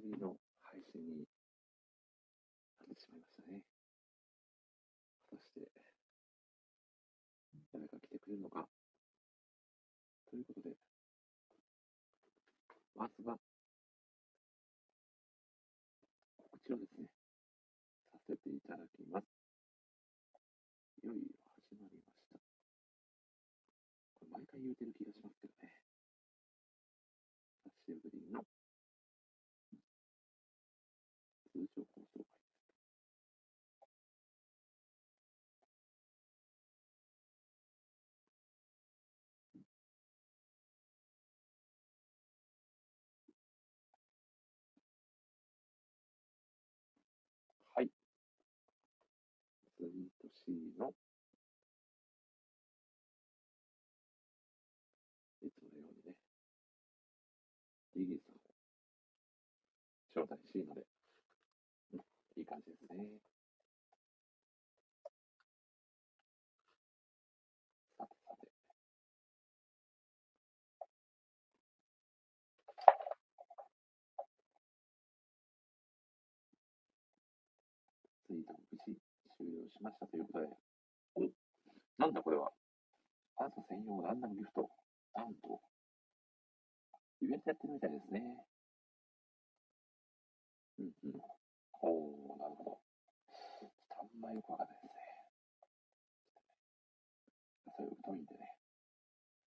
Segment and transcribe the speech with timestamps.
[0.00, 1.26] 久しぶりの配信に
[63.00, 63.08] ね。
[67.98, 68.48] さてさて。
[78.26, 78.84] ツイートも無事
[79.36, 80.46] 終了しましたということで、
[81.16, 81.20] お
[81.98, 82.52] なんだこれは。
[83.36, 84.70] 朝専用ランダムギフト。
[85.14, 85.60] なんと、
[87.22, 88.22] イベントやってるみたいですね。
[90.78, 91.20] うんうん。
[91.82, 92.29] おー、
[94.20, 94.92] っとあよくわかんないですね。
[97.76, 98.52] そういう疎いんでね。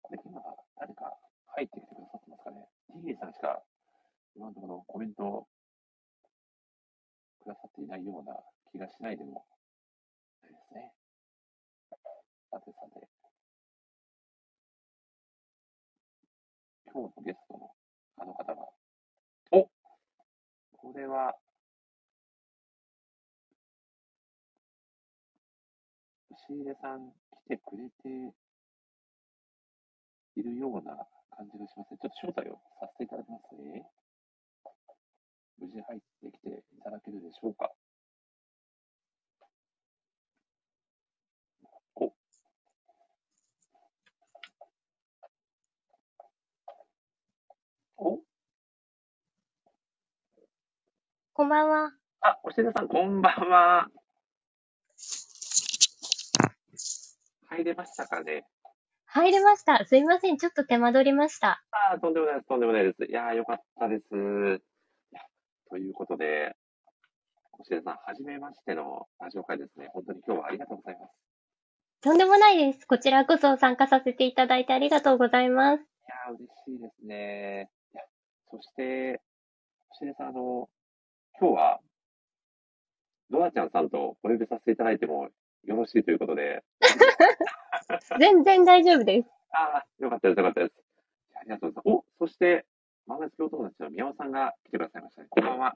[0.01, 0.39] これ今、
[0.79, 2.67] 誰か入ってきてくださってますかね。
[2.95, 3.61] TA さんしか
[4.35, 5.47] 今のところコメントを
[7.43, 8.39] くださっていないような
[8.71, 9.45] 気がしないでも
[10.41, 10.93] ないですね。
[12.49, 13.07] さてさて。
[16.85, 17.71] 今日のゲストの
[18.17, 18.61] あの方が、
[19.51, 19.67] お
[20.77, 21.35] これは、
[26.49, 27.11] 押入さん
[27.47, 28.33] 来てくれて
[30.35, 31.97] いるような感じがしますね。
[32.01, 33.87] ちょっと招待をさせていただきますね。
[35.59, 37.71] 無事入ってきていただけるでしょうか。
[41.95, 42.11] お、
[47.97, 48.19] お、
[51.33, 51.91] こんばんは。
[52.21, 54.02] あ、押出さん、こんばんは。
[57.53, 58.45] 入れましたかね。
[59.05, 59.85] 入れました。
[59.85, 60.37] すいません。
[60.37, 61.63] ちょっと手間取りました。
[61.91, 63.05] あーとんでもないです、とんでもないです。
[63.05, 64.09] いやー、よかったです。
[65.69, 66.55] ということで、
[67.59, 69.89] 押出さん、はじめましてのラジオ会ですね。
[69.93, 71.13] 本当に今日はありがとうございます。
[72.01, 72.85] とんでもないです。
[72.85, 75.81] こちらこそ参加させていただいてありがとうございます。
[75.81, 75.83] い
[76.29, 77.69] やー、嬉しいですね。
[78.49, 79.21] そして、
[80.01, 80.69] 押出さん、あの、
[81.39, 81.79] 今日は、
[83.29, 85.29] ドアちゃんさんとお呼びさせていただいても
[85.65, 86.63] よろしいということで、
[88.19, 89.29] 全然大丈夫です。
[89.51, 90.73] ああ、よかったです、よかったです。
[91.35, 92.05] ありがとうございます。
[92.19, 92.65] お、そして、
[93.07, 95.27] 漫画好きお友達の宮尾さんが来てくださいましたね。
[95.29, 95.75] こんばんは。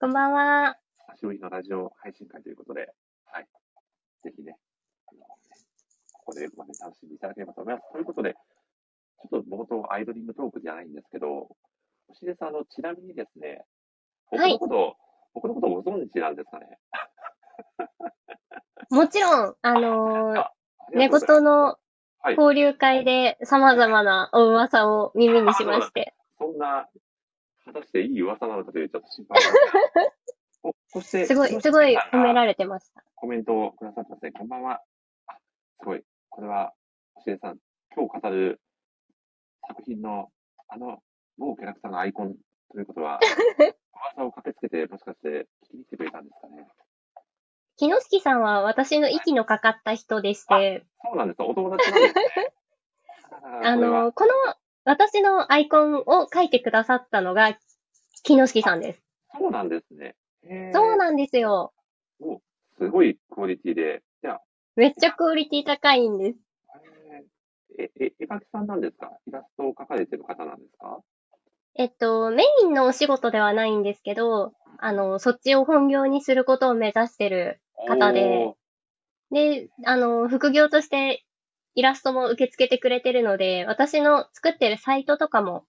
[0.00, 0.76] こんばんは。
[1.10, 2.92] 久しぶりのラジオ配信会ということで、
[3.26, 3.48] はい。
[4.22, 4.58] ぜひね、
[6.12, 7.92] ここでまで楽しんでいただければと思います。
[7.92, 11.48] ということで、ちょっと冒頭アイドリングトークじゃないんですけど、
[12.08, 13.64] 星出さん、あの、ちなみにですね、
[14.30, 14.96] 僕のこと、
[15.34, 16.78] 僕のことご存知なんですかね？
[18.90, 20.52] もちろん、あのーあ
[20.92, 21.78] 寝言の
[22.24, 22.36] はい。
[22.36, 26.14] 交流会で様々なお噂を耳にしまして。
[26.38, 26.88] そんな、
[27.66, 33.04] 果たしていい噂なのかというちょっと心配して、 すごい、すごい褒められれてました。
[33.16, 34.32] コメントをくださってますね。
[34.32, 34.80] こんばんは。
[35.26, 35.34] あ、
[35.78, 36.02] すごい。
[36.30, 36.72] これは、
[37.14, 37.58] 星出さん、
[37.94, 38.60] 今日語る
[39.68, 40.32] 作品の、
[40.68, 41.02] あの、
[41.36, 42.34] 某キャラクターのアイコン
[42.72, 43.20] ということは、
[44.16, 46.66] 噂を駆けつけて、もしかして聞きに来てくれたんですかね。
[47.76, 51.42] 木之助さんは私の息のかかった人でして、そうなんです。
[51.42, 52.52] お友達なんですね。
[53.62, 54.32] あのーこの
[54.86, 57.56] 私のアイコンを書いてくださったのが
[58.22, 59.02] 木之助さんです。
[59.38, 60.14] そうなんですね。
[60.74, 61.72] そうなんですよ。
[62.20, 62.40] お
[62.76, 64.02] すごいクオリティで。
[64.22, 64.42] じゃあ、
[64.76, 66.38] めっちゃクオリティ高いんです。
[67.78, 69.10] えーえ、え、絵描きさんなんですか？
[69.26, 71.00] イラストを描かれてる方なんですか？
[71.76, 78.54] えっと、メインのお仕事ではないんですけど、あの、そっちを本業にすることを目指してる方で
[79.30, 81.24] で、あの、副業として
[81.74, 85.64] イラストも受け付けてくれてるので、私の作ってるサイトとかも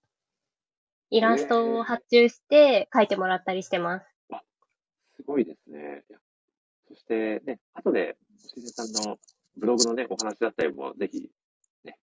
[1.10, 4.06] イラストを発注して書いてもらったりしてます。
[5.16, 6.04] すごいですね。
[6.88, 9.18] そしてね、後で、しずさんの
[9.58, 11.30] ブログのね、お話だったりも、ぜひ、
[11.84, 11.98] ね、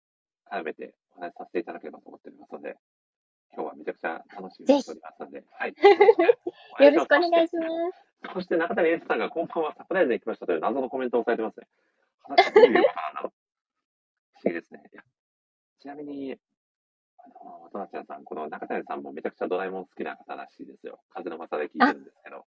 [0.50, 2.76] 絡めてお話しさせていただければと思っておりますので、
[3.52, 5.74] 今日はめちゃくちゃ楽しみにしておりますので、はい。
[6.84, 8.09] よろしくお願いします。
[8.34, 11.66] そして中谷エスさんがこんばんはサプライズで来ましたという謎のコメントをされてますね。
[12.28, 13.32] 果たしてどういうことなんだろう。
[14.34, 14.82] 不思議ですね。
[15.80, 16.36] ちなみに、
[17.18, 21.00] あの、トラちゃんさん、この中谷さんもめちゃくちゃドラえもん好きな方らしいですよ。
[21.10, 22.44] 風の正で聞いてるんですけど。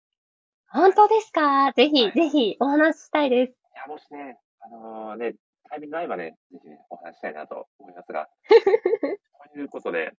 [0.69, 1.73] 本当ですか？
[1.73, 3.51] ぜひ、はいぜひ、お話ししたいです。
[3.51, 5.33] いや、もしね、あのね、
[5.69, 8.29] タイミング合えばね、ぜひね、お話ししたいなと思いますが、
[9.53, 10.13] ということで、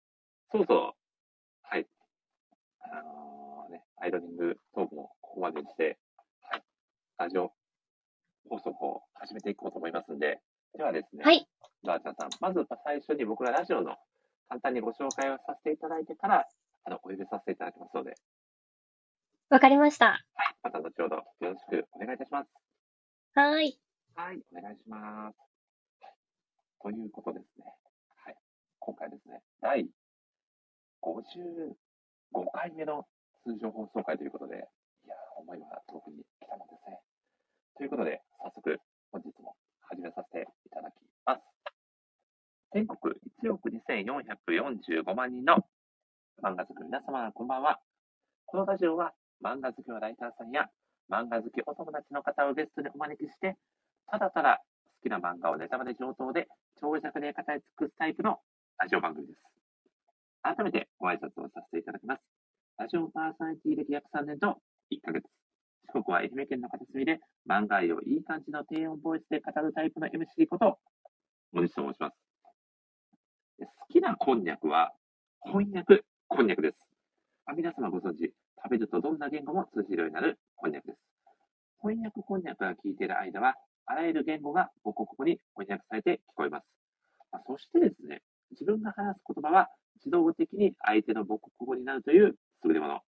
[0.52, 0.96] そろそろ、
[1.64, 1.88] はい、
[2.82, 5.98] あのね、アイドリングトークもここまでにして、
[6.52, 6.62] はい、
[7.18, 7.50] ラジオ
[8.48, 10.38] 放送を始めていこうと思いますんで、
[10.78, 11.48] ではですね、はい。
[11.84, 13.98] ラーチャーさん、まず最初に僕がラジオの
[14.48, 16.46] 簡単にご紹介をさせていただいてから、
[16.86, 18.14] あの、お呼びさせていただきますので、
[19.50, 20.06] わかりました。
[20.06, 22.50] はい、また後ほどよろしくお願いいたします。
[23.34, 23.80] はーい。
[24.14, 25.36] はい、お願いします。
[26.04, 26.14] はい
[26.84, 27.66] ということですね。
[28.24, 28.36] はい。
[28.78, 29.88] 今回ですね、第
[31.02, 31.74] 55
[32.54, 33.08] 回目の
[33.44, 34.68] 通常放送回ということで、
[35.38, 37.00] 思いは遠くに来たもんですね。
[37.78, 38.80] ということで、早速、
[39.12, 40.96] 本日も始めさせていただき
[41.26, 41.42] ます。
[42.74, 45.58] 全国1億2445万人の
[46.42, 47.80] 漫画好きの皆様、こんばんは。
[48.46, 49.14] このラジオは
[49.44, 50.70] 漫画好きのライターさんや
[51.10, 53.58] 漫画好きお友達の方をゲストにお招きして、
[54.08, 54.62] ただただ
[55.02, 56.48] 好きな漫画をネタバレ上等で
[56.80, 58.40] 長尺で語り尽くすタイプの
[58.78, 59.42] ラジオ番組です。
[60.42, 62.22] 改めてご挨拶をさせていただきます。
[62.78, 64.58] ラジオパーソナリティ歴約3年と
[64.94, 65.26] 1ヶ月。
[65.88, 67.20] 四国は愛媛県の片隅で
[67.50, 70.78] 漫画愛をいい感じの低音ボイスで語るタイプの MC こと、
[71.52, 72.16] 森下と申します。
[73.60, 74.92] 好きなこんにゃくは
[75.46, 76.78] 翻訳こんにゃくです。
[77.46, 81.00] あ皆様ご存知、食べるとどんな言語も通じるようになるこんにゃくです。
[81.82, 83.56] 翻訳こんにゃくが聞いている間は、
[83.86, 86.66] あらゆる言語が母国語に翻訳されて聞こえます。
[87.32, 93.02] まあそしてですね、自分が話す言葉は自動的に相手の母国語になるという優れもの。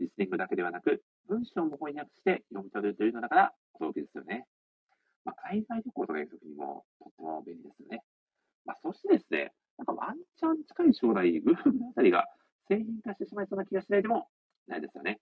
[0.00, 4.46] リスニングだけではなく、文章も翻訳して読み取るというのだから驚きですよね。
[5.24, 8.02] まあ、海外旅行とか行くときにもとっても便利ですよね。
[8.64, 11.54] まあ、そしてですね、なんかワンチャン近い将来、Google
[11.90, 12.26] あたりが
[12.68, 14.28] 製品化してしまいそうな気がしないでも
[14.66, 15.20] ないですよね。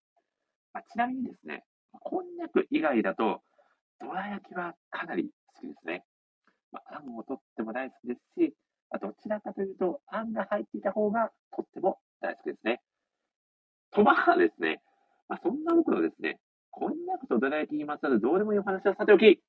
[0.72, 3.42] まあ、ちなみにですね、こんにゃく以外だと、
[4.00, 6.04] どら焼きはかなり好きですね。
[6.72, 8.54] まあ、あんもとっても大好きですし、
[8.90, 12.80] まあどちらかというと、あんが入っていた方がとっても大好きですね。
[13.92, 14.80] とまあですね、
[15.30, 16.40] まあ、そんな僕のですね、
[16.72, 19.40] こんにゃくとどら焼きにまつわるどうでもいいお話はさておき、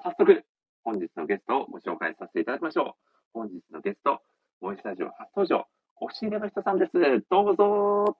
[0.00, 0.44] 早速、
[0.84, 2.92] 本日のゲストをご紹介させていただきましょう。
[3.32, 4.20] 本日のゲスト、
[4.60, 5.66] モイスタジオ初登場、
[6.02, 6.92] 押し入れの人さんです。
[7.28, 8.16] どうぞ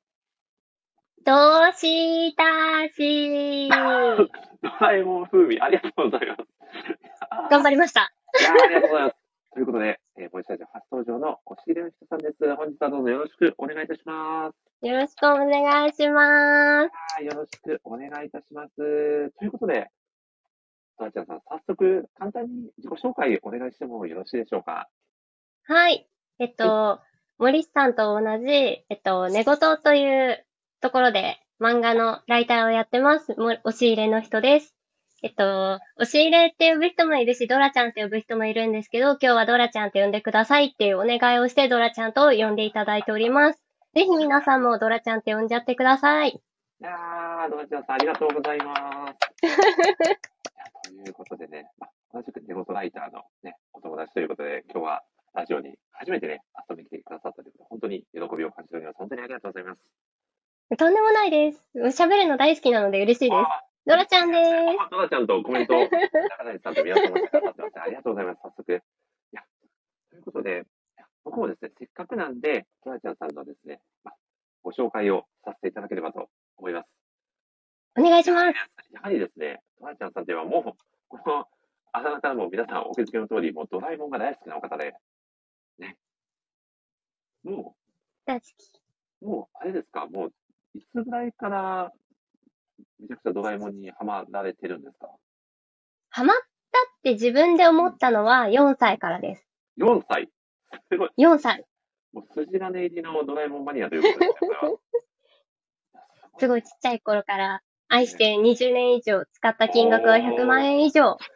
[1.24, 1.34] ど
[1.70, 4.16] うしたしー。
[4.60, 6.40] ドラえもん風味、ありがとうございます。
[7.48, 8.12] 頑張りました。
[8.40, 9.23] いやーありがとうございます。
[9.54, 12.56] ということで、えー、ボイスタジオ初登場の押し入れの人さんです。
[12.56, 14.84] 本日はどうぞよろしくお願いいたします。
[14.84, 16.90] よろしくお願いします。
[16.90, 18.74] はい、よろしくお願いいたします。
[19.38, 19.90] ということで、
[20.98, 24.88] トラちゃんさん、早速、簡単に自己紹介お願いしてもよろしいでしょうか？
[25.68, 26.08] はい。
[26.40, 26.98] えっと、
[27.38, 30.44] 森さんと同じ、えっと、寝言という
[30.80, 33.36] ところで漫画のライターをやってます。
[33.38, 34.73] も押し入れの人です。
[35.24, 43.62] えっと、押し入れって呼ぶ人もいるし、ドラちゃんって呼ぶ人もいるんですけど、今日はドラちゃんって呼んでくださいっていうお願いをして、ドラちゃんと呼んでいただいております。
[43.94, 46.28] ぜひ皆さんもドラちゃんって呼んじゃってください。
[46.28, 46.34] い
[46.84, 49.48] やー、ドラちゃんさん、ありがとうございます。
[50.90, 58.98] ということでね、まあ、同じく寝言ライターのね、お友達ということで、今日はラジオに初めてね、遊びに来てくださったということで、本当に喜びを感じております。
[58.98, 59.80] 本当にありがとうございます。
[60.76, 61.64] とんでもないです。
[61.74, 63.73] 喋るの大好きなので嬉しいです。
[63.86, 64.50] あドラちゃんです。
[64.80, 65.88] あドラちゃんとコメント、中
[66.44, 67.80] 谷さんと皆さんもしてくださってます。
[67.80, 68.40] ありがとうございます。
[68.42, 68.72] 早速。
[68.72, 68.76] い
[69.32, 69.42] や、
[70.10, 70.64] ということで、
[71.24, 74.14] 僕もですね、せっかくなんで、ドラちゃんさんのですね、まあ、
[74.62, 76.88] ご紹介をさせていただければと思います。
[77.98, 78.46] お願いします。
[78.92, 80.62] やはりですね、ドラちゃんさんといえばもう、
[81.08, 81.46] この、
[81.92, 84.94] あだ名からも皆さんお気づきの通り、もうドラえもんが大好きなお方で、
[85.78, 85.98] ね。
[87.44, 87.76] も
[88.24, 88.52] 大好き。
[89.20, 90.32] う、もう、あれですか、もう、
[90.74, 91.92] いつぐらいから、
[93.04, 95.08] めちゃくちゃドラえもんにハマられてるんですか？
[96.10, 96.44] ハマったっ
[97.02, 99.46] て自分で思ったのは4歳からです。
[99.78, 100.28] ?4 歳？
[100.90, 101.10] すごい。
[101.18, 101.64] 4歳。
[102.12, 104.32] もう筋金入りのドラえもんマニアということです。
[106.38, 111.16] すごいちっちゃい頃から愛して20年以上使った金額は100万円以上。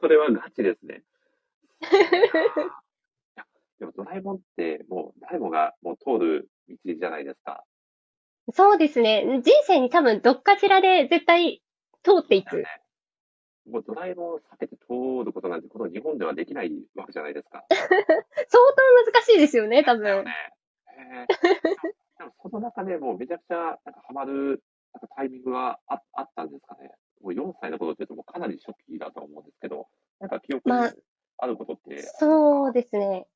[0.00, 1.02] これはガチですね。
[3.78, 7.64] でもドラえもんってもう誰もがもう通る道じゃないですか。
[8.52, 9.24] そうですね。
[9.42, 11.62] 人生に多分どっかしらで絶対
[12.02, 12.64] 通っていく。
[13.68, 17.64] もうドラえもんを避けて通ることなんてこの日本ではできないわけじゃないですか。
[17.70, 20.24] 相当難しいですよね、多分。
[20.24, 20.32] ね。
[20.86, 21.26] へー
[22.18, 24.62] でもその中でもうめちゃくちゃなんかハマる
[24.92, 26.92] なんかタイミングがああったんですかね。
[27.20, 29.88] もう4歳の頃って言うともうかなり初期だと思うんですけど、
[30.20, 30.94] なんか記憶にまあ
[31.38, 33.26] あることって、そうですね。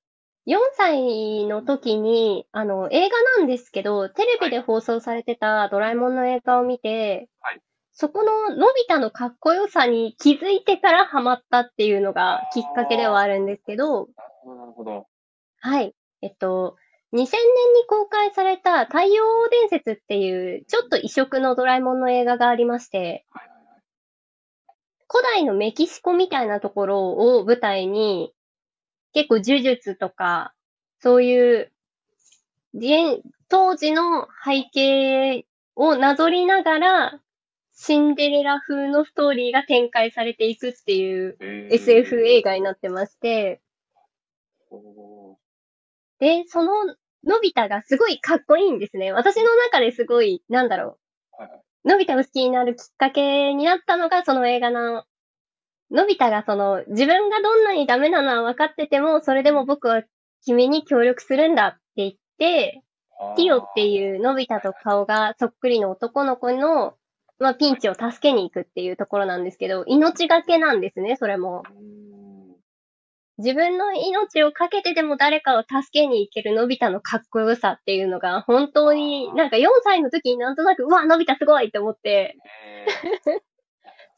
[0.51, 7.61] 4歳の時に、あの、映画なんですけど、テレビで放送されてたドラえもんの映画を見て、はい
[7.93, 14.09] そこののび太のかっこよさに気づいてからハマったっていうのがきっかけではあるんですけど、
[14.47, 15.07] なるほど。
[15.59, 15.95] はい。
[16.23, 16.77] えっと、
[17.13, 17.31] 2000年に
[17.87, 23.27] 公開された太陽伝説っていう、ちょっと異色のドラえもんの映画がありまして。
[25.13, 28.33] 古代のメキシコみたいなところを舞台に、
[29.13, 30.55] 結構呪術とか、
[31.01, 31.73] そういう、
[32.75, 37.21] 現当時の背景をなぞりながら、
[37.73, 43.61] シンデレラ風のストーリーが展開されていくっていうえー SF 映画になってまして、
[46.19, 49.13] で、そののび太がすごいかっこいいんですね。
[49.13, 50.99] 私の中ですごい、なんだろ
[51.85, 51.89] う。
[51.89, 55.05] のび太を好きになるきっかけになったのがその映画の、
[55.91, 60.03] のび太がその自分がどんなにダメなのは分かってても、それでも僕は
[60.45, 62.83] 君に協力するんだって言って、
[63.37, 63.87] ティオって。
[63.87, 66.95] いうのび太と顔がそっくりの男の子の、
[67.39, 71.63] まあ、ピンチを助けに行くっていうところなんですけど、命がけなんですね、それも。
[73.39, 82.37] 自分の命をかけてでも誰かを助けに行けるのび太のかっこよさっていうのが、本当になんか4歳の時になんとなく、うわ、のび太すごいって思って、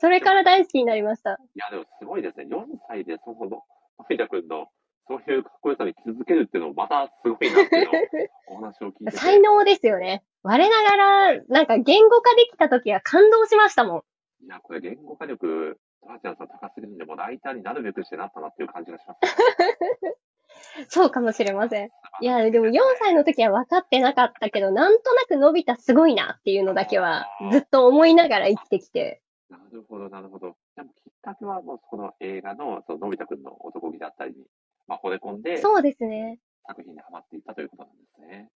[0.02, 1.34] それから大好きになりました。
[1.34, 2.46] いや、でもすごいですね。
[2.50, 3.62] 4歳でその、の
[4.08, 4.66] び太くんの、
[5.06, 9.16] そういうかっこよさに気づけるっていうのもまたすごいなっていう お話を聞いてて。
[9.16, 10.24] 才能ですよね。
[10.42, 14.02] 我ながら、なんか言語化できた時は感動しましたもん。
[14.44, 19.20] いや、これ言語化力、トラちゃんさん高すぎるんで、もうライターになるべくしてなったなっていう感じがします。
[20.90, 21.90] そうかもしれません。
[22.20, 29.21] いや、でも4歳の時は分かってなかったけど、なんとなくのび太すごいなっていうのだけはずっと思いながら生きてきて。
[29.52, 30.56] なるほど、なるほど。
[30.76, 34.46] でもきっかけはもうこの映画の、そののび太くんの男気だったりに、
[34.88, 36.38] まあ、惚れ込んで、そうですね。
[36.66, 38.50] 作品にハマっていったということなんですね。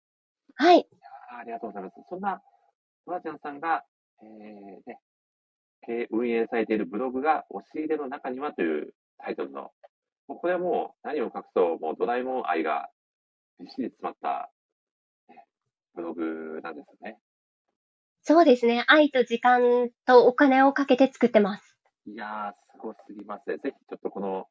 [0.54, 0.88] はい。
[1.30, 1.94] あありがとうございます。
[2.08, 2.40] そんな、
[3.04, 3.84] トラちゃんさんが、
[4.22, 4.98] えー、ね、
[5.82, 9.72] 経営運営されているブログが、押し入れの中にはというタイトルの、
[10.28, 12.88] もうこれはもう何を隠そう、もうドラえもん愛が
[13.60, 14.50] びっしり詰まった、
[15.28, 15.44] ね
[15.94, 17.18] ブログなんですよね。
[18.28, 18.82] そうですね。
[18.88, 21.76] 愛と時間とお金をかけて作ってます。
[22.06, 23.58] いやー、すごすぎますね。
[23.62, 24.46] ぜひちょっとこの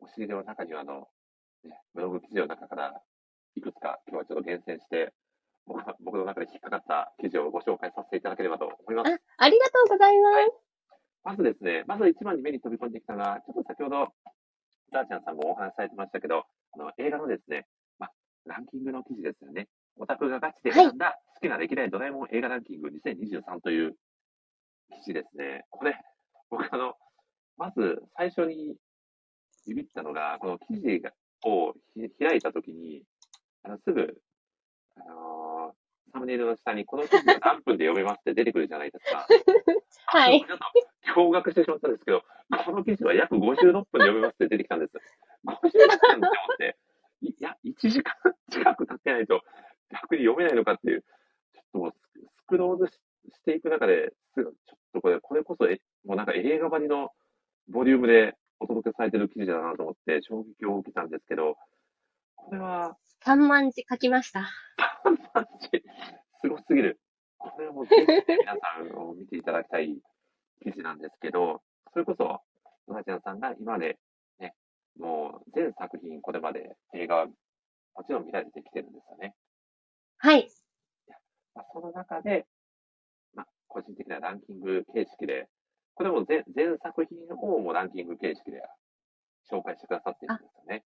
[0.00, 1.08] 押し入れの中にはあの、
[1.64, 2.92] ね、ブログ記事の中から
[3.56, 5.14] いくつか今日はちょっと厳選して、
[6.04, 9.08] 僕の中で引っかかった記事をご紹介させていただければと思います。
[9.08, 10.68] あ、ありがとうございます。
[11.24, 14.12] まずですね、まず一番に目に飛び込んできたのが、ちょっと先ほど、
[14.92, 17.64] ダーちゃんさんもお話しされてましたけど、あの映画のですね、
[17.98, 18.12] まあ、
[18.44, 19.64] ランキングの記事ですよね。
[19.98, 23.96] オタクがガチで選んだ好きな歴代ドラえもん映画ランキング2023という
[24.90, 25.64] 記事ですね。
[25.70, 25.96] これ、
[26.50, 26.94] 僕あの、
[27.56, 28.76] まず最初に
[29.66, 31.12] ビビったのが、この記事が
[31.44, 33.02] をひ開いたときに、
[33.62, 34.20] あのすぐ、
[34.96, 35.78] あのー
[36.10, 39.26] サムネイルの下にこの記事が何分で読めますって出てくるじゃないですか。
[40.06, 40.40] はい。
[40.40, 40.58] ちょっ
[41.14, 42.24] と驚愕してしまったんですけど、
[42.64, 44.92] この記事は約56分で読めますって出てきたんです。
[45.44, 46.76] 56分って思って、
[47.20, 48.14] いや、1時間
[48.50, 49.42] 近く経ってないと
[49.90, 52.92] 逆に読めないのかっていう、ちょっともうススクロールし
[53.30, 54.52] していく中で、ちょっ
[54.92, 57.10] とこれ、これこそえ、もうなんか映画版の
[57.68, 61.56] ボリュームでお届けされてる記事だなと思って衝撃を受けたんですけど、
[62.36, 64.48] これは、3万字書きました。
[65.34, 65.82] マジ
[66.40, 66.98] すごすぎる。
[67.38, 69.96] これはもうぜひね皆さんを見ていただきたい
[70.62, 72.40] 記事なんですけど、それこそ、
[72.86, 73.98] ドナちゃんさんが今まで
[74.40, 74.54] ね、
[74.98, 79.34] もう全作品これまで映画はもちろん見られてきてるんですよね。
[80.18, 80.48] はい。
[81.54, 82.46] まあ、その中で、
[83.34, 85.48] まあ、個人的なランキング形式で、
[85.94, 88.62] これも全全作品をもうランキング形式で
[89.50, 90.84] 紹介してくださってるんですよね。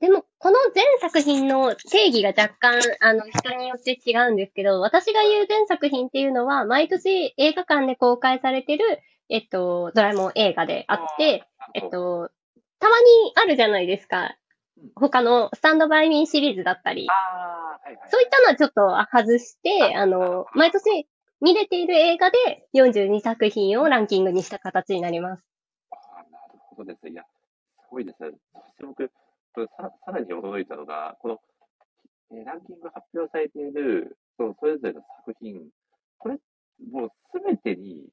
[0.00, 8.84] でも、この全作品の定義が若干、あの、人によって違うんですけど、私が言う全作品っていうのは、毎年映画館で公開されてる、
[9.28, 11.44] えっと、ドラえもん映画であって、
[11.74, 12.30] えっと、
[12.78, 13.06] たまに
[13.36, 14.39] あるじゃないですかうん。
[14.94, 17.08] 他のスタンドバイミーシリーズだったり。
[17.08, 18.10] ああ、はいはい。
[18.10, 21.06] そういったのはちょっと外して、あの、毎年
[21.40, 25.44] 見れている映画で42作品をランキングにした形になります。
[25.90, 27.12] あーなるほどですね。
[27.12, 28.30] いや、すごいですね。
[28.52, 29.10] そして僕、
[29.54, 31.38] ささらに驚いたのが、この、
[32.32, 35.68] えーランキング発表されている、そのそれぞれの作品、
[36.18, 36.38] これ、
[36.90, 38.08] もうすべてに、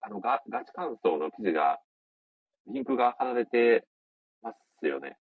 [0.00, 1.78] あのガ、ガチ感想の記事が、
[2.66, 3.86] リンクが貼られて
[4.42, 5.16] ますよね。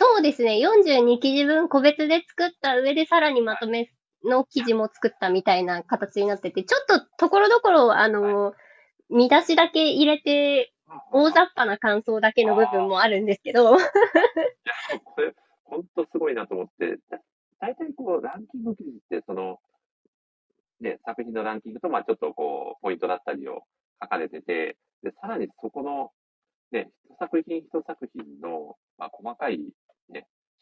[0.00, 0.60] そうですね。
[0.60, 3.90] 42記事分個別で作った上でさらにまとめ
[4.24, 8.52] の記事も作ったみたいな形になってて、ちょっとところどころ、あの、
[9.10, 10.72] 見出しだけ入れて、
[11.12, 13.86] 大雑把な感想だけの部分もあるんですけど、いや、
[15.04, 17.18] これ、本当すごいなと思って、だ
[17.60, 19.58] 大体こう、ランキング記事って、その、
[20.80, 23.62] ね、作品のランキングと、まあちょっとこう、ポイントだったりを
[24.00, 26.12] 書かれてて、で、さらにそこの、
[26.70, 29.64] ね、一作品一作品の、まあ細かい、ね、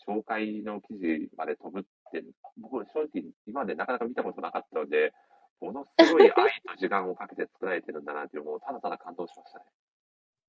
[0.07, 2.25] 紹介の記事まで飛ぶって、
[2.61, 5.13] 僕、正直、今までなかなか見たことなかったので、
[5.61, 6.33] ものすごい愛
[6.69, 9.65] と時間をかけて作られてるんだなっていう、もうただただ感動しましたね。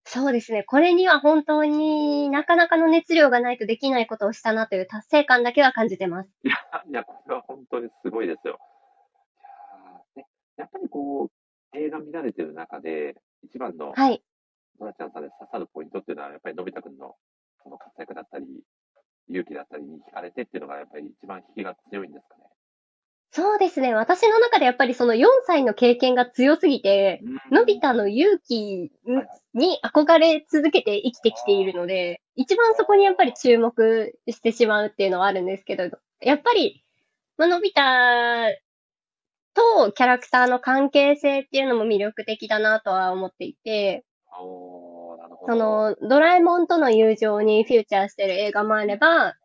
[0.09, 0.63] そうですね。
[0.63, 6.29] これには本当になかなかの熱量がないとできないことをしたなという達成感だけは感じてます。
[6.43, 6.55] いや、
[6.89, 8.57] いや、これは本当にすごいですよ。
[10.15, 10.27] いやーね、
[10.57, 14.23] やっぱりこう、映画見られてる中で、一番の、はい。
[14.79, 17.15] ドラちゃんさんで刺さるポイントっていうのは、やっぱりのび太くんの
[17.61, 18.45] その活躍だったり、
[19.29, 22.43] 勇気だったりに惹かれてっていうのが、やっぱり一番引きが強いんですかね。
[23.31, 23.93] そうですね。
[23.93, 28.91] 私の中でやっぱりその4歳の経験が強すぎて、のび太の勇気
[29.53, 35.84] に憧れ続けて生きてきているので、一番そこにやっぱり注目してしまうっていうのはあるんですけど、
[36.22, 36.84] やっぱり、
[37.38, 37.81] まあのび太
[39.53, 44.05] とキャラクターの関係性っていうのも魅力的だなとは思っていて。
[45.47, 49.35] その、ドラえもんとの友情にフューチャーしてる映画もあれば、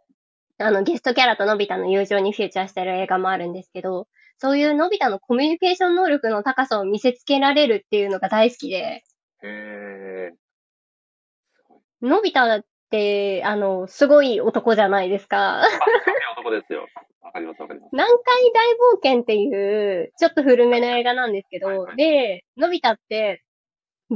[0.59, 9.05] あの、ゲストキャラとのび太の友情にフューチャーしてる映画もあるんですけど、そういうのび太のコミュニケーション能力の高さを見せつけられるっていうのが大好きで、
[9.45, 12.07] へー。
[12.07, 15.63] のび太って、あの、すごい男じゃないですか。
[15.63, 16.89] あ、すごい男ですよ。
[17.21, 17.91] わかります、わかります。
[17.93, 18.19] 南海
[18.53, 23.45] 大冒険っていう、ちょっと古めの映画なんですけどはいは、いで、のび太って、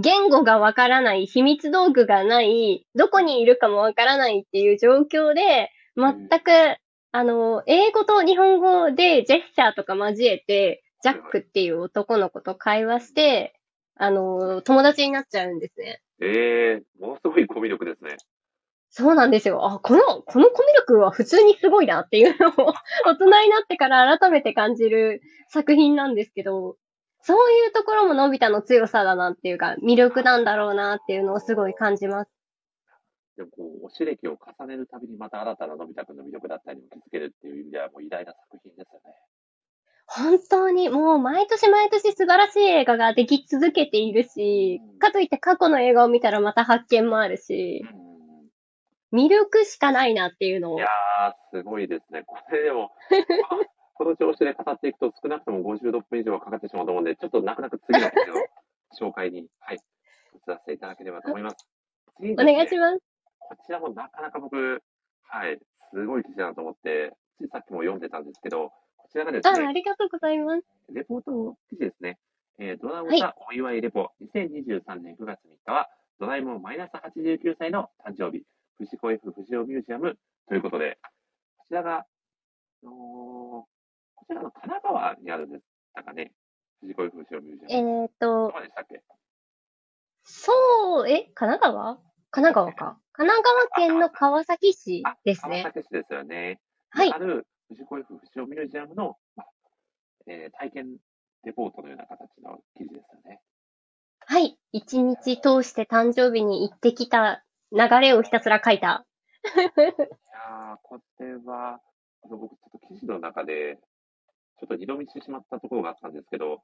[0.01, 6.77] 言語がわからない、秘密道具がない、どこにいるかもわからないっていう状況で、全く、
[7.13, 13.55] あの、英語と日本語でジェスチャーとか交えて、ジャックっていう男の子と会話して、
[13.97, 16.03] あの、友達になっちゃうんですね。
[16.21, 18.17] えー、ものすごいコミュ力ですね。
[18.91, 19.65] そうなんですよ。
[19.65, 22.73] あ、この、このコミュ力は普通にすごいなっていうのを
[23.05, 26.77] 大人になってから改めて感じる作品なんですけど、
[27.27, 32.31] そういうところものび太の強さだなっていうか、魅力なんだろうなっていうのをすごい感じます。
[33.37, 39.13] でもこう、おし歴を重ねるたびにまた新たなのび太くんの魅力だったりも気づけるっていう意味ではもう偉大な作品ですよね。
[40.07, 47.85] 本当にもう毎年毎年素晴らしい映画ができ続けているし、かといって過去の映画を見たらまた発見もあるし、
[49.13, 49.21] うん。
[49.25, 52.23] 魅力しかないなっていうのをいやー、すごいですね。
[52.25, 52.93] これでも、
[53.99, 58.09] この調子で語っていくと少なくとも56分以上はかかってしまうと思うんで、ちょっと泣く泣く次の
[59.01, 61.67] 紹介に、はい、移らせていただければと思います。
[62.19, 62.99] 次におですね願いします。
[63.41, 64.83] こちらもなかなか僕、
[65.23, 65.59] はい、
[65.93, 70.63] すごい記事だなと思って、ついさっきも読んでたんですけど、こちらがですあ、ね、ありがとうございます。
[70.93, 72.19] レポート記事ですね。
[72.59, 78.45] えードラえもはいんがお祝いレポ、2023年9月3日は、ドラえもんマイナス89歳の誕生日、
[78.79, 80.99] 藤子 F 不二雄ミュージアムということで、
[81.59, 82.07] こちらが、あ
[82.85, 83.46] のーこ
[84.27, 86.33] ちらの神奈川にあるんでしたかね、
[86.81, 87.89] 藤子 F 不二雄ミュージえアム。
[88.05, 89.03] ーっとど、こでしたっけ？
[90.25, 91.97] そう、え神奈川？
[92.31, 92.99] 神奈川か。
[93.13, 95.63] 神奈川県の川崎市あですね。
[95.63, 96.61] 川崎市ですよね。
[96.91, 99.47] はいある藤子 F 不二雄ミュージアムの、まあ
[100.27, 100.97] えー体験
[101.45, 103.41] レポートのような形の記事ですよね。
[104.19, 104.59] はい。
[104.73, 109.07] 一日通して誕生日に行ってきた流れをひたすら書いた。
[109.45, 111.79] いやー、これは、
[112.25, 113.79] あの僕、ちょっと記事の中で、
[114.61, 116.63] ちょっと二度見してしまったところがあったんですけど、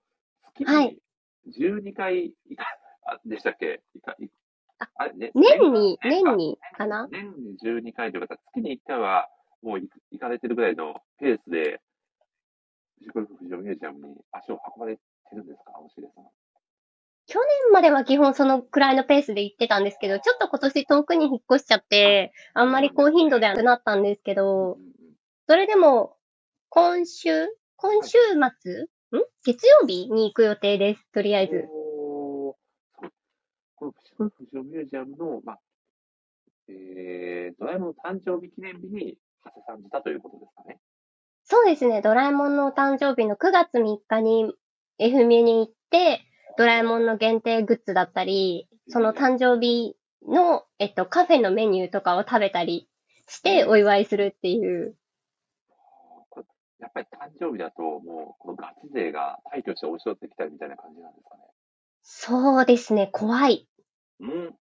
[0.55, 0.99] 月はい。
[1.47, 2.65] に12回いか、
[3.07, 3.83] あでしたっけ？
[3.95, 4.29] いかい
[4.79, 7.09] ああれ、ね、年に、年にかな？
[7.11, 9.29] 年に12回というか、月に1回は
[9.63, 11.81] もう行かれてるぐらいのペースで、
[12.99, 15.03] 藤子 F 不二雄ミュージアムに足を運ばれて
[15.35, 16.25] るんですか、おしれさん。
[17.29, 24.79] 去年までは基本そのくらいのペースで行ってたんですけど、ちょっと今年遠くに引っ越しちゃって、あんまり高頻度ではなくなったんですけど、
[25.49, 26.17] それでも、
[26.69, 27.47] 今週
[27.83, 28.17] 今週
[28.63, 28.83] 末？
[28.85, 28.87] ん？
[29.45, 31.11] 月曜日に行く予定です。
[31.11, 31.65] とりあえず。
[31.67, 32.57] こ
[34.21, 35.59] のミュージアムの、まあ、
[36.69, 40.79] えー、ドラえもんの誕生日記念日に、長谷さんしたということですかね。
[41.43, 42.03] そうですね。
[42.03, 44.55] ドラえもんのお誕生日の9月3日に
[44.99, 46.21] F ミュに行って、
[46.57, 52.89] ドラえもんの限定グッズだったり、その誕生日の、えっと、カフェのメニューとかを食べたり
[53.27, 54.95] してお祝いするっていう。
[56.83, 61.43] やっぱり誕生日だと、もう、このガチ勢が退去して押し寄ってきたりみたいな感じなんですかね。
[62.03, 63.09] そうですね。
[63.13, 63.69] 怖い。
[64.21, 64.55] うん。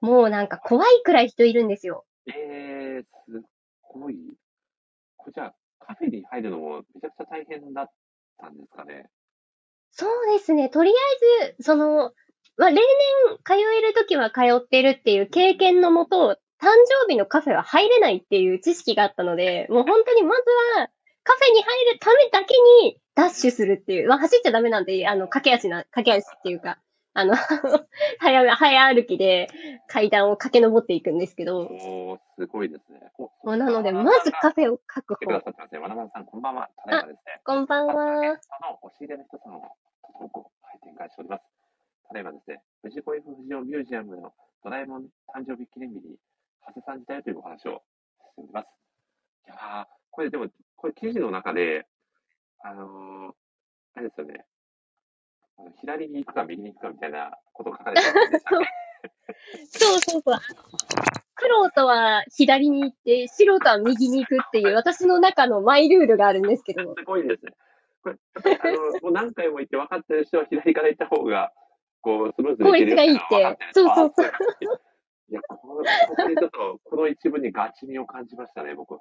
[0.00, 2.06] もうなんか怖いくらい人いるんですよ。
[2.26, 3.40] えー、すっ
[3.82, 4.16] ごい。
[5.16, 7.90] これじゃあ、カフェに入るのもめちゃくちゃ大変だっ
[8.38, 9.10] たんですかね。
[9.90, 10.68] そうですね。
[10.68, 10.94] とりあ
[11.42, 12.12] えず、その、
[12.56, 12.82] まあ、例年
[13.44, 16.66] 通えるときは通ってるっていう経験のもと、誕
[17.06, 20.42] 生日のカフェは入れないっていう知識があったので、もう本当にまず
[20.78, 20.88] は、
[21.30, 24.08] カフェに入るためだけにダッシュするっていう。
[24.08, 26.78] まあ、走っちゃダメなんで、あの、駆け足な、駆け足っていうか、
[27.14, 27.36] あの、
[28.18, 29.48] 早、早歩きで
[29.86, 31.60] 階段を駆け上っていくんですけど。
[31.60, 33.12] おー、すごいですね。
[33.16, 35.44] もうなので、まずカフェを確来てくだ保。
[35.44, 35.78] さってますね。
[35.78, 36.68] わなわなさん、こんばんは。
[36.84, 37.40] ただいまですね。
[37.44, 37.94] こんばんは。
[37.94, 39.76] その押し入れの人さんを
[40.18, 41.44] 投稿、はい、展開しております。
[42.08, 46.16] ただいまですね、藤子 F 不二雄ミュージアムのドラえもん誕生日記念日に、
[46.66, 47.82] 長谷さん自体というお話を
[48.32, 48.66] しております。
[49.46, 50.48] いやー、これでも、
[50.80, 51.86] これ記事の中で、
[52.62, 53.32] あのー、
[53.96, 54.46] あれですよね、
[55.58, 58.02] あの左に行くか右に行くかみたいなことを書かれて
[58.40, 58.68] たね。
[59.68, 60.38] そうそうそう。
[61.34, 66.94] 黒とは左に行って、白とは右に行くっていう私の中のマイルールがあるんですけど。
[66.96, 67.52] すごいですね。
[68.02, 71.52] これ、やっぱりあの、 もう何回も言って分かってる人は左から行った方が、
[72.00, 74.30] こう、スムーズに行ける効率がいいってそうそうそうあ
[75.28, 79.00] いや、この、ここにちょっと、この一文にガチ味を感じましたね、僕は。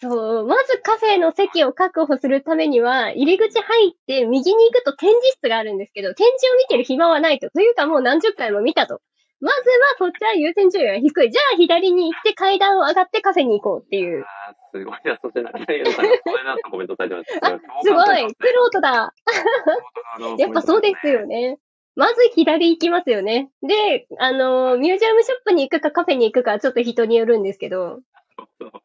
[0.00, 7.50] そう、まずカフェの席を確保するためには、入り口入って右に行くと展示室があるんですけど、展示を見てる暇はないと。
[7.50, 9.00] というかもう何十回も見たと。
[9.40, 11.30] まずはそっちは優先順位が低い。
[11.30, 14.24] じゃあ左に行って階段を上がってカフェに行こうっていう。
[14.24, 17.32] あーすごいな、そして中谷さんがそれなと コメントされてます。
[17.32, 19.12] すごいクロートだ
[20.38, 21.52] やっぱそうですよね。
[21.52, 21.58] ね。
[21.94, 23.50] まず左行きますよね。
[23.62, 28.00] で、あの、ミュージアムショップに行くかカフェに行くかはちょっと人によるんですけど。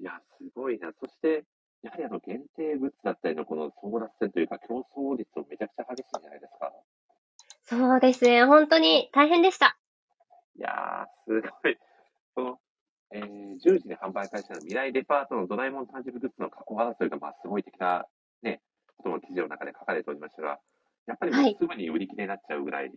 [0.00, 0.92] いや、すごいな。
[0.98, 1.44] そして、
[1.82, 6.72] やはりあの、限定グッズだったりのこの争奪戦というか、競争率もめちゃくちゃ激しいんじゃないですか。
[7.64, 8.44] そうですね。
[8.46, 9.78] 本当に大変でした。
[10.56, 11.76] いやー、すごい。
[12.34, 12.58] この、
[13.12, 18.06] えー、10時に販売開始の未来デパートのドラえもん誕生日グッズの加工争いが、まあ、すごい的な、
[18.42, 18.60] ね、
[18.96, 20.58] ことも記事の中で書かれておりましたが、
[21.06, 22.90] やっぱりもうはいすぐに売り切れになっちゃうぐらい、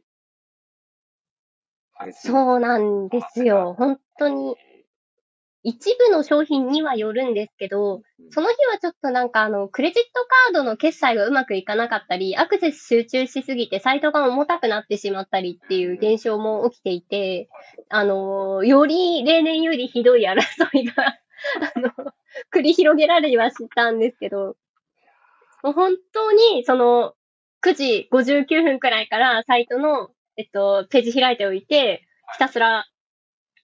[2.05, 2.27] 激しい。
[2.27, 3.75] そうなんですよ。
[3.77, 4.55] 本当に。
[5.63, 8.31] 一部の商品にはよるんですけど、うん。
[8.31, 17.49] その日はちょっとなんかあの、クレジットカードの決済がうまくいかなかったり、アクセス集中しすぎてサイトが重たくなってしまったりっていう現象も起きていて、
[17.89, 20.35] あの、より例年よりひどい争
[20.73, 21.17] いが、
[21.75, 21.89] あの、
[22.53, 24.55] 繰り広げられはしたんですけど、
[25.63, 27.13] もう本当にその、
[27.63, 32.85] 9時59分くらいからサイトの、えっと、ページ開いておいて、ひたすら、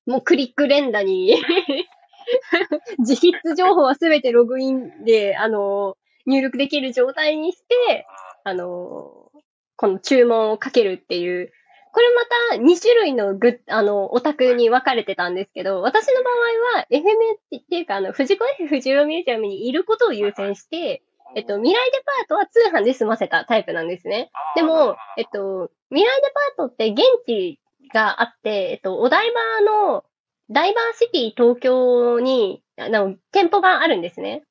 [0.08, 1.36] もうクリック連打に。
[3.00, 8.06] 自筆情報はすべてログインで、あの、入力できる状態にして、
[8.44, 9.32] あの、
[9.76, 11.52] この注文をかけるっていう、
[11.94, 12.26] これま
[12.58, 21.02] た2種類のグッ、あの、オタクに分かれてたんですけど、私の場合は、FM っていうか、あの、藤子 F 不二雄ミュージアムにいることを優先して、
[21.36, 24.32] えっと、未来デパートは通販で済ませたタイプなんですね。
[24.56, 27.60] でも、えっと、未来デパートって現地
[27.94, 30.04] があって、えっと、お台場の
[30.50, 34.44] ダイバーシティ東京に、あの、店舗があるんですね。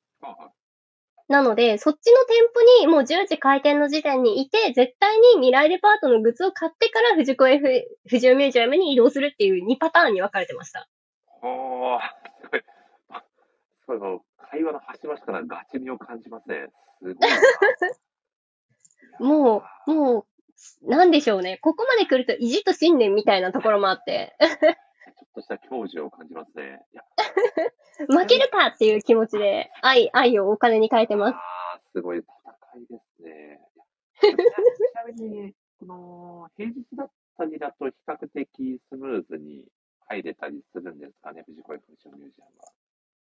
[1.27, 7.67] なので、そっちの店舗にもう10時開店の時点にいて、絶対に未来デパートのグッズを買ってから藤子 F
[8.07, 10.87] 不二雄ミュージアムに移動するっていう2パターンに分かれてました。
[11.41, 11.99] おー、
[13.85, 14.19] すごい。
[14.49, 16.67] 会話の端々からガチ味を感じますね。
[17.01, 17.37] すごいな。
[19.19, 20.25] もう、もう、
[20.83, 21.59] なんでしょうね。
[21.61, 26.85] ここまで来ると意地と信念みたいなところもあって、ちょっとした教授を感じますね。
[28.07, 31.35] 負けるかっていう気持ちで、愛、愛をお金に変えてます。
[31.35, 32.25] あー、すごい戦
[32.81, 33.59] いですね。
[34.19, 34.25] ち
[34.95, 39.65] なみに、この、平日だったりだと比較的スムーズに
[40.07, 42.71] 入れたりするんですかね、藤子 F 不二雄ミュージアムは。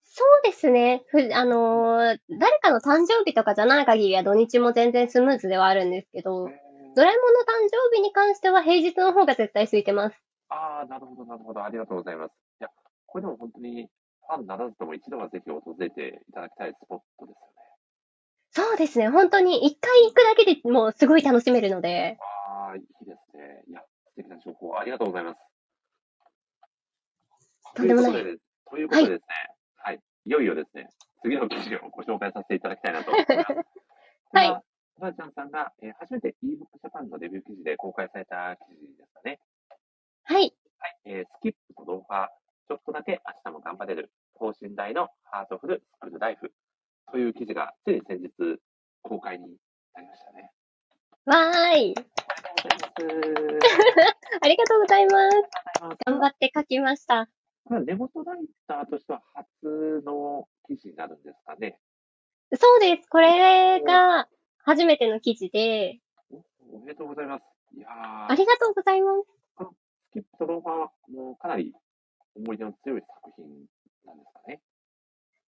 [0.03, 1.03] そうですね。
[1.07, 6.49] ふ、あのー誰かの誕生日とかじゃない限りは土日も全然スムーズではあるんですけど、
[6.95, 10.15] ドラえもんの誕生日に関しては平日の方が絶対空いてます。
[10.49, 11.63] ああ、なるほど、なるほど。
[11.63, 12.31] ありがとうございます。
[12.59, 12.69] いや、
[13.07, 13.87] これでも本当に
[14.27, 18.67] ファンならずとも一度はぜひ訪れていただきたいスポットですよね。
[18.69, 19.09] そうですね。
[19.09, 23.63] 本当に一回行くだけでもうすごい楽しめるので、ああ、いいですね。
[23.69, 25.39] いや、素敵な情報ありがとうございます。
[27.75, 29.21] とんでもないということで、でですね、
[29.77, 30.89] はい、い、よいよですね、
[31.23, 33.55] 次の記事をご紹介させていただきたいなと思います。
[34.33, 34.70] はい
[35.01, 35.13] これは。
[35.13, 39.39] トラちゃんさんが、えー初めて ebook Japan のレビュー記事で公開された記事ですかね。
[40.25, 40.53] はい。
[40.77, 42.29] はい、えースキップと動画、
[42.67, 46.53] ちょっとだけ明日も頑張れる、等身大のハートフルスクールライフ
[47.11, 48.29] という記事がつい先日
[49.01, 49.57] 公開に
[49.95, 50.51] なりましたね。
[51.25, 51.95] わーい。
[54.41, 55.37] ありがとうございます。
[56.05, 57.27] 頑張って書きました。
[57.65, 58.37] これは根元ライ
[58.67, 61.79] ターとしては初の記事になるんですかね。
[62.53, 63.07] そうです。
[63.09, 64.27] これが
[64.63, 65.99] 初めての記事で、
[66.31, 67.43] おおめでとうございます。
[67.77, 69.27] いやーありがとうございます。
[70.11, 71.73] スキップとローファーもかなり
[72.35, 73.45] 思い出の強い作品
[74.05, 74.61] なんですかね。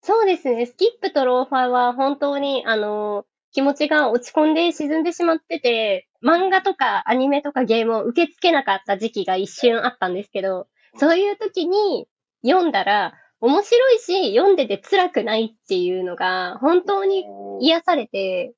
[0.01, 0.65] そうですね。
[0.65, 12.07] スキップとローファーは本当に、あの、気持ちが落ち込んで沈んでしまってて、漫画とかアニメとかゲームを受け付けなかった時期が一瞬あったんですけど、そういう時に
[12.43, 17.25] 読んだら面白いし、読んでて辛くないっていうのが本当に
[17.59, 18.53] 癒されて、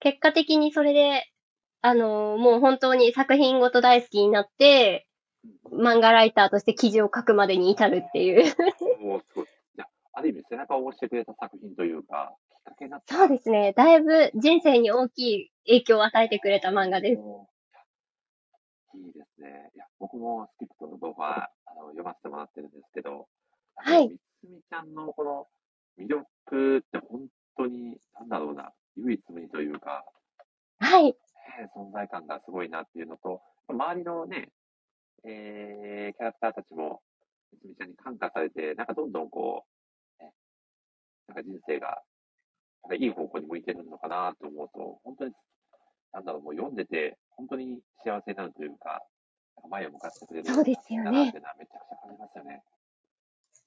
[0.00, 1.24] 結果的にそれで、
[1.82, 5.06] あの、もう本当に作品ごと大好きになって、
[5.72, 8.54] 漫画ライターとして記事を書くまでに至るっていう。
[9.02, 9.44] おーすごい。
[9.44, 13.14] いや、ある意味背中を押してくれた作品というか、きっかけになった。
[13.14, 13.72] そうですね。
[13.76, 17.22] だいぶ人生に大きい影響を与えてくれた漫画です。
[18.98, 19.70] いいですね。
[19.74, 23.28] いや、僕もスキップとの動画、あの、読ませてもらってるんですけど、
[23.76, 25.46] はいみつみちゃんのこの
[25.98, 30.04] 魅力って本当に、なんだろうな、唯一無二というか、
[30.78, 31.04] はい。
[31.04, 31.14] ね
[31.76, 34.48] 存在感がすごいなっていうのと、周りのね、
[35.24, 37.00] えー、キャラクターたちも、
[37.52, 39.64] みつみちゃんに感化されて、なんかどんどんこ
[40.20, 40.32] う、ね、
[41.28, 42.02] なんか人生が、
[42.84, 45.32] なんかいい方向に向いてるのかなと思うと、本当に、
[46.12, 49.02] なんだろう、もう読んでて、本当に幸せになるというか、
[49.56, 52.62] なんか前を向かってくれるそうですよねだなってのはめちゃくちゃ感じますよね。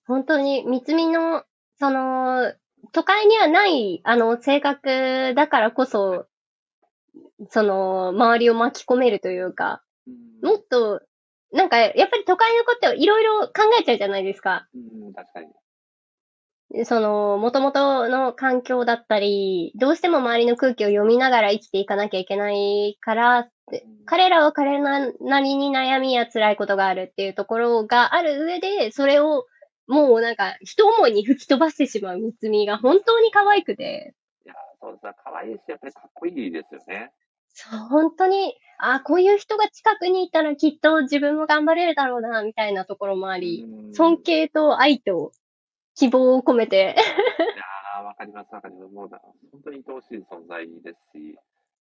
[0.07, 1.43] 本当に、三つみの、
[1.77, 2.53] その、
[2.91, 6.25] 都会にはない、あの、性格だからこそ、
[7.49, 11.01] その、周りを巻き込めるというか、うんもっと、
[11.51, 14.67] なんか、やっぱり都会の子っていろいろ考えちゃうじゃないですか。
[14.73, 16.85] うん、確かに。
[16.85, 23.49] その、元々の環境だったり、どうしても周りの空気を読みながら生きていかなきゃいけないから
[24.05, 29.45] 彼らは彼らなりに悩みや辛いことがあるっていうところがある上で、それを
[29.89, 34.13] もうなんか一思いに吹き飛ばしてしまう三つみが本当に可愛くて、
[34.45, 35.13] いや、そうですね。
[35.23, 37.11] 可愛いし、やっぱりかっこいいですよね。
[37.53, 45.31] そう、本当に、あこういう人が近くにいたらきっと自分も頑張れるだろうな、みたいなところもあり、うん尊敬と愛と
[45.95, 48.93] 希望を込めて、いやー、わかります、わかります。
[48.93, 49.19] もうだ、
[49.51, 51.35] 本当に愛おしい存在ですし、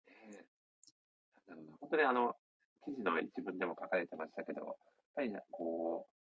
[0.08, 2.36] えー本当にあの、
[2.86, 4.76] 記事の一文でも書かれてましたけど、やっ
[5.15, 6.16] ぱりね、こう、ね、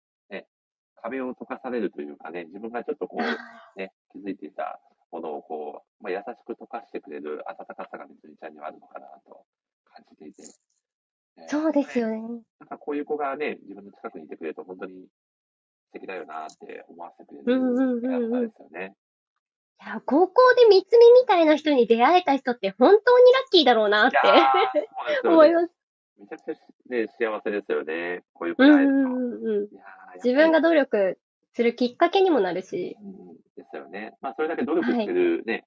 [1.03, 9.45] 壁を溶かされるというかね、自分がちょっとこう、ね、気づいていたものをこう、まあ、優しく溶かしてくれる温かさがみつみちゃんにはあるのかなと
[9.85, 10.43] 感じていて。
[10.43, 12.21] ねそうですよね。
[12.61, 15.07] なんかこういう子がね、自分の近くにいてくれると本当に
[15.87, 18.95] 素敵だよなって思わせてくれるですよね。
[19.83, 24.17] いや、高校で三つみみたいな人に出会えた人って本当にラッキーだろうなって。
[25.29, 25.73] 思います。
[26.19, 26.55] めちゃくちゃ、
[26.89, 28.23] ね、幸せですよね。
[28.35, 29.75] こういう子うんに会えると。
[29.75, 31.19] いやー自分が努力
[31.55, 32.97] するきっかけにもなるし。
[33.01, 34.15] うんですよね。
[34.21, 35.65] まあ、それだけ努力してるね、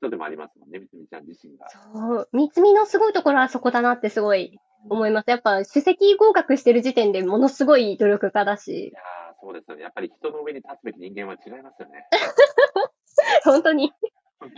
[0.00, 1.68] 人でもありますもんね、みつみちゃん自身が。
[1.70, 2.28] そう。
[2.32, 5.30] 三つみのすごいところはそこだなってすごい思います。
[5.30, 8.92] やっぱ、首席合格してる時点でものすごい努力家だいし。
[8.94, 9.82] やーそうですよね。
[9.82, 12.06] やっぱり人の上に立つべき人間は違いますよね。
[13.44, 13.92] 本当に。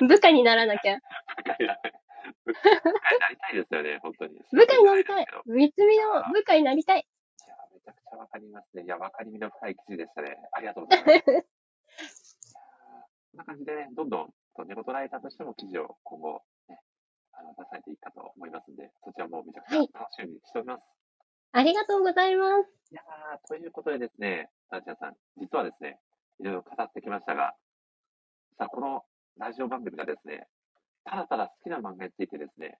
[0.07, 0.99] 部下にならなきゃ。
[1.37, 1.75] 部下にな
[3.31, 4.41] りたいですよね、本当に。
[4.53, 5.27] 部下になりたい。
[5.47, 7.07] 三つみの部下になりたい。
[7.89, 8.85] めちゃくちゃわかりますね。
[8.85, 10.37] いや、わかりみの深い記事でしたね。
[10.53, 11.25] ありがとうございます。
[13.33, 16.81] こんな感じでね、どんどん、とネゴトライターとしても記事を今後、ね、
[17.33, 20.85] あの出されていくかと思いますんで、そちらもめちゃくちゃはい楽しみにしております。
[21.53, 22.69] ありがとうございます。
[22.91, 25.99] い、やー、ということでですね、なちゃんさん、実はですね、
[26.41, 27.57] いろいろ語ってきましたが、
[28.59, 29.07] さあ、この
[29.39, 30.47] ラジオ番組がですね、
[31.05, 32.79] ただただ好きな漫画についてですね、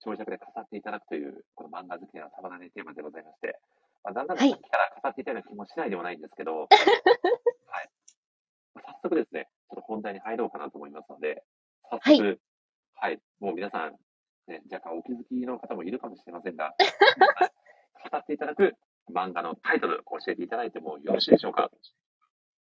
[0.00, 3.60] 長尺で語っていただくという、この漫画好きなたまらないテーマでございまして、
[4.04, 6.68] まあ、だんだんさっきから語っていたような気もしないでもないんですけど、 はい。
[8.74, 11.44] まあ早速ですね、ちょっと本題に入ろうかなと思いますので、
[11.90, 12.40] 早速、
[12.94, 13.96] はい、もう皆さん、
[14.48, 16.74] ね、若干お気づきの方もいるかもしれませんが、
[18.10, 18.74] 語っていただく
[19.12, 21.70] 漫画のタイトル、教えていただいてもよろしいでしょうか？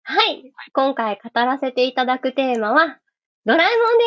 [0.07, 0.53] はい。
[0.73, 3.01] 今回語らせていただくテーマは、
[3.45, 3.99] ドラえもん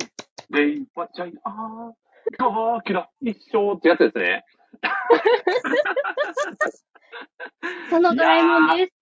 [0.00, 0.16] です。
[0.50, 1.92] レイバチャイアー、
[2.38, 4.44] ガーキラ、一生ってやつですね。
[7.90, 8.92] そのドラえもんです。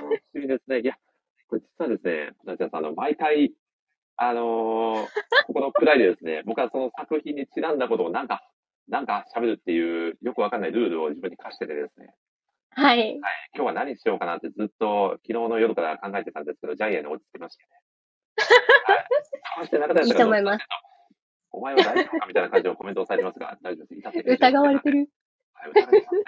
[0.00, 0.80] 楽しみですね。
[0.80, 0.96] いや、
[1.48, 3.52] これ実はですね、なちゃんさん、あの、毎回、
[4.16, 5.08] あのー
[5.46, 8.42] ここのくらいでですね、 僕はその作品にちなんだことをなんか、
[8.88, 12.14] なんか喋るっていう、よくわかんないルールを自分に課しててですね、
[12.70, 13.16] はい。
[13.54, 17.70] 今日は何しようかなってずっと昨日の夜から考えてたんですけど、ジャイアンに落ち着きましたね。
[18.86, 19.06] はい。
[19.60, 20.66] そして中谷さんがいいと思います。
[21.52, 24.28] お前は大丈夫かみたいな感じのコメントをされてますが、 大丈夫です。
[24.34, 25.08] 疑われてる。
[25.54, 26.22] はい、疑われてますね。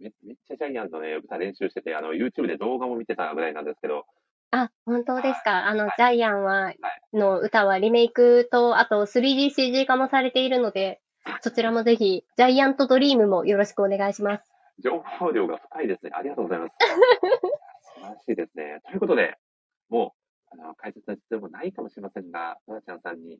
[0.00, 4.06] いやめめっちゃジャイアンのね、歌練習してて、あの、YouTube で動画も見てたぐらいなんですけど、
[4.50, 5.66] あ、本当ですか？
[5.66, 6.72] あの、はいジャイアンは、
[7.12, 11.00] の歌はリメイクと、あと 3DCG 化もされているので、
[11.42, 14.50] そちらもぜひ、ジャイアントドリームもよろしくお願いします。
[14.78, 16.12] 情報量が深いですね。
[16.14, 16.74] ありがとうございます。
[17.94, 18.80] 素晴らしいですね。
[18.86, 19.36] ということで、
[19.90, 20.14] も
[20.52, 23.38] う、あの、解説は必要もないかもしれませんが、ドラちゃんさんに、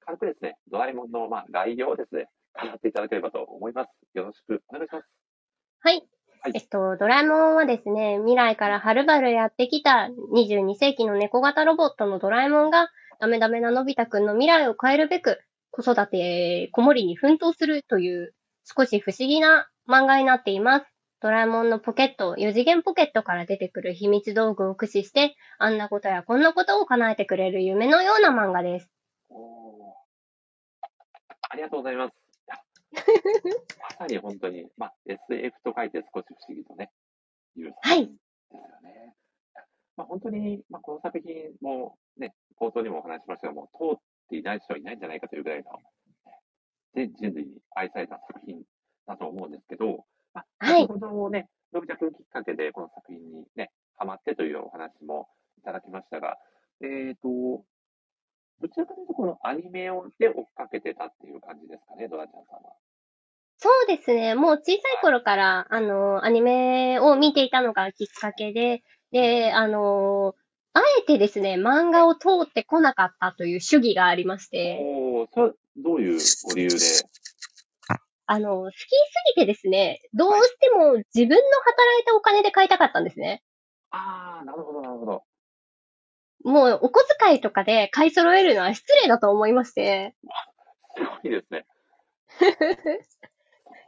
[0.00, 3.88] 軽くですね、ドラえもんの、まあ、概要をですね、語っていただければと思います。
[4.14, 5.08] よろしくお願いします。
[5.80, 6.06] はい。
[6.42, 12.88] はいえっと、ドラえもんはですね、未来からはるばるやってきた22世紀の猫型ロボットのドラえもんが、
[13.20, 15.38] ダメダメなのび太くんの未来を変えるべく、
[15.70, 20.86] 子育て、子守に奮闘するという、少し不思議な漫画になっています。
[21.20, 28.90] ドラえもんのポケット、4次元ポケットから出てくる秘密道具を駆使して、あんなことやこんなことを叶えてくれる夢のような漫画です。
[29.30, 30.10] おー
[31.50, 32.14] ありがとうございます。
[32.92, 36.90] まさに本当に、まあ、SF と書いて少し不思議とね、
[37.56, 38.12] いう作品で
[38.50, 39.14] すよね。
[39.96, 45.64] まあ、本当に、まあ、この作品もね、冒頭にもお話ししましたが、もう通っていない人はいないんじゃないかというぐらいの、
[46.94, 48.62] 全人類に愛された作品
[49.06, 56.36] だと思うんですけど、まあ、はい先ほどね、のび太くんきっかけでこの作品にね、ハマってというお話もいただきましたが、
[56.82, 57.64] えっ、と、
[58.60, 62.74] どちらかというと、このアニメをで追っかけてたっていう感じですかね、ドラちゃんさんは。
[63.58, 64.34] そうですね。
[64.34, 70.34] もう小さい頃から、あの、アニメを見ていたのがきっかけで、で、あの、
[70.72, 76.76] あえてですね、漫画を通ってこなかったという主義がありまして、おー、そどういうご理由で？
[78.26, 78.86] あの、好きす
[79.34, 83.42] ぎてですね、どうしても自分の働いたお金で買いたかったんですね。
[83.90, 85.24] ああ、なるほど、なるほど。
[86.44, 90.14] もう、お小遣いとかで買い揃えるのは失礼だと思いまして、
[90.96, 91.66] すごいですね。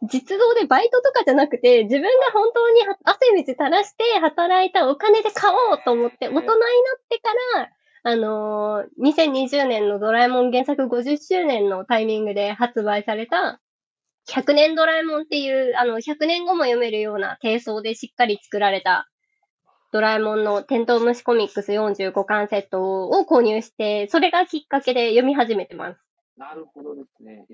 [0.02, 6.56] 実動でバイトとかじゃなくて、自分が本当に汗水垂らして働いたお金で買おうと思って、大人になっ
[7.08, 7.70] てから、
[8.04, 13.60] あのー2020年のドラえもん原作50周年のタイミングで発売された、
[14.28, 19.08] 100年ドラえもんっていう、あの、100年後も読めるような低層でしっかり作られた、
[19.92, 26.00] ドラえもんのテントウムシコミックス45巻セットを購入して、それがきっかけで読み始めてます。
[26.38, 27.44] なるほどですね。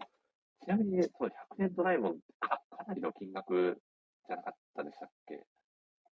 [0.63, 3.81] ちなみに、そう、100年ドラえもんか、かなりの金額
[4.29, 5.43] じゃなかったでしたっけ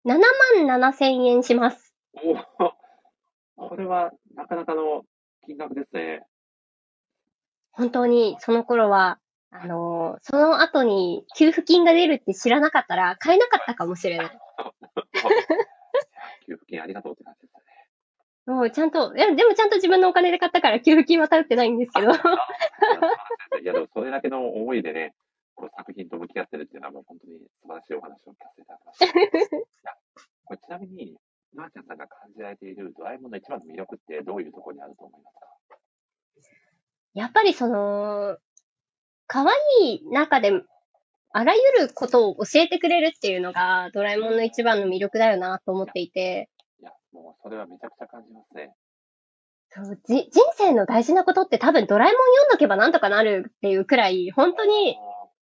[0.06, 0.20] ？7
[0.68, 1.96] 万7千円します。
[3.58, 5.04] おお、これはなかなかの
[5.46, 6.26] 金額ですね。
[7.72, 9.20] 本当にその頃は、
[9.52, 14.40] あのーその後に給付金が出るって知らなかったら買えなかったかもしれない。
[16.50, 17.62] 給付金ありがとうって感じですね。
[18.50, 22.10] もうちゃんと、いや、でもちゃんと自分のお金で買ったから給付金は頼ってないんですけど。
[22.10, 22.14] い
[23.64, 25.14] や、でもそれだけの思いでね、
[25.54, 29.06] この作品と向き合ってるっていうのはもう本当に素晴らしいお話を聞かせていただきました。
[29.06, 29.10] い
[29.84, 29.94] や
[30.46, 31.16] これちなみに、
[31.54, 35.46] なあちゃんさんが感じられているドラえもんの一番の魅力ってどういうところにあると思いますか？
[37.14, 38.38] やっぱりその、
[39.28, 39.56] 可愛
[39.98, 40.52] い中で、
[41.32, 48.74] あらゆることを教えてくれるっていうのが、ドラえもんの一番の魅力だよなと思っていて、いや、もうそれはめちゃくちゃ感じますね。
[49.72, 54.98] そうじ人生の大事なことって多分ドラえもん読んどけばなんとかなるっていうくらい、本当に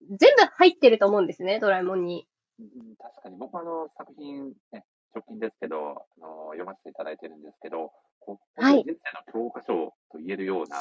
[0.10, 2.28] 全部入ってると思うんですね、ドラえもんに。
[2.60, 4.84] うん、確かに僕はあの作品、ね、
[5.16, 8.96] 直近ですけど、あの読ませていただいてるんですけど、こう人生の
[9.32, 10.80] 教科書と言えるような、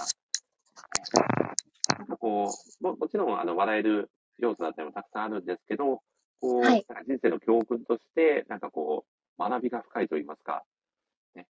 [1.99, 6.03] なんかこう、ももちろんあの笑える要素だったりもたくさんあるんですけど、
[6.40, 9.05] こう、はい人生の教訓として、なんかこ
[9.38, 10.64] う、学びが深いと言いますか、
[11.35, 11.46] ね、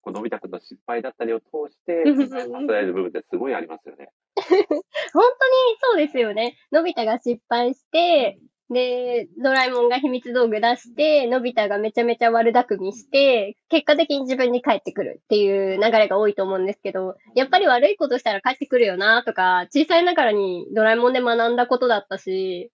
[0.00, 4.10] こうのび太くんの失敗だったりを通して、うん考える部分ってすごいありますよね。
[4.36, 5.32] 本当に
[5.80, 6.56] そうですよね。
[6.72, 8.38] のび太が失敗して、
[8.70, 22.70] で、ドラえもんが秘密道具出して、のび太がめちゃめちゃ悪巧みして、結果的に自分に帰ってくるっていう流れが多いと思うんですけど、やっぱり悪いことしたら帰ってくるよなとか、小さいながらにドラえもんで学んだことだったし、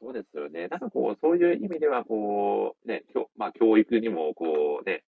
[0.00, 0.68] そうですよね。
[0.68, 5.02] なんかこう、そういう意味では、こう、ね、教まあ、教育にも、こうね、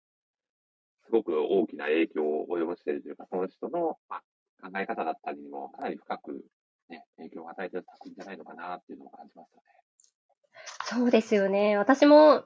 [1.06, 4.18] すごく大きな影響を及ぼしているというか、その人の、ま
[4.62, 6.46] あ、考え方だったりにも、かなり深く、
[6.90, 9.68] ね、影響を与えている作品じゃないのかなっていうのを感じますよね。
[10.86, 11.78] そうですよね。
[11.78, 12.46] 私も、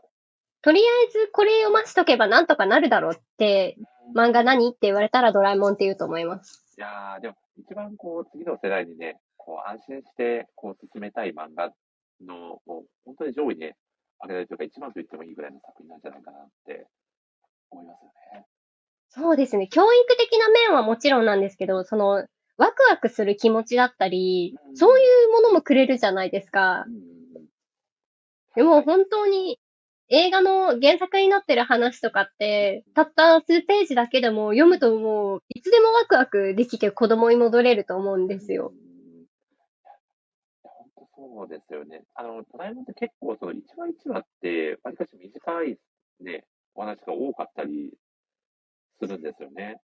[0.62, 3.78] とりあえずこれ読ましとけばなんとかなるだろうって、
[4.16, 6.64] 漫画何って言われたらドラえもんって言うと思います。
[6.78, 11.72] いやー、でも、一番こう、次の世代にね、こう、安心して、こう、進めたい漫画
[12.26, 13.72] の、もう、本当に上位に
[14.20, 16.88] 挙げられるというか、一番と言ってもいいぐらいの作品なんじゃないかなって
[17.72, 18.46] 思いますよね。
[19.10, 19.68] そうですね。
[19.68, 22.26] 教育的な面はもちろんなんですけど、その、
[22.62, 26.86] ワクワクする気持ちだったりう、んそういうものもくれるじゃないですか
[28.55, 29.59] でも本当に
[30.09, 38.74] 映画の原作になってる話とかって、たった数ページだけでも読むともう、いつでもワクワクできて子供に戻れると思うんですよ。
[41.16, 42.03] そうですよね。
[42.14, 45.78] あの、ドラえもんって結構その一話一話って、わりかし短い
[46.20, 46.43] ね、
[46.76, 47.93] お話が多かったり
[49.01, 49.78] するんですよね。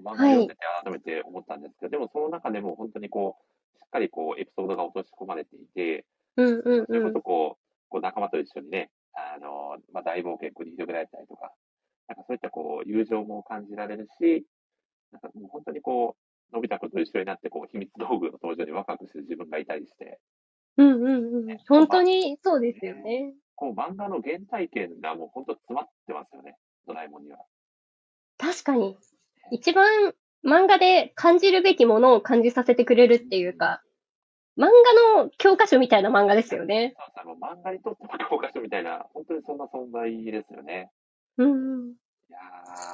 [0.00, 3.36] 漫画読んでて改めて思ったんですけど、でもその中でも本当にこ
[3.76, 7.20] う、しっかりこう、エピソードが落とし込まれていて、うんうんうんそれこそ。
[7.20, 11.52] こう、こう仲間と一緒にね、あの、まあ、大冒険繰り広げられたりとか、
[12.08, 14.44] なんかそういったこう、友情も感じられるし、
[15.12, 20.20] なんかもう本当にこう、のび太くんと一緒になって、こう、秘密道具の登場にワクワクしてる自分がいたりして、
[20.76, 21.58] うんうんうん。
[21.68, 23.32] 本当にそうですよね。
[23.54, 27.38] こう、漫画の原体験がもう本当詰まってますよね、ドラえもんには。
[28.38, 28.98] 確かに。
[29.50, 30.14] 一番
[30.44, 33.82] 漫画で感じるべきものを感じさせてくれるっていうか、
[34.56, 34.66] 漫
[35.16, 36.94] 画の教科書みたいな漫画ですよね。
[37.40, 40.90] 漫画にとっても教科書みたいな、本当にそんな存在ですよね。
[41.38, 41.90] うんうん。
[41.90, 41.94] い
[42.30, 42.38] や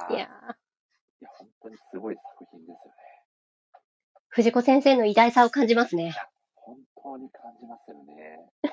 [0.09, 3.81] ー、いやー、いや本当にすごい作品ですよね。
[4.29, 6.15] 藤子先生の偉大さを感じますね。
[6.55, 8.49] 本当に感じますよね。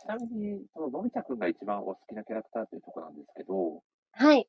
[0.00, 4.48] ちなみに、そののび太くんが一番お好きなキャラクターというところなんですけど、はい。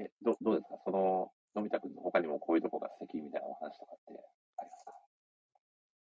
[0.00, 0.78] え、どどうですか？
[0.84, 4.20] その、のび太くんの他にもこういうとこが素敵みたいなお話とかって
[4.58, 4.92] ありますか？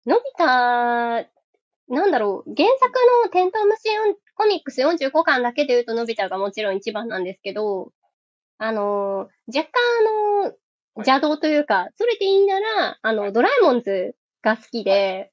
[0.07, 0.45] のび太、
[1.95, 2.93] なんだろう、原作
[3.25, 3.89] のテントウムシ
[4.35, 7.93] コミックス45巻だけで言うとのび太がもちろん一番なんですけど、
[8.59, 9.71] あの、若干
[10.45, 10.55] あの、
[10.97, 15.33] 邪道というか、それでいいなら、あの、ドラえもんズが好きで、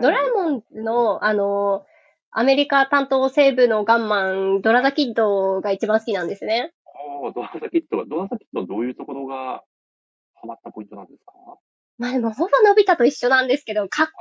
[0.00, 1.84] ドラえもんの、あの、
[2.30, 6.72] アメリカ担当西部のガンマン、ドラザキッドが一番好きなんですね。
[7.22, 9.62] おードラザキットは、ドラザキットはどういうところが
[10.34, 11.32] ハマったポイントなんですか？
[11.98, 14.12] まあでも、ほぼのび太と一緒なんですけど、かっこ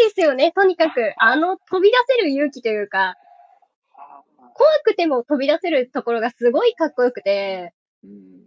[0.00, 1.12] いいんですよね、とにかく。
[1.18, 3.16] あの、飛び出せる勇気というか、
[4.54, 8.46] 怖くても飛び出せるところがすごいかっこよくて、うん。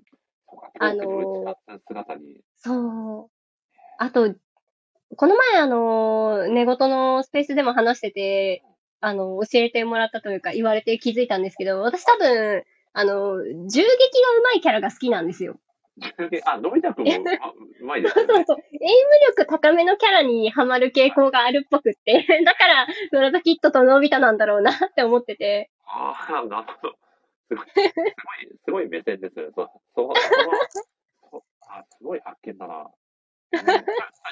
[0.79, 1.55] あの
[1.87, 2.41] 姿に。
[2.55, 3.29] そう。
[3.99, 4.33] あと、
[5.15, 8.63] この前あの、寝言のスペースでも話してて、
[9.01, 12.63] あの、教えてもらったというか言われて気づいたんですけど、私多分、
[12.93, 15.59] あの、銃撃が上手いキャラが好きなんですよ。
[16.45, 17.11] あ、のび太くんも
[17.41, 18.45] あうまいですそうよね。
[18.47, 18.65] そうそう。
[18.71, 25.69] エイム力高めのキャラにハマる傾向があるっぽくって、 だから、ドラザキットとのび太なんだろうなって思ってて。
[25.85, 26.95] ああ、なるほど。
[27.49, 27.65] すごい、
[28.63, 29.51] すごい、目線ですよね。
[29.55, 30.13] そう、そう、
[31.31, 32.75] そうあ、すごい発見だな。
[32.83, 32.89] うん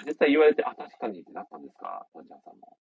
[0.06, 2.78] 実際言われて、あ、確かにってなったんですか、どんちゃんさんも。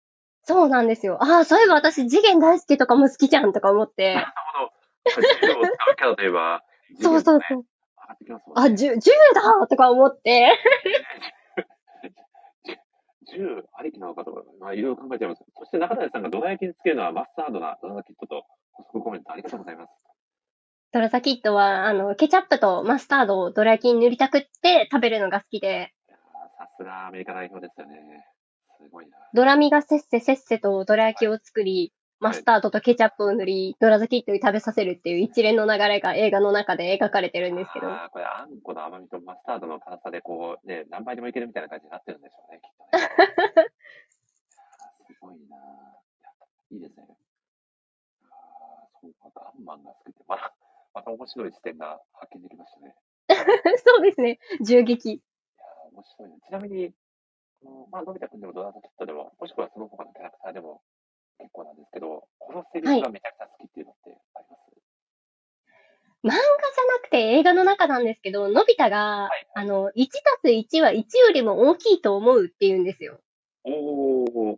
[0.45, 1.19] そうなんですよ。
[1.23, 4.15] ああ、そういえば私次元大好きとかも好きじゃんとか思って。
[4.15, 4.27] なる
[4.59, 4.82] ほど。
[5.05, 6.63] キャラといえば、
[7.01, 8.53] そうそう銃そう。
[8.55, 8.77] あ、ね。
[8.77, 10.59] 銃、銃だとか思って。
[13.33, 15.43] 銃ありきなのかとか、まあ、いろいろ考えちゃいます。
[15.57, 19.91] そして中谷さんがドラ焼きにつけるのはマスタードなドラザキットと補足コメントありがとうございます。
[20.93, 25.95] ドラザキットは、あの、ケチャップとマスタードをドラ焼きに塗りたくって食べるのが好きで、
[26.59, 28.27] さすがアメリカ代表ですよね。
[28.79, 29.17] すごいな。
[29.33, 37.89] ドラミがせっせせっせとドラ焼きを作り、マスタードとケチャップを塗り、ドラザキットに食べさせるっていう一連の流れが映画の中で描かれてるんですけど。
[37.89, 43.67] あーこれ、あんこの甘みとマスタードの辛さで、こう、ね、何倍でもいけるみたいな感じになってるんでしょうね、きっとね。
[45.09, 47.09] すごいなぁいやいいですね。
[48.31, 50.55] あーそうか、ガンマンが好きって、また、
[50.95, 52.95] また面白い視点が発見できましたね。
[53.83, 54.39] そうですね。
[54.61, 55.11] 銃撃。
[55.11, 55.23] い
[55.59, 56.37] やー面白いね。
[56.47, 56.95] ちなみに、
[57.91, 60.83] まあ、のび太くんでもドラザキットでも、もしくはその他のキャラクターでも
[61.39, 64.73] 結構なんですけど、このセリフがめちゃくちゃ好きっていうのってあります、
[66.25, 69.47] 漫画じゃなくて映画の中なんですけど、のび太が、はい。
[69.55, 73.21] あの、1たす1は1よりも大きいと思うって言うんですよ。
[73.65, 74.57] おー、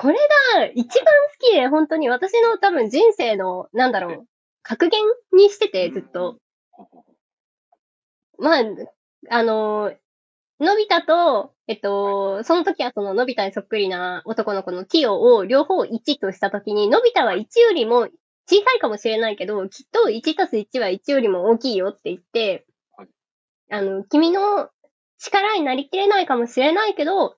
[0.00, 0.16] これ
[0.54, 4.26] が一番好きで、本当に私の多分人生の、なんだろう、
[4.62, 5.02] 格言
[5.32, 6.38] にしてて、ずっと。
[8.38, 8.64] まあ、
[9.28, 9.92] あの、
[10.60, 18.08] のび太と、えっと、その時はそののび太にそっくりな男の子のキヨを両方1とした時に、のび太は1よりも
[18.48, 23.08] 小さいかもしれないけど、きっと1たす1は1よりも大きいよって言ってはい、
[23.70, 24.68] あの、君の
[25.18, 27.36] 力になりきれないかもしれないけど、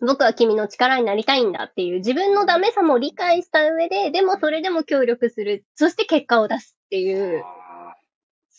[0.00, 5.64] 僕は君の力になりたいんだっていう自分のダメさも理解した上で、でもそれでも協力する。
[5.74, 7.42] そして結果を出すっていう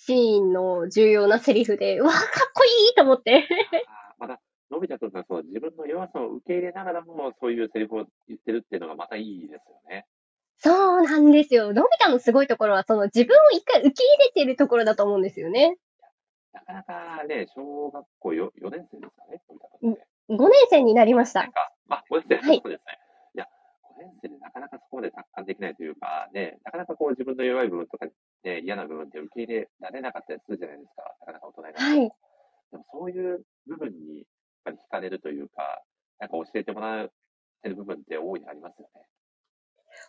[0.05, 2.21] シーンの重要なセリフで、うわ、かっ
[2.53, 3.47] こいいと思って。
[4.17, 4.39] また、
[4.71, 10.05] のび太くんがそう自分の弱さを受け入れながらも、そういうセリフを言ってるっていうのがまたいいですよね。
[10.57, 11.73] そうなんですよ。
[11.73, 15.77] のび太のすごいところは、その自分を一回受け入れているところだと思うんですよね。
[16.53, 20.07] なかなかね、小学校 4, 4年生ですかね、のび太くんって。
[20.29, 21.41] 5年生になりました。
[21.89, 22.99] あ、5年生、はいそうですね。
[23.35, 23.45] いや、
[23.97, 28.05] 5年生でなかなかそこまで達観できないというか、ね、なかなかこう自分の弱い部分とか、
[28.43, 31.03] ね、嫌な部分って受け入れられなかったりするじゃないですか。
[31.21, 31.89] なかなか大人になっても。
[31.89, 32.11] はい。
[32.71, 34.25] でもそういう部分にやっ
[34.65, 35.83] ぱり惹かれるというか、
[36.19, 37.09] なんか教えてもらっ
[37.61, 39.01] てる部分って大いにありますよね。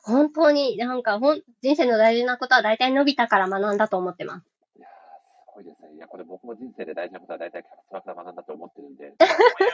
[0.03, 4.47] 本当に、なんか、ほん、人生の大事なことは大体伸びたから学んだと思ってます。
[4.77, 5.95] いやー、すごいですね。
[5.95, 9.73] いや、これ僕も人生で大事なことは大体キャラクターから学んだと思ってるんで、そういう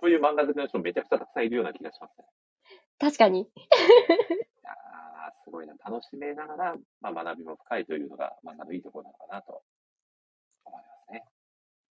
[0.00, 2.24] そういう漫画好きの人めちゃくちゃたくさんいるような気がしますね。
[2.98, 3.48] 確かに。
[5.46, 5.74] すごいな。
[5.88, 9.62] 楽しめながら、まあ、学びも深いというのが漫画のいいところなのかなと
[10.64, 11.24] 思いますね。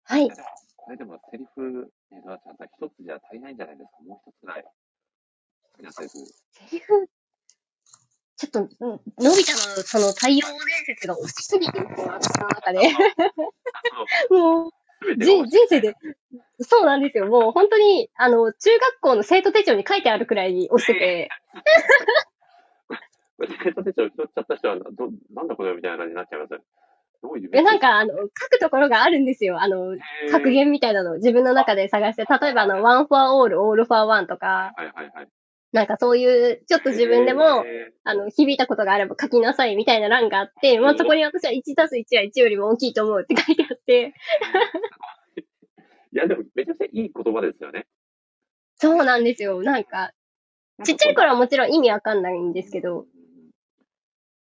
[0.05, 0.29] はい
[0.75, 4.03] これでもセリフ、ね、ドラちゃんさん、一つじゃ足りないんじゃないですか？
[4.03, 4.63] もう一つぐらい。
[4.63, 4.71] 好
[5.77, 6.15] きなセリフ。
[6.51, 7.09] セリフ、
[8.35, 8.69] ちょっと、うん
[9.23, 10.49] のび太のその太陽伝
[10.87, 12.79] 説が大きすぎて、私の中で。
[14.29, 14.71] もう、
[15.17, 15.95] 人人生で、
[16.59, 17.27] そうなんですよ。
[17.27, 21.29] もう本当に、あの、中学校の生徒手帳に書いてあるくらいに押してて、
[23.39, 26.59] 生徒手帳拾っちゃった人は、ど、なんだこれみたいな感じになっちゃいますよ。
[27.23, 29.61] どういうでなんか、あの、書くところがあるんですよ。
[29.61, 29.95] あの、
[30.29, 35.27] 格言みたいなのを自分の中で探して、例えばあの、one for all, all for one とか、はいはいはい。
[35.71, 45.41] なんかそういう、ちょっと自分でも、えあの、響いたことがあれば書きなさいみたいな欄があって、まあそこに私は1たす1は1よりも大きいと思うって書いてあって、ー
[46.13, 47.87] いや、でも、めちゃくちゃいい言葉ですよね。
[48.75, 49.63] そうなんですよ。
[49.63, 50.11] なんか、
[50.83, 53.07] ちっちゃい頃はもちろん意味わかんないんですけど、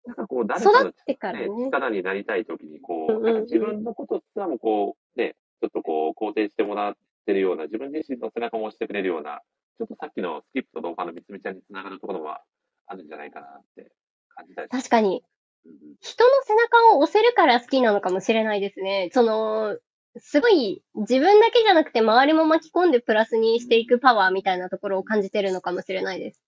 [0.08, 0.92] なんかこう、誰かのね、
[1.34, 1.66] ね。
[1.66, 6.94] 力になりたいときに、こう、なんか自分のことすらもこう、ね、ちょっとこう、肯定してもらっ
[7.26, 9.42] てるような、自分自身の背中も押してくれるような、
[9.78, 12.42] ちょっとさっきのスキップと動画のみつみちゃんにつながるところは
[12.88, 13.92] あるんじゃないかなって
[14.30, 15.24] 感じたり確かに、
[15.66, 19.10] うんうん人の背中を押せるから好きなのかもしれないですね。
[19.12, 19.78] その、
[20.16, 26.42] すごい自分だけじゃなくて周りも巻き込んでプラスにしていくパワーみたいなところを感じてるのかもしれないです。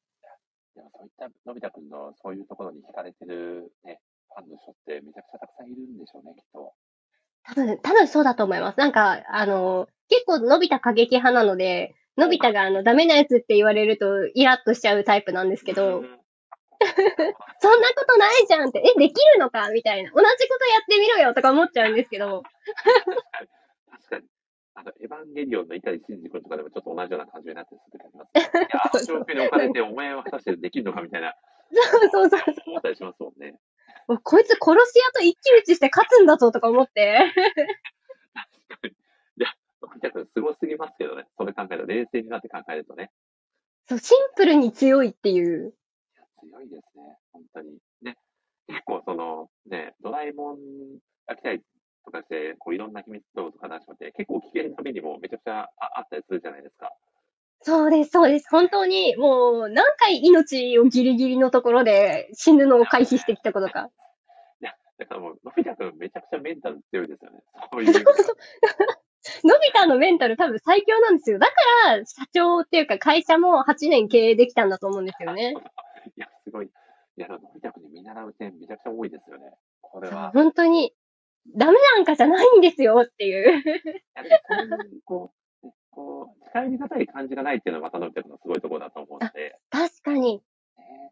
[0.79, 3.99] でもそういったのび太くんのそういうところに惹かれてるね、
[4.33, 6.73] ファンの人ってめちゃくちゃたくさんいるんでしょうね、きっと。
[7.43, 8.79] 多分、多分そうだと思います。
[8.79, 16.19] なんか、あの、結構のび太過激派なので、のび太があの、ダメなやつって言われるとイラッとしちゃうタイプなんですけど、うん
[17.59, 20.11] そんなことないじゃんって、え、できるのかみたいな。
[20.11, 22.43] 同じことやってみろよとか思っちゃうんですけど。
[24.79, 28.47] あの、エヴァンゲリオンの碇シンジ君とかでもちょっと同じような感じになってる時あります、ね。
[28.63, 31.35] いや、あの状況に置かれて、お前は果たしてできるのかみたいな、
[31.69, 32.41] そうそうそう。
[32.67, 33.59] 思ったりしますもんね。
[34.07, 37.19] もうこいつ殺し屋と一騎打ちして勝つんだぞとか思って。
[39.37, 41.27] いや、のび太くんすごすぎますけどね。
[41.37, 43.11] それ考えると、冷静になって考えるとね。
[43.87, 45.75] そう、シンプルに強いっていう。
[46.13, 47.17] いや強いですね。
[47.33, 47.77] 本当に。
[48.01, 48.17] ね。
[48.67, 50.57] 結構その、ね、ドラえもん
[51.27, 51.61] が来たり
[52.05, 56.91] とかして、こういろんな秘密道具とか出しって、結構危険な目にもめちゃくちゃああったりするじゃないですか。
[57.61, 58.47] そうです、そうです。
[58.49, 63.89] 本当に、もう、何回命をギリギリのところで死ぬのを回避してきたことか。
[64.99, 67.39] だからもう、のび太くんめちゃくちゃメンタル強いですよね。
[67.71, 67.93] そういう。
[69.43, 71.39] のび太のメンタル多分最強なんですよ。
[71.39, 71.53] だか
[71.87, 75.55] ら、社長っていうか会社も8年経営できたんだと思うんですよね。
[76.17, 76.65] いや、すごい。
[76.65, 76.69] い
[77.21, 79.53] や、のび太くんに見習う点めちゃくちゃ多いですよね。
[79.81, 80.31] これは。
[80.33, 80.93] 本当に、
[81.55, 83.63] ダメなんかじゃないんですよっていう。
[85.05, 85.31] こ
[85.63, 90.41] う、こう、近寄りがたい感じがないっていうのはまたのび太くんのすごいところだと思うので、確かに。
[90.77, 91.11] ね。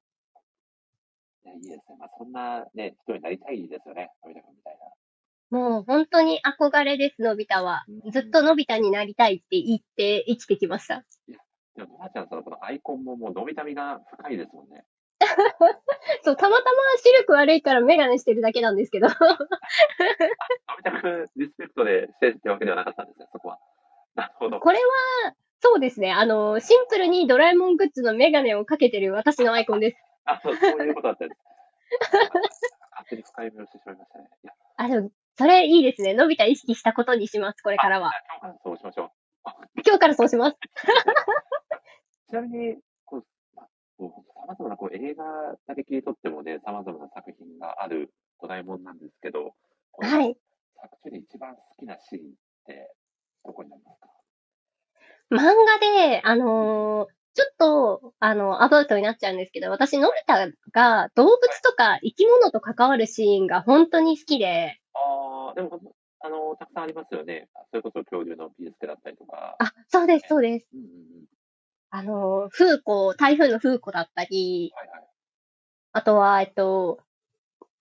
[1.46, 1.82] いや、いいですね。
[2.00, 4.12] まあ、そんなね、人になりたいですよね。
[4.24, 4.88] のび太くんみたいな。
[5.50, 7.86] もう本当に憧れです、のび太は。
[8.12, 11.06] ずっとのび太になりたいって言って生きてきました。
[11.76, 14.84] でも、のばちゃんさんのこのアイコンももうのびたみが深いですもんね。
[16.24, 19.08] そう、たまたま視力悪いからメガネしてるだけなんですけど。
[19.08, 23.60] のび太くんリスペクトでしてってわけではなかったんですね、そこは。
[24.16, 24.60] なるほど。
[24.60, 26.12] これは、そうですね。
[26.12, 29.98] あの、シンプルにドラえもんグッズのメガネをかけてる私のアイコンです。
[30.26, 31.42] あ、そう、そういうことだったんです。
[32.92, 34.30] 勝手に深い目をしてしまいましたね。
[34.44, 36.14] いや、あ、でも、それいいですね。
[36.14, 38.12] のび太意識したことにします、これからは。
[38.42, 39.10] 今日からそうしましょう。
[39.86, 40.58] 今日からそうします。
[42.30, 42.78] ちなみに、
[43.98, 45.24] こう、様々なこう映画
[45.68, 49.56] だけ切り取ってもね、様々な作品があるドラえもんなんですけど、
[49.92, 50.38] このはい。
[50.82, 52.26] 作中で一番好きなシーンっ
[52.66, 52.94] て
[53.46, 54.10] どこになりますか？
[55.32, 65.80] 漫画で、あのーちょっと、あの、アバウトになっちゃうんですけど、私、のび太が動物とか生き物と関わるシーンが本当に好きで、ああ、でも、
[66.22, 67.48] あの、たくさんありますよね。
[67.70, 69.56] それこそ恐竜のビースケだったりとか。
[69.60, 70.68] あ、そうです、そうです。
[70.74, 71.07] うんうんうん。
[71.90, 74.74] あのー風子、台風の風子だったり。
[75.94, 77.00] あとは、えっと、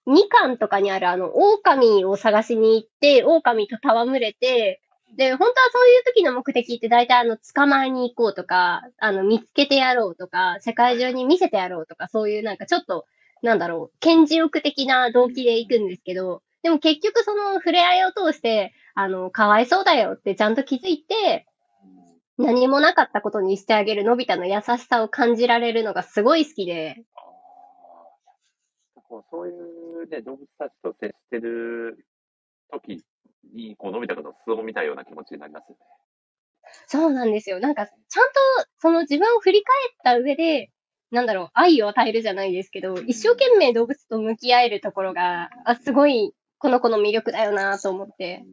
[0.07, 4.81] 2巻とかにあるあの、狼を探しに行って、狼と戯れて、
[5.17, 13.07] で、本当はそういう時の目的って大体あの、捕まえに行こうとか、あの、見つけてやろうとか、世界中に見せてやろうとか、そういうなんかちょっと、
[13.43, 21.47] なんだろう、顕示欲的な動機で行くんですけど、でも結局その触れ合いを通して、あの、かわいそうだよってちゃんと気づいて、
[22.39, 27.05] 何もなかったことにしてあげるのび太の優しさを感じられるのがすごい好きで。
[29.31, 29.53] そうい
[30.05, 32.07] うね、動物たちと接してる
[32.71, 33.05] 時
[33.55, 35.79] に、こう、のび太の素を見たような気持ちになりますよね。
[36.87, 37.61] そうなんですよ。
[37.61, 40.71] なんか、ちゃんと、その自分を振り返った上で、
[41.11, 48.45] なんだろう、愛を与えるじゃないですけど、一生懸命動物と向き合えるところが、あ、すごい、この子の魅力だよなと思って。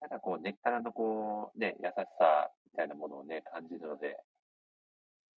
[0.00, 4.14] なんかこう、根っからのこう、ね、優しさみたいなものをね、感じるので、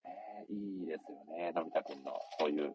[0.06, 2.74] えー、いいですよね、のび太くんの、そういう、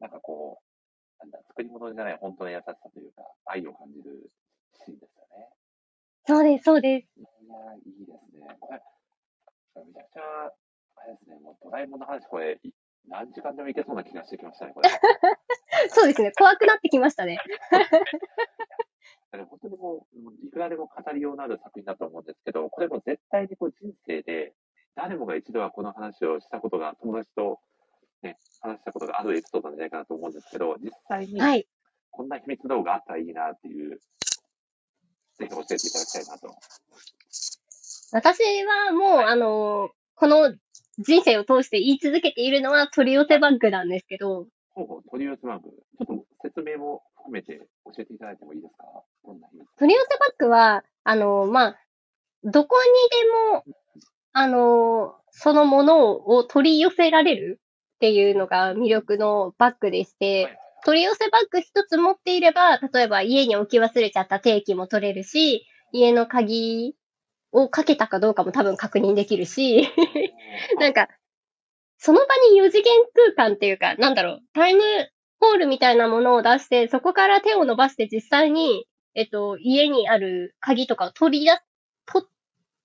[0.00, 4.32] なんかこう、なんだ、作り物じゃない本当の優しさというか、愛を感じる
[4.72, 5.48] シーンですよね。
[6.24, 7.20] そうです、そうです。
[7.20, 8.56] いや、いいですね。
[8.58, 8.80] これ、
[9.84, 12.58] めちゃくちゃ、あれですね、もうドラえもんの話、これ、
[13.08, 14.88] 何時間でもいけそうな気がしてきましたね、これ。
[15.92, 17.38] そうですね、怖くなってきましたね。
[19.32, 24.54] 本当にもう、いくらでも語りようのある作品だと思うんですけど、これも絶対にこう人生で、
[24.94, 27.60] 誰もが一度はこの話をしたことが、友達と、
[28.22, 31.66] ね、話したことがあるエピソードなんじゃないかなと思うんですけど、実際に、
[32.10, 34.00] こんな秘密道具あったらいいなっていう、
[35.38, 36.56] ぜひ教えていただきたいなと。
[38.12, 40.54] 私はもう、あの、この
[40.98, 44.46] 人生を通して言い続けているのは取り寄せバッグなんですけど。
[44.76, 45.70] ほうほう、取り寄せバッグ。
[45.70, 48.84] ちょっと説明も含めて教えていただいてもいいですか？
[49.24, 49.48] どんな
[49.78, 51.76] 取り寄せバッグは、あの、まあ、
[52.44, 52.76] どこ
[53.64, 57.60] にでも、あの、そのものを取り寄せられる
[57.96, 66.94] っていうのが魅力のバッグでして、取り寄せバッグ一つ持っていれば、例えば家に置き忘れちゃった定期も取れるし、家の鍵
[67.50, 69.88] をかけたかどうかも多分確認できるし、
[70.78, 71.08] なんか、
[72.06, 72.92] その場に4次元
[73.34, 74.82] 空間っていうか、なんだろう、タイム
[75.40, 78.86] ホールみたいなものを出して、そこから手を伸ばして実際に、
[79.16, 81.50] えっと、家にある鍵とかを取り出、
[82.04, 82.20] と、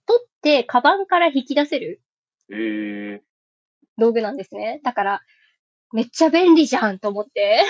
[0.08, 2.02] 取って、カバンから引き出せる。
[2.50, 3.20] えー、
[4.00, 4.82] 道具なんですね。
[4.84, 5.22] だから、
[5.94, 7.62] めっちゃ便利じゃんと思って。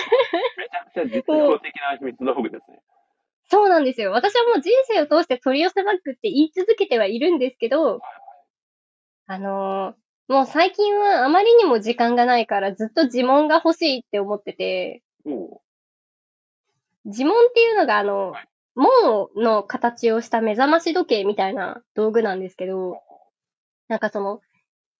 [0.94, 2.80] めちゃくちゃ実用的な秘密道具ですね。
[3.50, 4.12] そうなんですよ。
[4.12, 8.00] 私はもう人生を通して取り寄せバッグって言い続けてはいるんですけど、
[9.26, 10.01] あのー、
[10.32, 15.60] もう最近はあまりにも時間がないからずっと呪文が欲しいって思ってて、呪
[17.04, 18.34] 文っていうのがあの、
[18.74, 22.96] 門の形をした目覚まし時計みたいな道具なんですけど、
[23.88, 24.40] なんかその、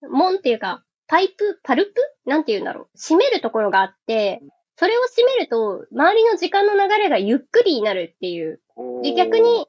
[0.02, 1.94] 門っていうか、パイプ、パルプ？
[2.26, 2.88] なんて言うんだろう。
[2.98, 4.42] 閉めるところがあって、
[4.76, 8.60] それを閉めると、周りの時間の流れがゆっくりになるっていう。
[9.02, 9.66] で、逆に、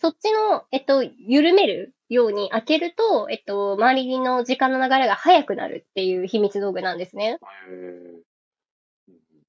[0.00, 7.38] そっちの、えっと、緩めるように開けると、えっと、周りの時間の流れが速くなるっていう秘密道具なんですね。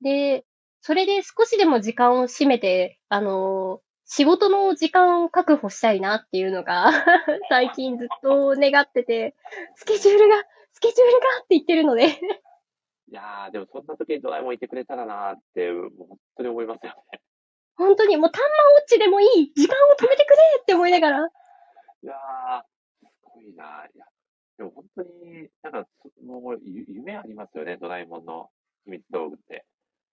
[0.02, 0.46] で、
[0.82, 6.92] それで少しでも時間を占めて、あの仕事の時間を確保したいなっていうのが
[7.50, 9.36] 最近ずっと願ってて、
[9.76, 10.44] スケジュールが、
[10.74, 12.08] スケジュールがって言ってるので
[13.08, 17.20] いやー、でもそんな時にドラえもんいてくれたらなーって、本当に思いますよね。
[17.78, 21.18] 本当に、もうタンマウォッチでもいい時間を止めてくれって思いながら。
[21.20, 23.86] いやー、すごいな。
[23.94, 24.06] いや、
[24.58, 25.88] でも本当に、なんか、
[26.26, 28.50] もう夢ありますよね、ドラえもんの
[28.86, 29.66] 秘密道具って。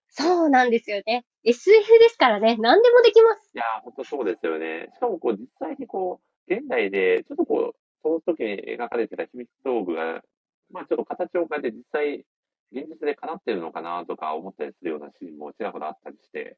[0.09, 1.25] そうなんですよね。
[1.45, 3.51] SF ですからね、何でもできます。
[3.55, 4.91] いやー、本当そうですよね。
[4.95, 10.23] しかもこう、実際にこう、現代で、ちょっとこう、その時に描かれてた秘密道具が、
[10.71, 12.25] まあちょっと形を変えて実際
[12.73, 16.57] 現実で叶ってるのかなとか思ったりするようなシーンもちらほらあったりして、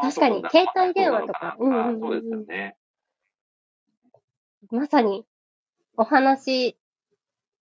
[0.00, 1.56] 確かに、携帯電話とか。
[1.58, 2.76] うんうんうん、そうですよね。
[4.70, 5.26] まさに、
[5.96, 6.78] お話、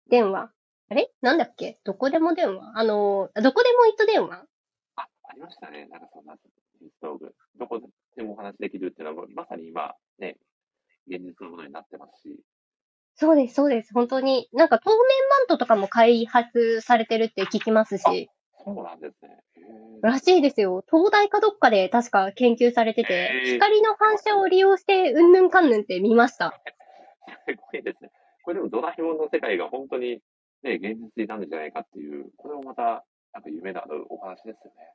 [0.09, 0.51] 電話。
[0.89, 1.11] あれ？
[1.21, 1.79] なんだっけ？
[1.83, 2.77] どこでも電話？
[2.77, 4.45] あの、どこでも糸電話？
[4.95, 5.87] あ、ありましたね。
[5.87, 6.35] なんかそんな、
[7.01, 7.33] 道具。
[7.57, 7.79] どこ
[8.17, 10.37] でもお話できるっていうのは、まさに今、ね、
[11.07, 12.39] 現実のものになってますし、
[13.15, 13.93] そうです、そうです。
[13.93, 14.49] 本当に。
[14.51, 18.29] なんか透明マントとかも開発されてるって聞きますし。
[18.63, 19.37] そうなんですね。
[20.01, 20.83] らしいですよ。
[20.89, 26.59] 東大かどっかで確か研究されてて、光の反射を利用してうんぬんかんぬんって見ました。
[27.47, 28.11] すごいですね。
[28.43, 30.21] これでもドラえもんの世界が本当に
[30.63, 33.03] ね、現実になるんじゃないかっていう、これもまた、
[33.33, 34.93] なんか夢のあるお話ですよね。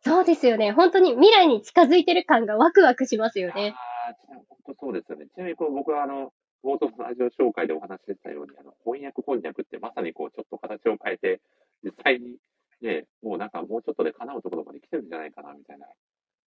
[0.00, 0.72] そうですよね。
[0.72, 3.74] 本当に未来に近づいてる感がワクワクしますよね。
[3.76, 4.16] ああ、
[4.48, 5.26] 本当そうですよね。
[5.34, 6.32] ちなみにこの僕はあの、
[6.64, 11.40] 冒頭のラジオ紹介でお話ししたように、あの翻訳こんにゃくってまさにこうちょっと形を変えて、
[11.84, 12.36] 実際に
[12.82, 15.86] ね、もうなんかもうちょっとで叶うところまで来てるんじゃないかなみたいな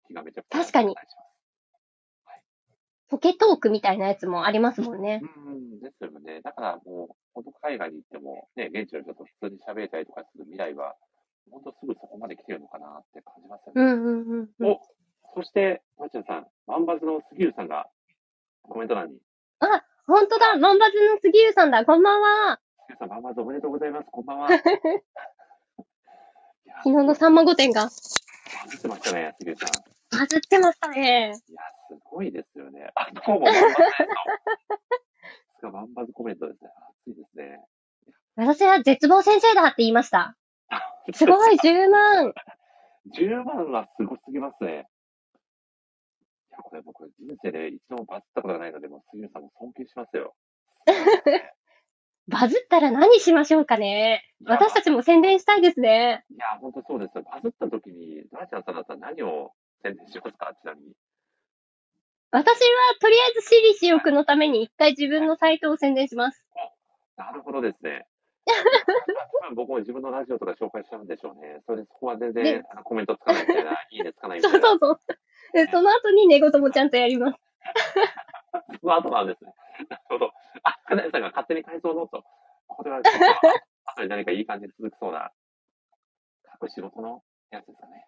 [0.06, 0.94] 気がめちゃくちゃ確かに。
[0.94, 2.42] はい、
[3.08, 5.20] ポケトークみたいなやつもありますもんね。
[5.46, 6.40] うん、ですよね。
[6.42, 10.94] だからもう、本当海外に行っても、ね、現地の人と普通に喋れたりとかする未来は、
[11.50, 13.82] 本当すぐそこまで来てるのかなって感じますよね。
[13.82, 14.70] うんうんうんうん。
[14.70, 14.80] お、
[15.34, 17.88] そして、まちゃんさん、ワンバズの杉浦さんが
[18.62, 19.18] コメント欄に、
[20.06, 24.08] ほんとだ万抜の杉浦さんだこんばんは杉浦さん、ワンバズおめでとうございます。
[24.10, 24.48] こんばんは。
[26.78, 30.18] 昨日のさんま御殿がバズってましたね、杉浦さん。
[30.18, 31.28] バズってましたね。
[31.48, 32.90] いや、すごいですよね。
[32.94, 33.46] あ、どうも、
[35.78, 36.70] ワンバズコメントですね。
[37.06, 37.60] 熱いですね。
[38.36, 40.36] 私は絶望先生だって言いました。
[41.12, 42.34] すごい、10万。
[43.16, 44.72] 10万はすごすぎますね。
[44.72, 50.34] いや、これ僕、人生で一度もバズったことがないので、もう杉浦さんも尊敬しますよ。
[52.28, 54.24] バズったら何しましょうかね。
[54.44, 56.24] 私たちも宣伝したいですね。
[56.30, 57.24] いや、本当そうですよ。
[57.24, 59.52] バズった時に、ドラちゃんさんだったら何を
[59.82, 60.54] 宣伝しますか？
[60.60, 60.92] ちなみに。
[62.30, 62.54] 私は
[63.00, 66.44] とりあえず私利私欲のために一回自分のサイトを宣伝します。
[67.16, 68.06] なるほどですね。
[69.54, 71.60] 僕も自分のラジオとか紹介しちゃうんでしょうね。
[71.66, 74.68] それでそこは全然であのコメントつかないみたいな、いいねつかないみそたいうな。
[74.70, 74.98] そうそう。
[75.52, 77.38] でその後に寝言もちゃんとやります。
[78.80, 79.52] その後なんですね。
[79.90, 80.32] なるほど。
[80.93, 82.24] あ、金谷さんが勝手に改造ノート。
[82.68, 83.24] これはちょっと、
[83.97, 85.30] 後に何かいい感じで続くそうな、
[86.45, 88.07] 各仕事のやつですかね。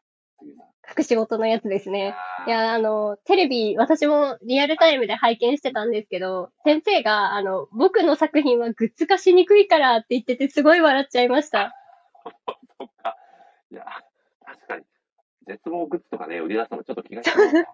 [0.96, 2.14] 隠し事のやつですね。
[2.46, 11.74] いや、あの、テレビ、私もリアルタイムで拝見してたんですけど、先生が、あの、僕の作品はグッズ化しにくいからって言ってて、すごい笑っちゃいました。
[12.78, 13.16] そっか。
[13.70, 13.84] いや、
[14.44, 14.84] 確かに。
[15.46, 17.66] 絶望グッズとかね、売り出すのもちょっと気がしますよね。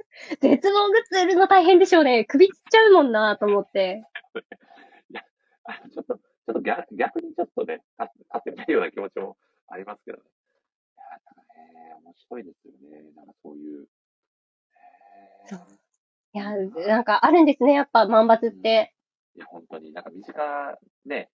[0.40, 2.24] 絶望グッズ売るの大変でしょうね。
[2.24, 4.04] 首つっちゃうもんなと思って。
[5.64, 9.36] あちょっと、ちょっと逆逆にちょっとね、買買ってみたいような気持ちも
[9.68, 10.24] ありますけどね。
[10.24, 13.02] いや、ただね、面白いですよね。
[13.14, 13.88] なんかそういう。
[15.46, 15.60] そう
[16.34, 16.56] いや、
[16.88, 18.94] なんかあるんですね、やっぱ万抜って。
[19.36, 21.30] いや、本当に、なんか身近ね、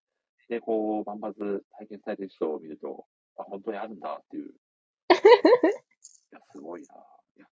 [0.49, 4.51] で、こう、万抜体験されてる人を見ると、あ、本当にあるんだっていう。
[5.11, 5.13] い
[6.31, 6.95] や、すごいな。
[7.37, 7.47] いや、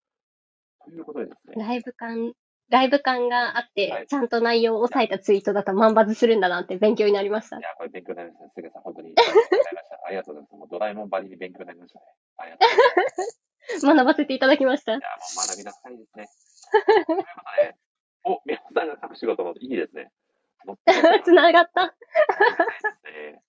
[0.85, 1.55] ということでですね。
[1.65, 2.33] ライブ感、
[2.69, 7.63] ライブ感があっはいて、ちゃんと内容を抑えたツイートだと万抜するんだなって勉強になりましたい。
[7.63, 8.53] や、これ勉強になりましたね。
[8.57, 9.15] 杉さん、本当に。
[9.17, 10.07] ありがとうございました。
[10.07, 10.55] ありがとうございます。
[10.57, 12.05] もうドラえもんばりに勉強になりましたね。
[12.37, 13.87] ありがとうございます。
[13.87, 14.95] 学ばせていただきましたい。
[14.95, 16.29] や、もう学びなさいですね。
[16.71, 17.23] ということ
[17.63, 17.75] で、
[18.25, 20.11] お、皆さんが各仕事のいいですね。
[21.25, 21.95] つながった。
[23.07, 23.49] えー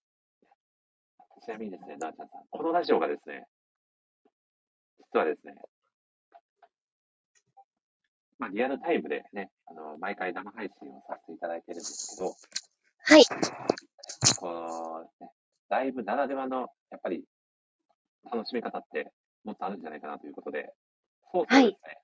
[1.49, 3.47] ちなみにですね、なーちゃんさん、このラジオがですね、
[5.11, 5.55] 実はですね、
[8.39, 12.33] まあ、リアルタイムでね、あの、毎回生配信をさせていただいてるんですけど、
[13.03, 13.23] はい。
[14.39, 15.31] この、ね、
[15.69, 17.25] ライブならではの、やっぱり、
[18.31, 19.11] 楽しみ方って、
[19.43, 20.73] もっとあるんじゃないかなということで、
[21.31, 21.97] そうそうですね、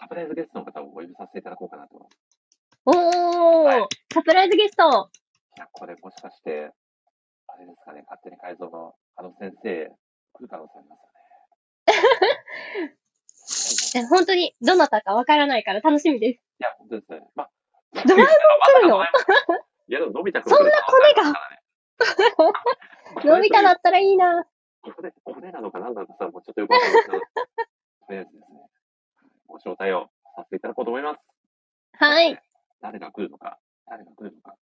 [0.00, 2.08] サプライズゲストの方をお呼びさせていただこうかなと。
[2.86, 5.10] おー、はいサプライズゲスト。
[5.56, 6.70] いや、これもしかして、
[7.48, 9.90] あれですかね、勝手に改造のあの先生、
[10.32, 11.00] 来る可能性あります
[12.78, 12.96] よね。
[13.94, 16.36] え本当にどなたかわからないから楽しみです。
[16.36, 17.20] いや、本当ですね。
[17.34, 17.50] まあ、
[18.06, 19.02] ドラえもん来るの？
[19.88, 21.32] いや、でも、のび太くんそんなコネが？
[21.32, 21.32] が
[23.36, 24.44] のび太だったらいいな。
[24.82, 27.24] これ、これなのか何なのかさ、もうちょっとよくわかんないけど、と
[28.10, 28.66] りあえずですね、
[29.46, 31.20] ご招待をさせていただこうと思います。
[31.98, 32.40] はい。
[32.80, 34.56] 誰が来るのか、誰が来るのか。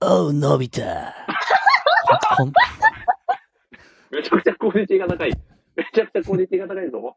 [0.00, 0.82] おう、のび太。
[2.36, 2.52] ほん、
[4.10, 5.32] めちゃくちゃクオリティが高い。
[5.74, 7.16] めちゃくちゃクオリティが高いぞ。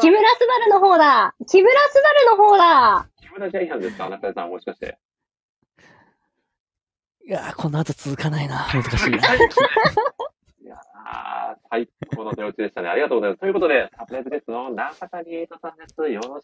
[0.00, 1.34] 木村昴の方だ。
[1.46, 3.08] 木村昴の方だ。
[3.20, 4.98] 木村ジャイアンですか中谷さん、もしかして。
[7.26, 8.66] いやー、この後続かないな。
[8.72, 9.18] 難しいな。
[10.68, 10.80] いやー、
[11.70, 12.90] 最高の手打ちでしたね。
[12.90, 13.40] ありがとうございます。
[13.40, 15.96] ということで、サプライズゲストの中谷エイトさんです。
[15.96, 16.40] よろしくお願い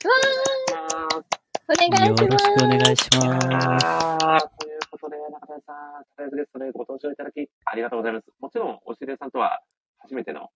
[0.56, 1.28] します。
[1.68, 2.44] お願いよろします。
[2.46, 4.48] しくお願いします。
[4.56, 5.76] ということで、中谷さん、
[6.08, 8.24] サプライズゲストでご登場いただき、ありがとうございます。
[8.40, 9.60] もちろん、おしれさんとは
[9.98, 10.48] 初めての、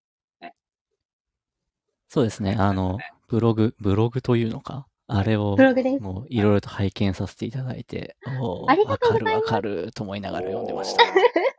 [2.08, 2.56] そうですね。
[2.58, 2.96] あの、
[3.28, 4.86] ブログ、ブログというのか？
[5.08, 6.02] あれをブ、ログです。
[6.02, 11.04] もういろいろと拝見させていただいて、おーありがわかるとうございますわかると思いながら読んでました。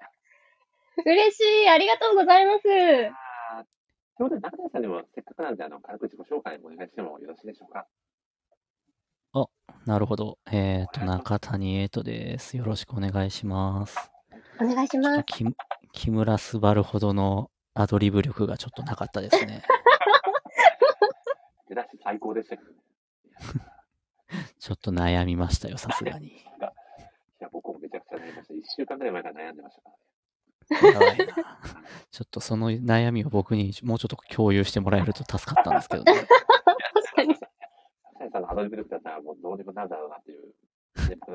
[1.06, 1.70] 嬉しい。
[1.70, 2.60] ありがとうございます。
[2.68, 3.66] あー
[4.18, 7.88] ということで、中谷さんにもせっかくなんで、あの、軽く自己紹介お願いしてもよろしいでしょうか？
[9.86, 10.38] なるほど。
[10.52, 12.58] えっ、と、中谷エイトです。
[12.58, 14.12] よろしくお願いします。
[14.62, 15.24] お願いします。
[15.26, 15.46] 木
[15.94, 19.64] 木村昴ほどのアドリブ力がちょっとなかったですね。
[21.70, 22.78] 出だし最高でしたけどね。
[24.60, 26.28] ちょっと悩みましたよ、さすがに。
[26.38, 26.42] い
[27.40, 28.54] や、僕もめちゃくちゃ悩みました。
[28.54, 30.02] 1週間ぐらい前から悩んでましたからね。
[32.12, 36.14] ちょっとその悩みを僕にもうちょっと共有してもらえると助かったんですけどね。
[36.14, 37.36] 確かに。
[37.36, 40.54] サイさんのアドリブ力だったらもうどうにもなるだろうなっていう、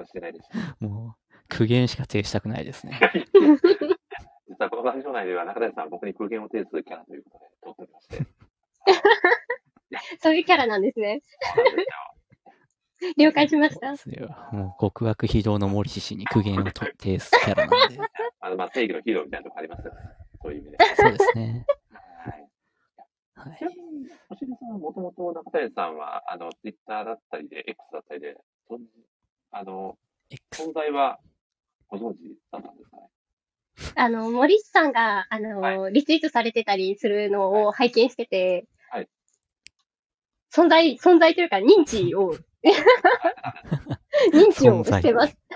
[0.07, 0.77] してないでした。
[0.81, 3.01] もう、苦言しか呈したくないですね。
[4.49, 8.27] 実はこのラジオ内では中谷さんは僕に空言を呈するキャラということで撮っておりまして。
[10.21, 11.23] そういうキャラなんですね。
[11.55, 12.14] そうなんですよ
[13.17, 13.97] 了解しました。
[13.97, 14.37] そうですよ。
[14.53, 17.99] もう極悪非道の森氏氏に苦言をと呈すキャラなんで。
[18.41, 20.01] あの、まあ、正義のヒーローみたいなとこありますよね。
[20.43, 20.85] そういう意味で。
[20.97, 21.67] そうですね。
[21.91, 22.49] はい。
[23.35, 23.71] はいちな。
[23.71, 28.37] みに、星出さんはもともと中谷さんは、あの、ツイッターだったりで、X だったりで、
[29.51, 29.99] あの、
[30.31, 31.19] X 存在は
[31.89, 33.09] ご存知だったんですかね？
[33.97, 39.09] あの、森さんが、あの、はリツイートされてたりするのを拝見してて、はい
[40.55, 42.37] 存在、存在というか認知を、
[44.33, 45.37] 認知をしてます。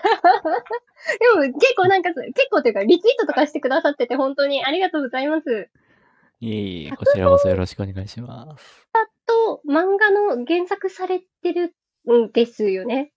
[1.43, 5.69] でも結構なんか、結構というかリツイートとかしてくださってて本当にありがとうございます。
[6.41, 8.89] いえいえ、こちらこそよろしくお願いします。
[9.29, 11.75] と、漫画の原作されてる
[12.11, 13.13] んですよね。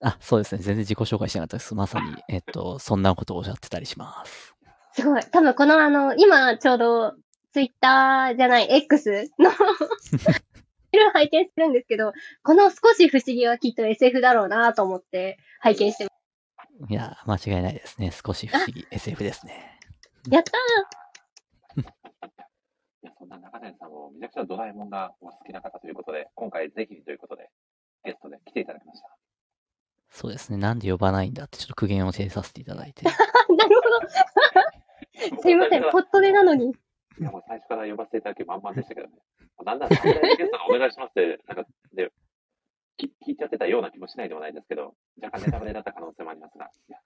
[0.00, 0.60] あ、そうですね。
[0.60, 1.74] 全然自己紹介してなかったです。
[1.74, 4.54] まさに、 えっと、そんなことをおっしゃってたりします。
[4.92, 5.22] すごい。
[5.22, 7.14] 多分このあの、今ちょうど
[7.52, 9.50] ツイッターじゃない、X の
[10.96, 16.90] いろいろ拝見してるんですけど、この少し不思議はきっと SF だろうなと思って拝見してます。
[16.90, 18.10] いや、間違いないですね。
[18.10, 18.86] 少し不思議。
[18.90, 19.78] SF ですね。
[20.30, 20.52] やった
[21.80, 21.84] い
[23.02, 27.50] や、そんな中谷さんもめちゃくちゃドラえもんがお好きな方ということで、今回ぜひということで、
[28.04, 29.08] ゲストで来ていただきました。
[30.10, 30.56] そうですね。
[30.56, 33.02] なんで呼ばないんだってちょっと苦言を呈させていただいて。
[33.02, 33.04] ー
[33.56, 35.40] なるほど。
[35.42, 36.70] すいません、ポットでなのに。
[37.18, 39.14] いや、もう最初から呼ばせていただけ満々でしたけどね。
[39.64, 42.12] なんなら、ゲストのお願いしますって、なんか、で、
[42.96, 46.98] き聞いちゃってたような気もしないでもないですけど、若干ネタバレだった可能性もありますが、いや、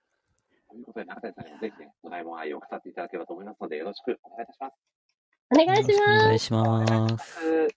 [0.69, 4.75] ということで、中谷さんにもぜひね、ドラえもん愛を語っていただければと思いますので、よろしくお願いいたします。
[5.53, 6.25] お願いします。
[6.27, 7.41] 願いします。
[7.45, 7.71] えー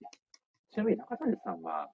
[0.74, 1.91] ちなみに中谷さんは、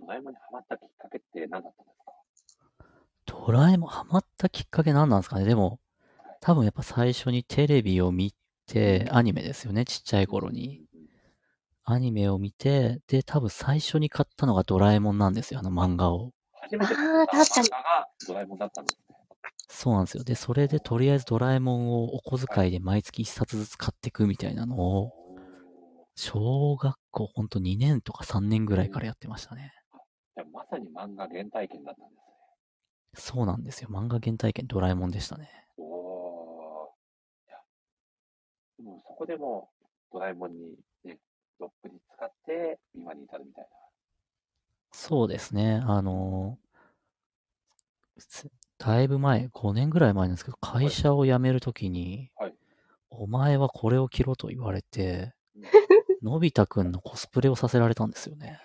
[0.00, 3.44] ドラえもんにハマったきっかけって何だったんですか？
[3.46, 5.44] ドラえもんハマったきっかけ何なんですかね？
[5.44, 5.80] でも、
[6.40, 8.32] 多分やっぱ最初にテレビを見
[8.66, 9.84] て、アニメですよね。
[9.84, 10.83] ちっちゃい頃に。
[11.86, 15.60] アニメを見て、で、多分最初に買ったのがドラえもんなんですよ。
[15.60, 16.32] あの漫画を。
[16.62, 19.16] 初めてあー確かに漫画がドラえもんだったんですね。
[19.68, 20.24] そうなんですよ。
[20.24, 25.12] で、それでとりあえずドラえもんをお小遣いで毎月一冊ずつ買っていくみたいなのを、
[26.16, 29.72] 小学校ほんと2年とか3年ぐらいからやってましたね。
[30.36, 32.22] じゃあまさに漫画原体験だったんですね。
[33.16, 33.88] そうなんですよ。
[33.90, 35.50] 漫画原体験ドラえもんでしたね。
[35.76, 36.86] おー。
[37.48, 37.58] いや、
[38.78, 39.70] でもそこでも
[40.12, 41.18] ドラえもんにね、
[41.58, 43.70] どっぷり使って今に至るみたいな。
[44.92, 45.82] そうですね。
[45.86, 46.58] あの
[48.18, 52.54] つだいぶ前、5年ぐらい前なんですけど、会社を辞めるときに、はい
[53.16, 55.60] お前はこれを着ろと言われてう
[56.26, 58.60] ん、のび太くんのコスプレをさせられたんですよね。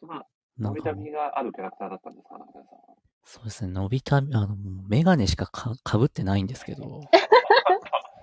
[0.00, 0.26] まあ、
[0.56, 2.94] なんかもうのび太みがあるキャラクターだったんですか、中谷さんは？
[3.24, 4.56] そうですね、のび太、あの、
[4.88, 7.00] メガネしかかかぶってないんですけど、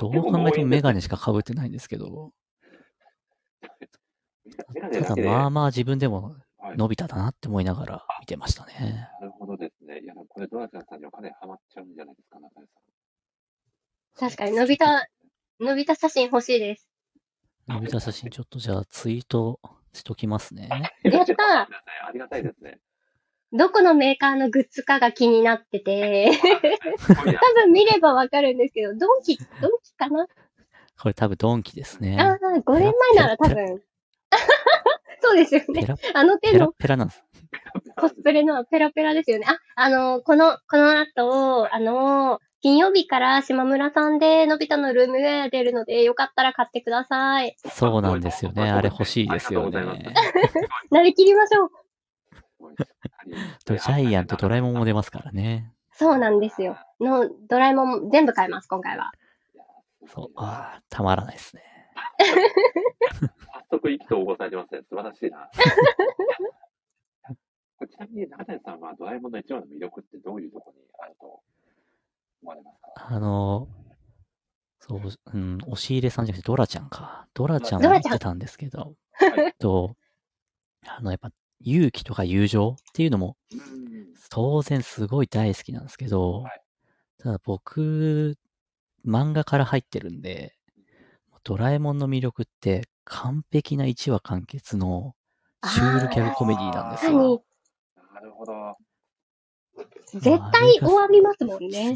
[0.00, 2.32] どう考えてもメガネしかかぶってないんですけど、
[5.04, 5.16] ただ。
[5.16, 9.08] まあまあ自分でもはいのび太だなって思いながら見てましたね。
[9.20, 10.00] なるほどですね。
[10.00, 14.30] いや、これ、ドラちゃんさんにはかなりハマっちゃうんじゃないですか、中谷さん。
[14.30, 14.84] 確かに、のび太、
[15.60, 16.88] のび太写真欲しいです。
[17.66, 19.60] のび太写真ちょっとじゃあツイート
[19.92, 20.68] しときますね。
[21.02, 22.78] やったーありがたいですね。
[23.52, 26.30] どこのメーカーのグッズかが気になってて、
[27.06, 27.14] 多
[27.54, 30.26] 分見ればわかるんですけど、ドンキ、ドンキかな？
[31.00, 32.16] これ多分ドンキですね。
[32.20, 33.82] ああ、5年前なら多分。
[35.22, 35.86] そうですよね。
[36.14, 37.24] あの手ペラのペラなんです。
[37.96, 39.46] コスプレのペラペラですよね。
[39.48, 47.56] あ、あの、この、この後、あの、金曜日から島村さんでのび太のルームウェア出るので、よかったら買ってください。
[47.70, 48.70] そうなんですよね。
[48.70, 50.14] あれ欲しいですよね。
[50.90, 51.70] なりき りましょう。
[52.60, 53.32] すごいしっかり
[53.64, 55.72] とジャイアンとドラえもんも出ますからね。
[55.92, 56.76] そうなんですよ。
[57.00, 59.12] の、ドラえもん全部買います、今回は。
[60.06, 61.62] そう、ああ、たまらないですね。
[63.70, 64.82] 早速意気投合されてますね。
[64.88, 65.48] 素晴らしいな。
[67.88, 71.40] ちなみに中谷さんはドラえもんの一番の魅力ってどういうところにあると
[72.42, 73.06] 思われますか？
[73.14, 73.68] あの、
[74.80, 75.00] そう、
[75.32, 77.26] うん、押し入れさんじゃなくてドラちゃんか。
[77.32, 79.96] ドラちゃんも言ってたんですけど、はいえっと、
[80.86, 81.30] あの、やっぱ
[81.60, 83.60] 勇気とか友情っていうのもうん
[84.30, 86.60] 当然すごい大好きなんですけど、はい
[87.22, 88.38] ただ僕、
[89.06, 90.54] 漫画から入ってるんで、
[91.44, 95.14] ドラえもんの魅力って完璧な1話完結の
[95.64, 97.44] シュールギャグコメディなんですよ。
[98.14, 98.76] なるほど。
[100.14, 101.94] 絶対終わりますもんね。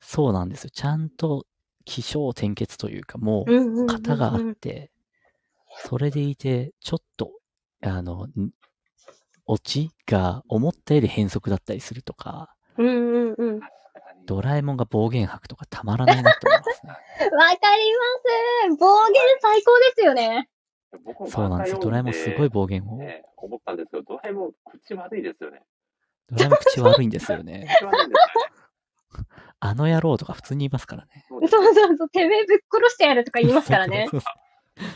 [0.00, 0.70] そうなんですよ。
[0.70, 1.46] ちゃんと
[1.84, 4.92] 起承転結というか、もう、型があって、
[5.84, 7.32] それでいて、ちょっと、
[7.82, 8.50] あの、ん
[9.50, 13.60] オチが思ったより変則だったりするとか、うんうんうん。
[14.24, 16.92] ドラえもんが暴言吐くとかたまらないなって思いますね。
[17.32, 17.92] り
[18.68, 20.48] ます暴言最高ですよね。
[21.26, 21.78] そうなんですよ。
[21.80, 22.96] ドラえもんすごい暴言を。
[22.98, 25.62] ね、思ったんですけど、ドラえもん口悪いですよね。
[26.30, 27.68] ドラえもん口悪いんですよね。
[29.58, 31.26] あの野郎とか普通に言いますからね。
[31.28, 34.08] そうそうそうてめえぶっ殺してやるとか言いますからね。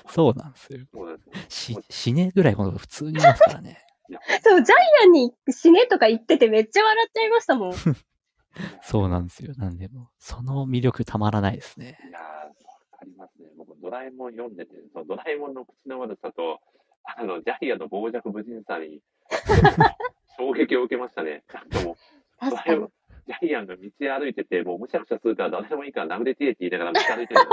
[0.09, 1.79] そうなんですよ。
[1.91, 3.85] 死ねぐらいのこと普通に言いますからね。
[4.43, 7.73] そう、ジャイアンに死ねとか言っててめっちゃ笑っちゃいましたもん。
[8.83, 9.55] そうなんですよ。
[9.57, 11.99] なんで、もうその魅力たまらないですね。
[12.09, 13.49] いやー、わかりますね。
[13.57, 16.61] 僕、ドラえもん読んでて、そのドラえもんの口の悪さと、
[17.05, 19.01] あの、ジャイアンの傍若無人さに、
[20.39, 21.43] 衝撃を受けましたね。
[21.53, 22.93] なんかもう、ドラえもん。、
[23.27, 27.51] ジャイアンが道歩いてて、もうむしゃくしゃするから誰でもいいから殴れてえって言いながら道歩いてるの。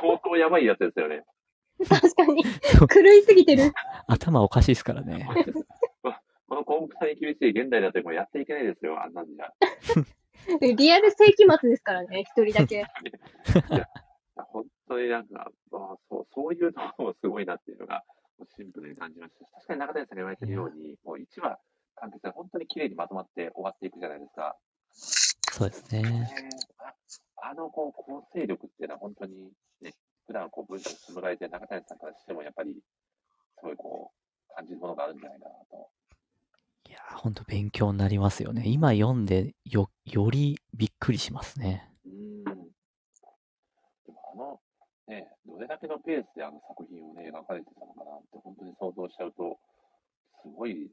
[0.00, 1.24] 相当やばいやつですよね。
[1.88, 2.44] 確かに。
[2.44, 3.72] そう狂いすぎてる。
[4.06, 5.28] 頭おかしいですからね。
[6.48, 9.52] このコンプラに厳しい現代だともうやっていけないですよ、あんなんじゃ。
[10.60, 12.84] リアル世紀末ですからね、一人だけ。
[14.36, 18.04] 本当になんか、あそうそういうのもすごいなっていうのが、
[18.56, 21.58] シンプルに感じましたし、確かに中谷さんが言われてるように、もう1話
[21.96, 24.56] 完結で本当に綺麗にまとまって終わっていくじゃないですか。
[24.92, 26.28] そうですね。
[27.44, 29.94] あのこう構成力っていうのは本当にね、
[30.26, 32.74] 普段こう文章を紡がれてる中谷さんからしてもやっぱり、
[33.58, 35.90] すごいこう、感じるものがあるんじゃないかなと。
[36.88, 38.64] いやー、ほんと勉強になりますよね。
[38.66, 41.90] 今読んでよ、よりびっくりしますね。
[42.04, 42.44] うーん。
[42.44, 42.52] で
[44.12, 44.60] もあの、
[45.08, 49.58] ね、どれだけのペースであの作品をね、描かれてたのかなって、本当に想像しちゃうと、
[50.42, 50.90] すごい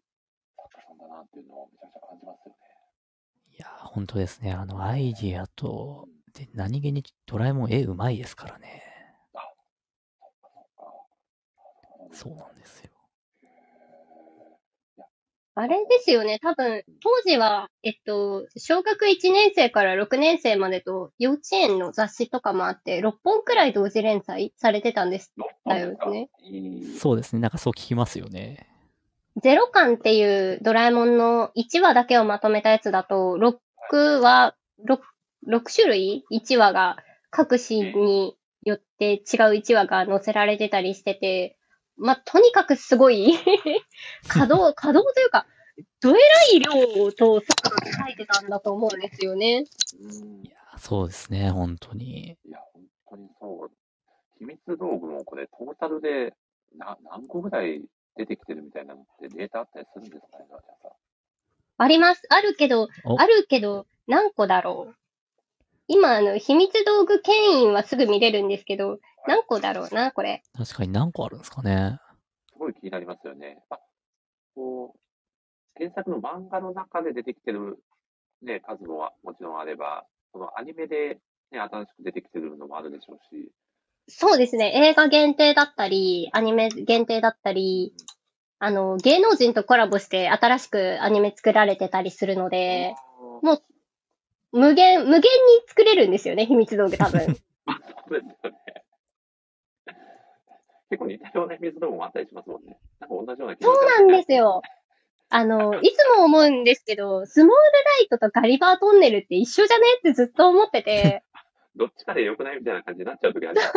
[0.57, 2.57] 作家さんだなっていうのをめちゃくちゃ感じますよね。
[3.57, 4.53] いやー、ほんとですね。
[4.53, 8.88] あの、アイディアと、で、何気にドラえもん絵うまいですからね。
[12.11, 12.89] そうなんですよ。
[15.55, 25.33] あれですよね、多分、当時は、えっと、小学1年生から6年生までと幼稚園の雑誌とかもあって、6本くらい同時連載されてたんです。
[25.65, 26.29] だよね。
[26.97, 27.41] そうですね。
[27.41, 28.69] なんかそう聞きますよね。
[29.43, 34.55] ゼロ巻っていうドラえもんの1話だけをまとめたやつだと、6話、
[34.87, 34.99] 6、
[35.45, 36.95] 6種類 ?1 話が
[37.31, 39.19] 各紙によって違う
[39.55, 41.57] 1話が載せられてたりしてて、
[41.99, 43.33] まあ、とにかくすごい
[44.27, 45.45] 稼働、 稼働というか、
[46.01, 46.19] どえら
[46.53, 49.65] い量と速度で書いてたんだと思うんですよね。
[49.99, 51.51] うんいやー、そうですね。
[51.51, 52.37] 本当に。
[52.45, 53.71] いや、本当にそう。
[54.39, 56.33] 秘密道具もこれ、トータルで
[56.75, 57.83] な何個ぐらい
[58.15, 60.45] 出てきてるみたいなのってデータあったりするんですかね。
[61.77, 62.23] あります。
[62.29, 64.98] あるけど、おあるけど、何個だろう。
[65.89, 70.43] 今、あの、秘密道具牽引はすぐ見れるんですけど、何個だろうな、これ。
[70.55, 71.99] 確かに何個あるんですかね。
[72.51, 73.63] すごい気になりますよね。
[73.69, 73.79] あ、
[74.55, 74.99] こう、
[75.77, 77.79] 原作の漫画の中で出てきてる、
[78.43, 81.19] ね、数もはもちろんあれば、そのアニメで、
[81.51, 83.51] ね、新しく出てきてるのもあるでしょうし、
[84.09, 84.71] そうですね。
[84.89, 87.93] 映画限定だったり、アニメ限定だったり、
[88.59, 92.95] あの、芸能人とコラボして新しくアニメ作られてたりするので、
[93.41, 93.63] もう、
[94.51, 95.21] 無限、無限に
[95.67, 97.19] 作れるんですよね、秘密道具多分。
[97.25, 98.83] そうですよね。
[100.89, 102.79] 結構似たような秘密道具もあったりしますもんね。
[102.99, 104.61] なんか同じような気がそうなんですよ。
[105.29, 107.59] あの、いつも思うんですけど、スモールラ
[108.05, 111.23] イトとガリバートンネルって一緒じゃねってずっと思ってて、
[111.75, 113.73] どっちかで良くないみたいな感じになっちゃう時あります。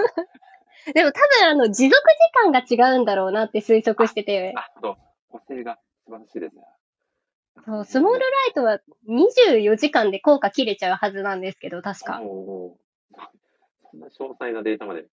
[0.94, 4.96] でも多分あの、持続時間が違うんだろうなって推測してて、あ、そう、
[5.28, 6.62] 補正が素晴らしいですね。
[7.64, 12.20] そうスモールライトは24時間で効果切れちゃうはずなんですけど、確か。
[12.22, 13.18] おー
[13.90, 15.02] そんな詳細なデータまで。
[15.02, 15.08] す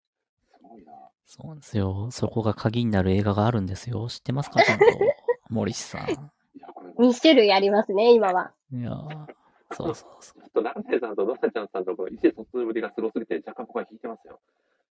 [0.63, 0.93] ごいな。
[1.25, 2.09] そうなんですよ。
[2.11, 4.07] そこが鍵になる映画があるんですよ。
[4.09, 4.85] 知ってますかちゃんと？
[5.49, 6.09] 森氏さん。
[6.09, 6.13] い
[6.59, 8.53] や、これ、2種類ありますね、今は。
[8.71, 9.25] いやー
[9.71, 10.41] そうそうそう。
[10.41, 14.39] ちょっと中谷さんとドナちゃんさんとこの意思疎通ぶりがすごすぎて、若干僕は引いてますよ。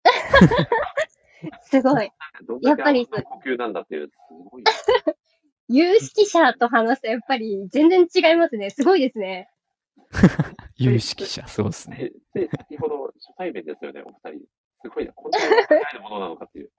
[1.62, 2.11] すごい。
[2.62, 4.12] やっぱり呼吸なんだっていう、す
[4.51, 4.72] ごいな。
[5.68, 8.70] 有識者と話すとやっぱり全然違いますね。
[8.70, 9.50] すごいですね。
[10.76, 12.12] 有識者、そうですね。
[12.34, 14.46] で、で先ほど初対面ですよね、お二人。
[14.82, 16.70] すごいな、こんなに早いものなのかっていう。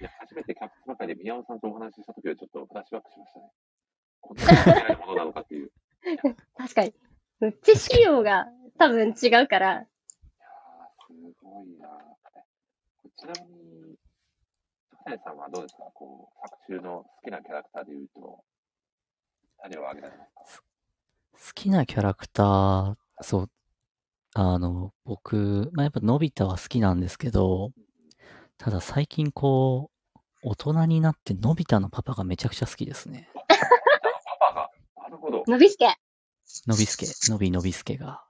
[0.00, 3.50] いや、初めてキャップの中で宮尾さんとお話ししたときはちょっとフラッシュバックしましたね。
[4.20, 5.66] こんなに早いものなのかっていう。
[5.66, 5.70] い
[6.56, 6.94] 確かに。
[7.62, 8.46] 知識量が
[8.78, 9.68] 多分違うから。
[9.68, 9.86] やー、
[11.06, 11.88] すごいな。
[13.16, 13.96] ちなみに、
[15.22, 15.82] さんはどうですか？
[15.94, 18.44] こう、作中の好きなキャラクターで言うと、
[19.62, 20.64] 何を挙げられますか？
[21.32, 23.50] 好きなキャラクター、そう、
[24.34, 27.70] あの、僕、まあ、やっぱのび太は好きなんですけど、
[28.56, 33.28] ただ最近こう、大人になってのび太のパパがめちゃくちゃ好きですね。
[33.34, 33.46] パ
[34.40, 34.70] パが？
[35.02, 35.44] なるほど。
[35.46, 35.86] のびすけ。
[36.66, 38.22] のびすけ、のびのびすけが。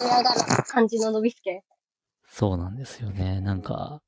[0.00, 1.62] 親がの感じののびすけ。
[2.28, 3.40] そうなんですよね。
[3.40, 4.00] なんか、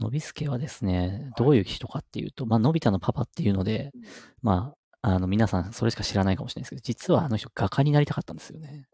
[0.00, 3.90] のびすけはですね、どういう人かっていうと、まあ、のび太のパパっていうので、
[4.42, 8.86] まあ、あの、皆さんそれしか知らないかもしれないですけど、実はあの人画家になりたかったんですよね。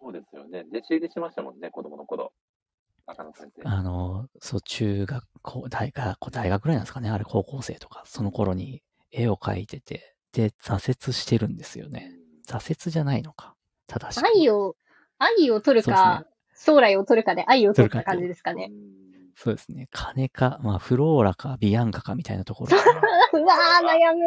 [0.00, 0.64] そうですよね。
[0.70, 2.32] 弟子入りしましたもんね、子供の頃。
[3.06, 3.68] 中野先生。
[3.68, 7.10] あの、そう、中学校、大学、大学ぐらいなんですかね。
[7.10, 12.12] あれ、高校生とか、その頃に絵を描いてて、で、挫折してるんですよね。
[12.46, 13.54] 挫折じゃないのか。
[13.86, 14.30] 正しくは。
[14.34, 14.76] 愛を、
[15.18, 16.24] 愛を取るか、
[16.54, 18.70] 将来を取るかで愛を取った感じですかね。
[19.40, 19.86] そうですね。
[19.92, 22.74] 金か、まあ、フローラか、ビアンカかみたいなところで、
[23.38, 24.24] うわー、悩む。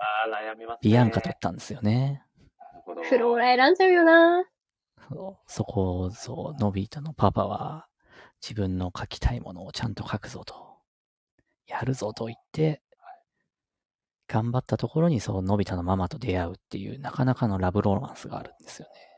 [0.00, 0.90] ああ、悩みますね。
[0.90, 2.24] ビアンカ取ったんですよね。
[2.58, 4.44] なるほどフローラ選んじゃうよな。
[5.08, 7.86] そうそこを、そう、のび太のパパは、
[8.42, 10.80] 自分の書きたいものをちゃんと書くぞと、
[11.68, 12.82] やるぞと言って、
[14.26, 19.11] 頑張ったところに、そう、のび太のママと出会うっていう、なかなかのラブロマンスがあるんですよね。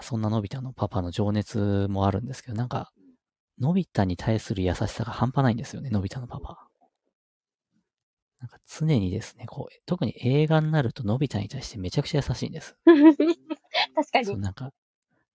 [0.00, 2.92] あ、そんなのび太のパパの情熱もあるんですけど、なんか、
[3.58, 6.66] のび太に対する優しさが半端ないんですよね、のび太のパパ。
[8.40, 12.76] なんか常にですね、こう、特に映画になるとのび太に対してめちゃくちゃ優しいんです。
[13.94, 14.40] 確かに。
[14.40, 14.72] なんか、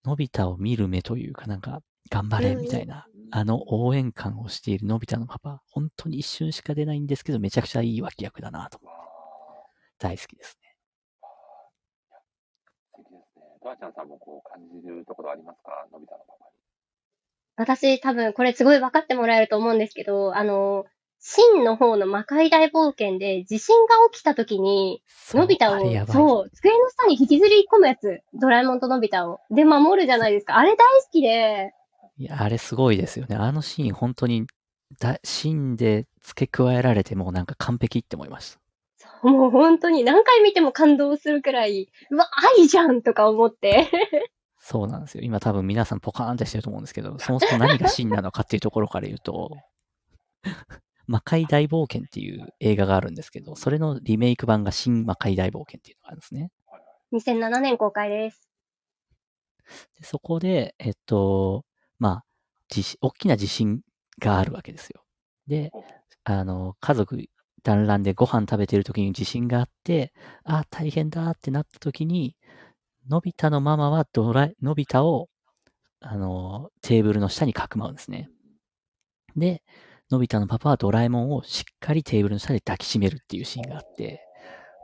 [0.03, 8.99] のび太を見る目というか、なんか、頑張れみたいな、あの応援感をしているのび太のパパ、本当に一瞬しか出ないんですけど、めちゃくちゃいい脇役だなと思って、
[9.99, 10.66] 大好きですね。
[12.95, 13.74] 素敵ですね。
[13.74, 15.88] ドアちゃんさんもこう感じるところありますか？
[15.91, 16.51] のび太のパパに。
[17.57, 20.86] 私多分これすごい分かってもらえると思うんですけど、あの、
[21.20, 25.01] 真の方の魔界大冒険で地震が起きた時に、
[25.34, 28.22] のび太を、そう、机の下に引きずり込むやつ。
[28.34, 29.39] ドラえもんとのび太を。
[29.49, 30.57] で、守るじゃないですか。
[30.57, 31.74] あれ大好きで、
[32.18, 33.36] いや、あれすごいですよね。
[33.36, 34.45] あのシーン、本当に、
[34.99, 38.59] だシーンで付け加えられてもうなんか完璧って思いました。
[39.26, 43.89] もう本当に何回見ても感動するくらい、うわ、愛じゃんとか思って。
[44.59, 45.23] そうなんですよ。
[45.23, 49.51] 今多分皆さんポカーンってしてると思うんですけど、そもそも何が真なのかっていうところから言うと、
[51.07, 56.51] 魔界大冒険っていう映画があるんですけど、それのリメイク版が新魔界大冒険っていうのがあるんですね。
[57.13, 58.49] 2007年公開です。
[59.99, 61.63] でそこで、えっと、
[61.99, 62.26] まあ、
[63.01, 63.82] 大きな地震
[64.19, 65.03] があるわけですよ。
[65.47, 65.71] で、
[66.23, 67.17] あの、家族
[67.66, 70.13] 団らんでご飯食べてる時に地震があって、
[70.43, 72.38] あ、大変だってなった時に、
[73.09, 75.30] のび太のママはドラ、のび太を、
[75.99, 78.30] あの、テーブルの下にかくまうんですね。
[79.36, 79.63] で、
[80.11, 84.22] のび太のパパはドラえもんをしっかりテーブルの下で抱きしめるっていうシーンがあって、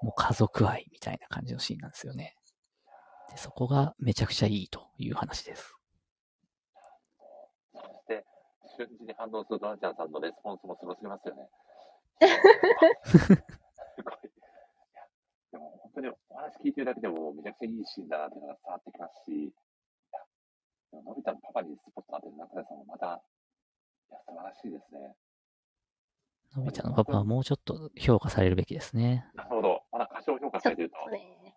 [0.02, 2.36] もう家族愛みたいな感じのシーンなんですよね。
[3.30, 5.76] でそこがめちゃくちゃいいという話です。
[7.74, 8.26] そして、
[8.76, 11.48] 瞬時に反応するドアちゃんさんのレスポンスもすごすぎますよね。
[13.06, 13.38] すごい。
[13.38, 13.42] い
[14.96, 15.08] や
[15.52, 19.52] でも本当にお話聞いてるだけでもめちゃくちゃいいシーンだなっていうのが伝わってきますし、い
[20.14, 20.20] や
[20.92, 23.22] でものび太のパパにスポット当てる中谷さんもまた、
[24.10, 25.16] いや、素晴らしいですね。
[26.56, 29.26] のび太のパパはもうちょっと評価されるべきですね。
[29.36, 29.84] なるほど。
[29.92, 31.10] まだ過小評価されてると。
[31.10, 31.56] ね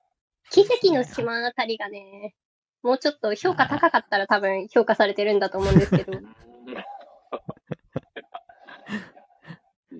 [0.50, 2.34] 奇跡の島あたりがね、
[2.82, 6.12] もうちょっと評価高かったら多分評価されてるんだと思うんですけど。
[6.14, 6.16] い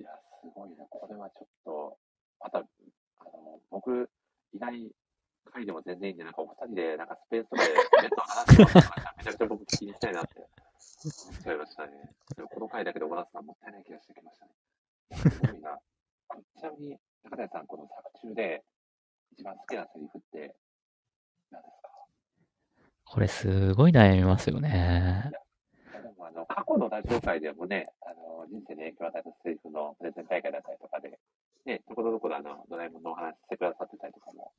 [0.01, 0.85] や、すごいな。
[0.85, 1.97] これはちょっと、
[2.39, 2.61] また、あ
[3.23, 4.09] の、僕、
[4.53, 4.89] いない
[5.51, 7.73] 回でも全然いいんで、なんかお二人で、なんかスペースとかで
[8.07, 8.65] 別の話を
[9.17, 10.47] めちゃくちゃ僕聞きに行きたいなって
[11.43, 11.91] 思いましたね。
[12.35, 14.51] でもこの回だけで終わらすのはもったいない気がしてきましたね。
[15.19, 15.77] すごいな。
[16.57, 18.63] ちなみに、高谷さん、この作中で
[19.37, 20.55] 一番好きなセリフって
[21.51, 21.89] 何ですか？
[23.03, 25.31] これすごい悩みますよね。
[26.17, 31.19] あの過去のラジオ会でもね、あの人生に影響を与えたセリフのプレゼン大会だったりとかで、
[31.65, 34.51] ね、ところどころあのドラえもんのお話してくださってたりとかも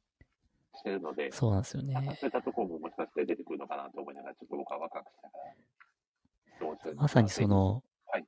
[0.74, 1.94] してるので、そうなんですよね。
[2.20, 6.94] そういったところももしかして出てくるのかなと思いながら、ちょっと僕はワクワクしながら。
[6.94, 8.26] まさにそ、の、はい。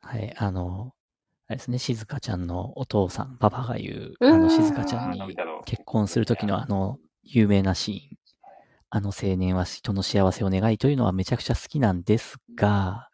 [0.00, 0.92] はい、あの、
[1.46, 4.34] あれですね、静香ちゃんのお父さん、パパが言う、うん。
[4.34, 8.18] あの静香ちゃんに結婚する時のあの有名なシーン、
[8.90, 13.08] あの青年は人の幸せを願いというのはめちゃくちゃ好きなんですが、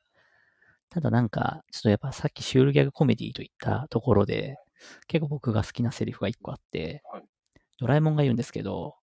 [0.91, 4.57] ただなんか、ちょっとやっぱさっきシュールギャグコメディといったところで、
[5.07, 7.25] 結構僕が好きなセリフが一個あってはい、
[7.79, 8.97] ドラえもんが言うんですけど、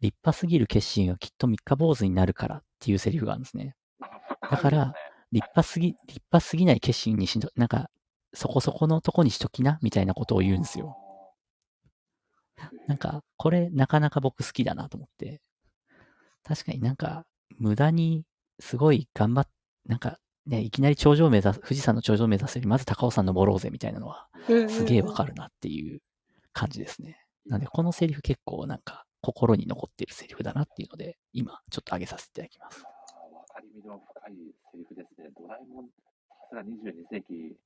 [0.00, 3.76] 立派すぎる決心はきっと三日坊主になるからっていうセリフがあるんですね。
[4.50, 4.94] だから、
[5.30, 7.88] 立派すぎ、立派すぎない決心にしと、なんか、
[8.34, 10.98] そこそこのとこにしときな、みたいなことを言うんですよ。
[12.88, 15.40] なんか、これなかなか僕好きだなと思って。
[16.42, 17.24] 確かになんか、
[17.58, 18.24] 無駄に
[18.58, 19.48] すごい頑張っ、
[19.86, 24.28] なんか、ね、いきなり頂上を目指す、富士山の頂上を目指すより、まず高尾山登ろうぜみたいなのは、
[24.68, 26.02] すげえわかるなっていう
[26.52, 27.24] 感じですね。
[27.46, 32.82] なんで、このセリフ結構なんか、心に残ってるセリフだなっていうので、今、ちょっと上げさせていただきます。
[32.82, 34.34] わかりみの深い
[34.72, 35.28] セリフですね。
[35.38, 35.92] ドラえもん、さ
[36.50, 37.56] すが22世紀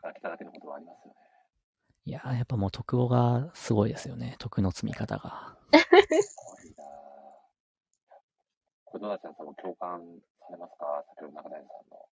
[0.00, 1.16] から来ただけのことはありますよね。
[2.06, 4.34] いやー、やっぱもう徳尾がすごいですよね。
[4.38, 5.56] 徳の積み方が。
[5.74, 6.86] すごいなぁ
[8.84, 10.00] これ、ドナちゃんさんも共感
[10.40, 11.04] されますか？
[11.16, 12.08] 先ほど中谷さんの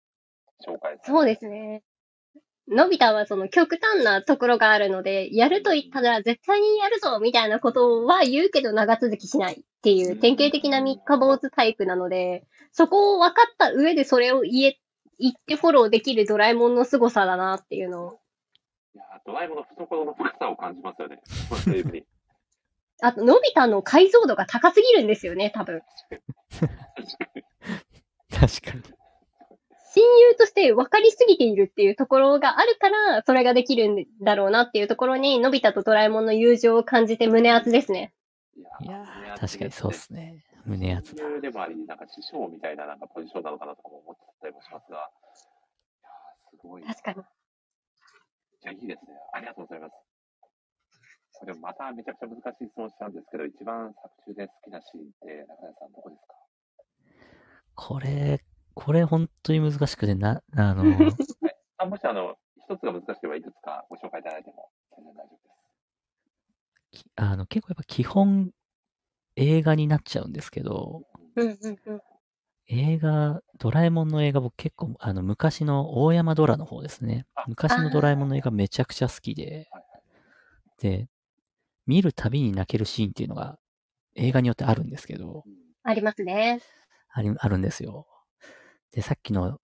[0.66, 1.82] 紹介そうですね。
[2.68, 14.78] のび太はその極端なところがあるので、やると言ったら絶対にやるぞみたいなことは言うけど長続きしないっていう典型的な三日坊主タイプなので、そこを分かった上でそれを言え、
[15.18, 18.20] 言ってフォローできるドラえもんの凄さだなっていうのを。
[18.94, 21.20] いやードラえもんの懐の深さを感じますよね。
[23.02, 25.82] あと、のび太の解像度が高すぎるんですよね、多分。
[28.30, 29.03] 確かに。
[29.94, 38.12] 親友として分かりすぎているっていうところがあるから、それができるんだろうなっていうところに、のび太とドラえもんの友情を感じて胸熱ですね。
[38.80, 39.04] いや
[39.38, 40.44] 確かにそうですね。
[40.64, 41.22] 胸熱だ。
[41.22, 46.82] 親友でもあり、なんか師匠みたいななんかポジションなのかなとかも思ってたりもしますが、いやーすごい。
[46.82, 47.20] 確かに。
[47.20, 47.24] い
[48.66, 49.14] や、いいですね。
[49.32, 49.92] ありがとうございます。
[51.34, 56.34] これまためちゃくちゃ難しい質問しちゃうんですけど、一番作中で好きなシーンって、中谷さんどこですか？
[57.74, 58.40] これ、
[58.74, 60.84] これ本当に難しくて、な、あの、
[61.78, 62.36] あもしあの、
[62.68, 65.40] 一つが難しければいくつかご紹介いただいても全然大丈夫で
[66.92, 67.02] す。
[67.02, 68.50] きあの、結構やっぱ基本
[69.36, 71.02] 映画になっちゃうんですけど、
[71.36, 72.00] うんうんうん。
[72.66, 77.44] 映画、ドラえもんの映画僕結構、あの、昔の大山ドラの方ですねあ。
[77.46, 79.68] 昔のドラえもんの映画めちゃくちゃ好きで、
[80.80, 81.08] で、
[81.86, 83.58] 見るたびに泣けるシーンっていうのが
[84.14, 86.62] 映画によってあるんですけど、うんありますね。
[87.12, 88.06] あり、あるんですよ。
[88.94, 89.58] で、さっきの、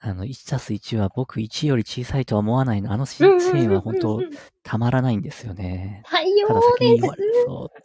[0.00, 2.92] あの、1たす1は僕1より小さいとは思わないの。
[2.92, 4.22] あのシーンは本当
[4.62, 6.02] たまらないんですよね。
[6.06, 7.44] 太陽伝先に言われ説。
[7.44, 7.78] そう。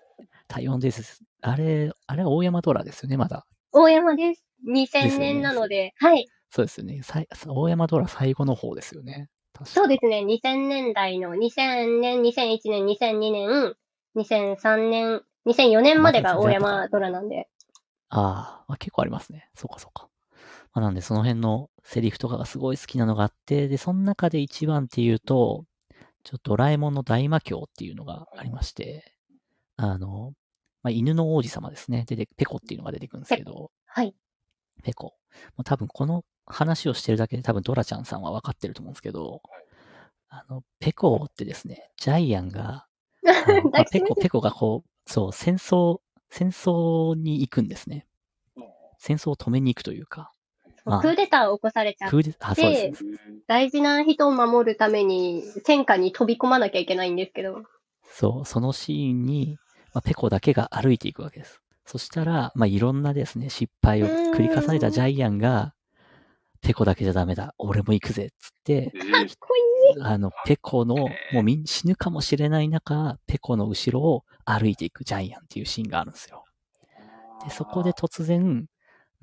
[0.47, 1.23] 太陽です。
[1.41, 3.45] あれ、あれは大山ドラですよね、まだ。
[3.71, 4.45] 大山です。
[4.65, 6.27] ですよ2000ね年なので、はい。
[6.49, 7.01] そうですよね。
[7.47, 9.29] 大山ドラ最後の方ですよね。
[9.65, 10.19] そうですね。
[10.19, 13.75] 2000年代の2000年、2001年、2002年、
[14.15, 17.49] 2003年、2004年までが大山ドラなんで。
[18.09, 19.49] あーあ、結構ありますね。
[19.55, 20.09] そうかそうか。
[20.73, 25.65] まあ、なんでその辺のセリフとかがすごい好きなのがあって、で、その中で一番っていうと、
[26.23, 29.13] ちょっとドラえもんの大魔教っていうのがありまして、
[29.75, 30.33] あの、
[30.81, 32.05] まあ、犬の王子様ですね。
[32.07, 34.15] 出て、ペコっていうのが出てくるんですけど、はい。
[34.83, 35.05] ペコ。
[35.05, 39.41] もう多分この話をしてるだけで多分ドラちゃんさんは分かってると思うんですけど、
[40.29, 42.87] あの、ペコってですね、ジャイアンが、
[43.71, 48.07] まあペコ、ペコがこう、そう、戦争、戦争に行くんですね。
[48.97, 50.32] 戦争を止めに行くというか、
[50.85, 53.03] まあクーデターを起こされちゃっクーデあ、そうでです。
[53.47, 57.63] 大事な人を守るために戦火に飛び込まなきゃいけないんですけど。
[58.03, 59.57] そう、そのシーンに、
[59.93, 61.61] まあ、ペコだけが歩いていくわけです。
[61.85, 65.73] そしたら、まあ、いろんなですね、失敗を繰り重ねたジャイアンが、
[66.61, 69.55] ペコだけじゃダメだ、俺も行くぜ、つって、えかっこ
[69.95, 70.01] いい。
[70.01, 71.09] あの、ペコの、もう
[71.65, 76.45] 死ぬかもしれない中、ペコの後ろを歩いていくジャイアンっていうシーンがあるんですよ。
[77.43, 78.67] で、そこで突然、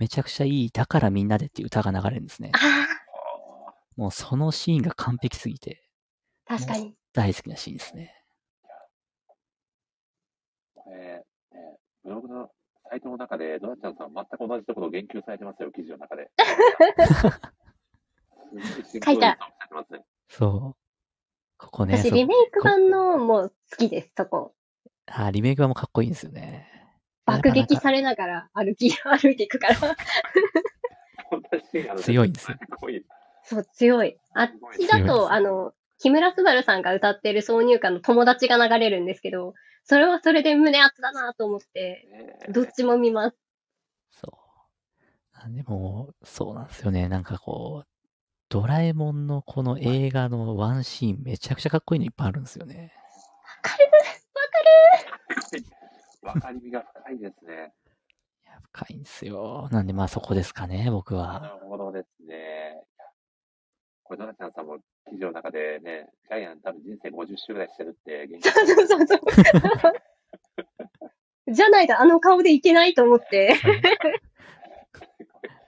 [0.01, 2.59] めちゃくちゃいい、だからみんなでっていう歌が流れるんですねあ。
[2.59, 2.61] あ、
[3.97, 5.85] もうそのシーンが完璧すぎて、
[6.47, 6.97] 確かに。
[7.13, 8.15] 大好きなシーンですね。
[10.75, 12.51] これ、ね、ブログの
[12.89, 16.31] サイトの中で、ドナちゃんさん全く同じところを言及されてますよ、記事の中で。
[19.05, 19.39] 書いた。
[20.29, 20.75] そう。
[21.59, 24.55] ここね、私、リメイク版のもう好きです、そこ。
[25.05, 26.80] あ、リメイク版もかっこいいんですよね。
[27.37, 29.77] 爆撃されながら歩き、歩いていくから。
[31.99, 32.59] 強いんですよ。
[33.45, 34.17] そう、強い。
[34.35, 39.55] あっちだと、あの、木村昴さんが歌ってる挿入歌の友達が流れるんですけど、
[39.85, 42.09] それはそれで胸熱だなと思って、
[42.47, 43.37] ねどっちも見ます。
[44.11, 44.31] そう。
[45.35, 47.09] あでも、そうなんですよね。
[47.09, 47.89] なんかこう、
[48.49, 52.93] ドラえもんのこの映画のワンシーンめちゃくちゃかっこいいのいっぱいあるんですよね。
[53.63, 53.91] わかるわ
[55.61, 55.71] か
[56.53, 57.73] りみが深いですね。
[58.45, 59.69] いや、深いんですよ。
[59.71, 61.59] なんでまあそこですかね、僕なは。
[61.61, 62.83] るほどですね。
[64.05, 64.79] これ、ドナちゃんさんも
[65.09, 69.21] 記事の中でね、ジャイアン多分人生50周ぐらいしてるって言及そうそうそうそう。
[71.53, 73.55] じゃないとあの顔でいけないと思って。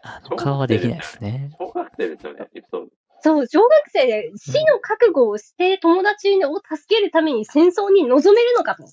[0.02, 1.51] あの、他はできないですね。
[1.59, 2.90] 小学生ですよね、エピソード。
[3.24, 8.84] そう、小学生で死の覚悟をして友達を助けるために戦争に臨めるのかと。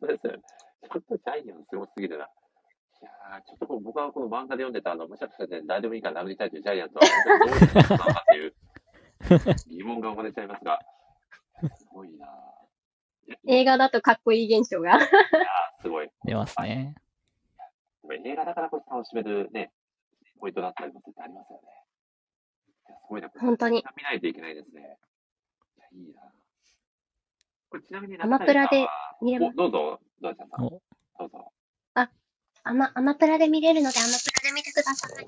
[0.00, 0.38] 当ですよね。
[0.92, 2.24] ちょっとジャイアンすごすぎるな。
[2.24, 7.06] いやーちょっと僕はこの漫画で読んでた、あの、むしゃくしゃで誰でもいいから殴りたいというジャイアンとは、
[7.46, 8.54] どういうことなのかっていう
[9.68, 10.78] 疑問が生まれちゃいますが、
[11.78, 12.26] すごいな。
[13.46, 14.96] 映画だとかっこいい現象が。
[14.98, 15.08] いや
[15.80, 16.10] すごい。
[16.24, 16.94] 出ますね。
[18.24, 19.72] 映画だからこそ楽しめるね、
[20.40, 21.68] ポイントだったりも絶対ありますよね。
[22.88, 23.30] いやすごいな。
[23.38, 23.84] 本当に。
[23.96, 24.98] 見ないといけないですね。
[25.78, 26.22] いや、いいな
[28.20, 28.86] アマプラで
[29.22, 30.44] 見れますおどうぞ、どうぞ。
[30.58, 30.58] お
[31.18, 31.52] どうぞ。
[32.62, 34.12] アマ、アマプラで見れるのでアマプ
[34.44, 35.12] ラで見てください。
[35.22, 35.24] ア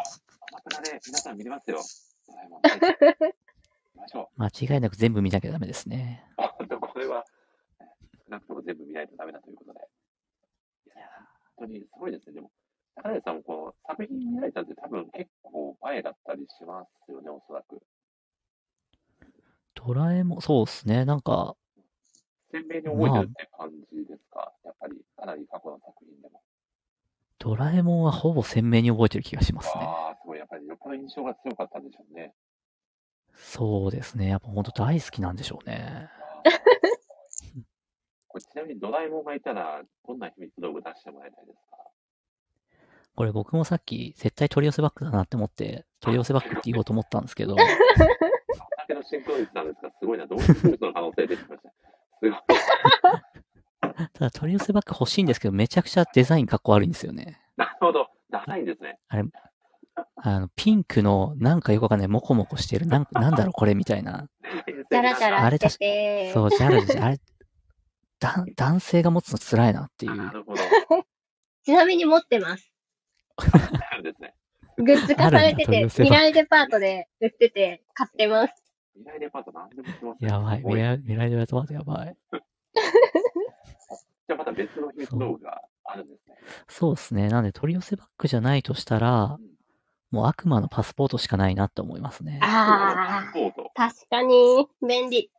[0.52, 1.80] マプラで皆さん見れますよ。
[4.36, 6.26] 間違いなく全部見なきゃダメですね。
[6.60, 6.66] う。
[6.66, 7.24] でもこれは、
[8.26, 9.88] 少なくとも全部見ないとダメだということで。
[10.86, 10.96] いや、
[11.56, 12.34] 本当にすごいですね。
[12.34, 12.50] でも、
[12.96, 17.80] 高根さんもこの作品見られたって多分結構前だったりしますよね、おそらく。
[19.74, 21.04] ドラえもん、そうですね。
[21.04, 21.56] なんか、
[22.52, 26.40] 鮮明に覚えてるって感じですか、やっぱり、かなり過去の作品でも。
[27.38, 29.82] ドラえもんはほぼ鮮明に覚えてる気がしますね。
[29.84, 30.38] ああ、すごい。
[30.38, 32.34] やっぱり、よっぽど印象が強かったんでしょうね。
[33.34, 34.28] そうですね。
[34.28, 36.08] やっぱ本当大好きなんでしょうね。
[38.28, 41.76] これちなみにドラえもんがいたら、どんな秘密道具出してもらいたいですか？
[43.14, 47.64] これ僕もさっき絶対取り寄せバッグだなって思って、取り寄せバッグって言おうと思ったんですけど、だ
[48.86, 50.26] けのシンクロ率なんですが、すごいな。
[50.26, 51.72] 同時シンクロの可能性出てきました。
[52.22, 52.40] すごい。
[54.14, 57.40] ただ取り寄せバッグ欲しいんですけど、めちゃくちゃデザインかっこ悪いんですよね。
[57.56, 58.08] なるほど。
[58.30, 58.98] ダサいんですね。
[60.16, 64.28] あの、ピンクのなんかよくわかんないモコモコしてる、なんなんだろうこれみたいな。
[64.90, 66.32] チャラチャラしてて。
[66.32, 67.18] そう、ジャルジあれ、
[68.18, 70.16] だ男性が持つの辛いなっていう。
[70.16, 70.60] なるほど。
[71.64, 72.72] ちなみに持ってます。
[73.36, 74.34] あるんですね。
[74.78, 78.61] グッズ化されてて、あるんだ取り寄せは未来デパートで売ってて、買ってます。
[78.94, 80.58] 未来デパート何でもしますねやばい。
[80.58, 82.16] 未来未来でやったやばい。
[84.28, 86.36] じゃあまた別の秘密道具があるんですね。
[86.68, 87.28] そうですね。
[87.28, 89.38] なんで取り寄せバッグじゃないとしたら、
[90.10, 92.38] もう悪魔のパスポートしかないなって思いますね。
[92.42, 93.70] あコート。
[93.74, 95.30] あ、確かに、便利。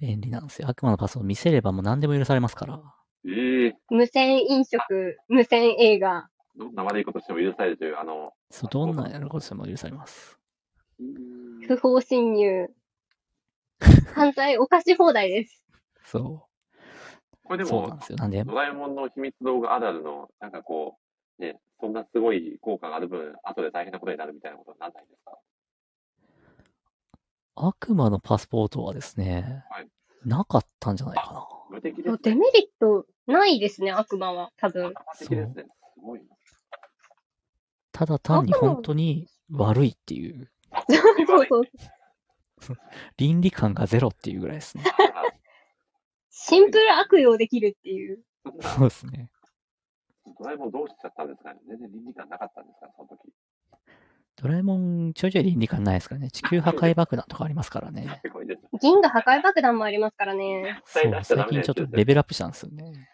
[0.00, 0.68] 便利なんですよ。
[0.68, 2.80] 悪魔のパスポート見せればもう何でも許されますから。
[3.26, 6.30] ええ無線飲食、無線映画。
[6.56, 10.39] どんな悪いことしても許されるという、あの、そう、どんなやることしても許されます。
[11.66, 12.68] 不法侵入。
[14.14, 15.62] 犯罪犯し放題です。
[16.04, 16.48] そ
[17.44, 17.66] これでう。
[17.66, 18.18] そうなんも、ですよ。
[18.18, 20.98] なんで、ドラえもんの秘密道具あるあるの、なんかこ
[21.38, 25.38] う、ね、そんなすごい効果がある分、後で大変なことになるみたいなことにならないんですか？
[27.56, 29.88] 悪魔のパスポートはですね、はい
[30.24, 31.48] なかったんじゃないかな。
[31.70, 32.18] 無敵ですね。
[32.22, 34.52] デメリットないですね、悪魔は。
[34.58, 34.88] 多分。
[34.88, 35.64] 無敵ですね。
[35.94, 36.26] すごいな。
[37.92, 40.50] ただ単に本当に悪いっていう、
[41.26, 41.46] そう
[42.60, 42.76] そう。
[43.16, 44.84] 倫理観がゼロっていうぐらいですね。
[46.30, 48.22] シンプル悪用できるっていう。
[48.60, 49.30] そうですね。
[50.38, 53.18] ドラえもんどうしちゃったんですかね全然倫理観なかったんですかその時。
[54.36, 56.30] ドラえもん、ちょいちょい倫理観ないですからね。
[56.30, 58.22] 地球破壊爆弾とかありますからね。
[58.80, 60.80] 銀河破壊爆弾もありますからね。
[60.86, 63.08] そう最近ちょっとレベルアップしたんですよね。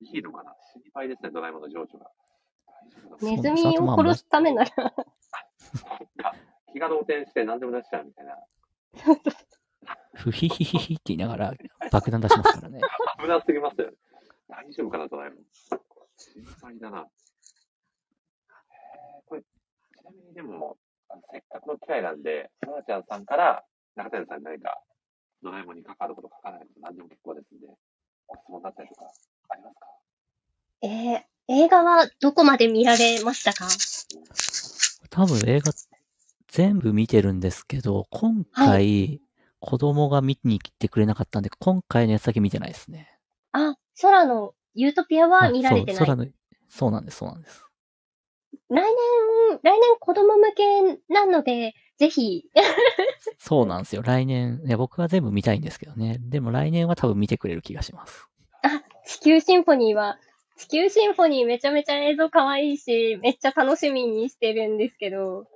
[0.00, 2.10] いいのかな心配ですね、ドラえもんの情緒が。
[3.22, 4.70] ネズミを殺すためなら、
[6.72, 8.36] 気が動転して何でも出しちゃうみたいな。
[10.14, 11.54] ふひひひひって言いながら
[11.90, 12.80] 爆弾出しますからね。
[13.22, 13.96] 危なすぎますよね。
[14.48, 15.38] 大丈夫かな、ドラえもん。
[16.16, 16.98] 心配だな。
[16.98, 17.06] へー
[19.26, 19.44] これ、ち
[20.04, 20.76] なみにでも、
[21.32, 23.64] せっかくの機会なんで、そらちゃんさんから
[23.96, 24.82] 中谷さんに何か
[25.42, 27.66] ドラえもんに関わること書かないと何でも結構ですんで、
[28.26, 29.06] ご質問だったりとか
[29.48, 29.86] ありますか？
[30.82, 33.66] えー、映画はどこまで見られましたか？
[35.10, 35.72] 多分映画
[36.48, 39.20] 全部見てるんですけど、今回、
[39.60, 43.08] 子供が見に来てくれなかったんで、今回のやつだけ見てないですね。
[43.52, 45.94] あ、空のユートピアは見られてない。
[45.94, 46.26] あそう空の
[46.68, 47.64] そうなんです、そうなんです。
[48.68, 52.44] 来年、来年子供向けなので、ぜひ、
[53.38, 54.02] そうなんですよ。
[54.02, 56.16] 来年、いや僕は全部見たいんですけどね。
[56.20, 58.26] でも来年は多分見てくれる気がします。
[58.62, 60.18] あ、地球シンフォニーは、
[60.60, 65.46] 地球シンフォニーめちゃめちゃ映像可愛いし、めっちゃ楽しみにしてるんですけど、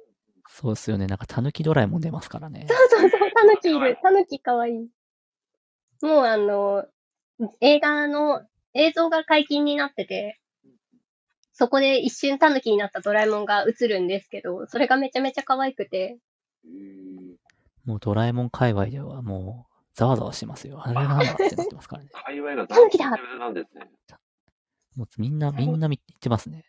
[0.49, 1.07] そうですよね。
[1.07, 2.67] なんか、たぬきドラえもん出ますからね。
[2.69, 3.99] そうそうそう、タヌキいる。
[4.03, 4.89] タヌキ可愛い。
[6.01, 6.87] もうあの、
[7.61, 10.41] 映画の映像が解禁になってて、
[11.53, 16.19] そこで一瞬タヌキになったドラえもんが映るんですけど、それがめちゃめちゃ可愛くて、
[17.85, 20.81] もうドラえもん界隈ではもう、ざわざわしてますよ。
[20.83, 22.09] あれなんだってなってますからね。
[22.13, 23.91] 界隈がタヌキだレベルなんですね。
[24.97, 26.65] もうみんな、みんな見言ってますね。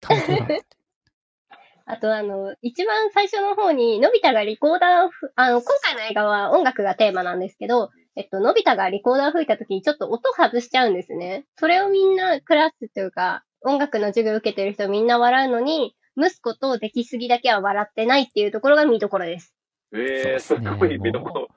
[0.00, 0.64] たぬきだって。
[1.86, 11.46] あとあの、一番最初の方に、のび太がリコーダーをふ、あの、今回の映画は音楽がテーマなんですけど、えっと、のび太がリコーダー吹いた時にちょっと音外しちゃうんですね。
[11.56, 19.54] それをみんな、クラスというか、音楽の授業を受けてる人みんな笑うのに、息子と出来すぎだけは笑ってないっていうところが見どころです。
[19.92, 21.48] ええー、すごい見どころ。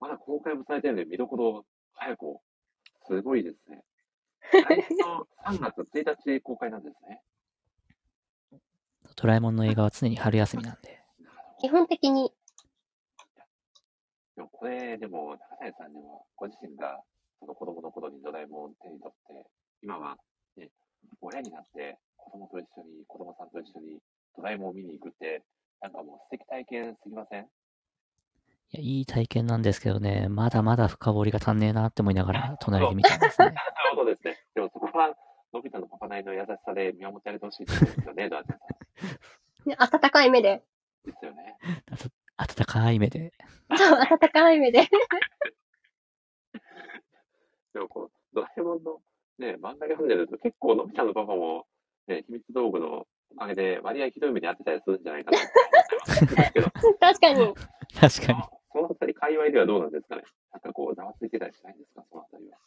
[0.00, 1.64] まだ公開もされてるんで、見どころ、
[1.94, 2.36] 早く、
[3.06, 3.82] すごいですね。
[4.52, 7.22] 来年の3月1日公開なんですね。
[9.16, 11.02] ドラえもんの映画は常に春休みなんで。
[11.60, 12.32] 基本的に、
[14.36, 17.02] でもこれ、でも、高谷さんでも、ご自身が、
[17.38, 19.50] その子供の頃にドラえもんを手に取って、
[19.82, 20.16] 今は、
[20.56, 20.70] ね、
[21.20, 23.98] 親になって、子供と一緒に、子供さんと一緒に、
[24.36, 25.44] ドラえもんを見に行くって、
[25.80, 27.48] なんかもう素敵体験すぎません？
[28.72, 33.46] いや、いい体験なんですけどね、まだまだ深掘りが足んねえなって思いながら 隣で見たんですね。
[33.46, 33.60] なる
[33.96, 34.38] ほどですね。
[34.54, 35.16] でもそこは、
[35.52, 38.66] のび太のパパなりの優しさで見守ってあげてほしいと思うんですよね、 ドラちゃんさ
[39.94, 39.98] ん。
[39.98, 40.62] 温かい目で。
[41.04, 41.58] ですよね。
[42.36, 43.32] 温かい目で。
[43.76, 44.86] そう、温かい目で。
[47.74, 49.00] でもこう、ドラえもんの
[49.38, 51.66] ね、漫画読んでると結構のび太のパパも、
[52.06, 55.38] ね、秘密道具のおかげで割合ひどい目に遭ってたりするんじゃないかな
[57.00, 57.54] 確かに。
[57.98, 58.59] 確かに。
[58.72, 60.22] そのあたり界隈ではどうなんですかね？
[60.52, 62.04] なんかこう、ざわついてたりしないんですか？
[62.10, 62.58] そのあたりは。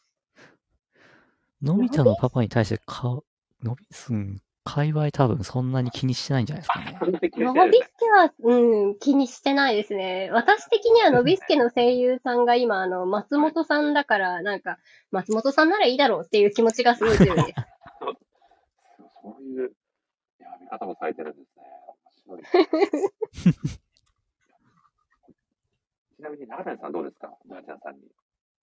[1.61, 3.21] のび太のパパに対してか、
[3.63, 6.97] のび、うん、界隈多分そんなに気にしてないんじゃないですかね。
[7.01, 10.29] のしてないですびすけは、うん、気にしてないですね。
[10.33, 14.77] 私的にはのびすけの声優さんが今、あの、松本さんだから、なんか、
[15.11, 17.53] 松本さんならいいだろうっていう気持ちがすごい強いです。
[19.21, 19.69] そういう、
[20.39, 21.63] いや、見方もされてるんですね。
[22.27, 23.79] 面白い。
[26.23, 27.29] ちなみに、中谷さんどうですか？
[27.49, 27.99] ドラちゃんさんに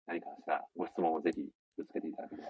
[0.07, 1.47] 何かしらご質問をぜひ
[1.77, 2.49] ぶつけていただければ。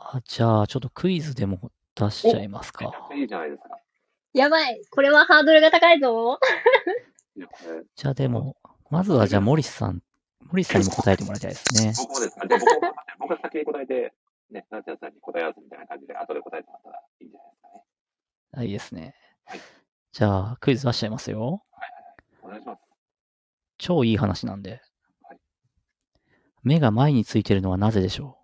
[0.00, 3.80] あ、じゃあ、ちょっとクイズでも出しちゃいますかいいじゃないですか。
[4.34, 4.80] やばい。
[4.88, 6.38] これはハードルが高いぞ。
[7.96, 8.56] じゃあでも、
[8.88, 10.00] まずはじゃあ、モリスさん、
[10.44, 11.92] モリスさんにも答えてもらいたいですね。
[11.98, 12.58] 僕もです僕も、
[13.18, 14.14] 僕が先に答えて、
[14.52, 17.82] ね、さんに答え合わせみたいな感じで、後で答えてもらったらいいんじゃないですかね。
[18.52, 19.60] あ、いいですねはい。
[20.12, 21.64] じゃあ、クイズ出しちゃいますよ。
[22.46, 22.80] お願いします。
[23.78, 24.80] 超いい話なんで
[25.22, 25.38] はい。
[26.62, 28.38] 目が前についてるのはなぜでしょ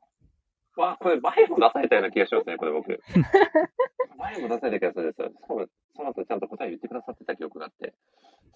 [0.77, 2.89] わあ、これ前も出されたような気がしますね、これ僕。
[4.19, 5.29] 前も出された気がするんですよ。
[5.29, 7.95] しかも、その後ちゃんと答え言ってくださってた記憶があって。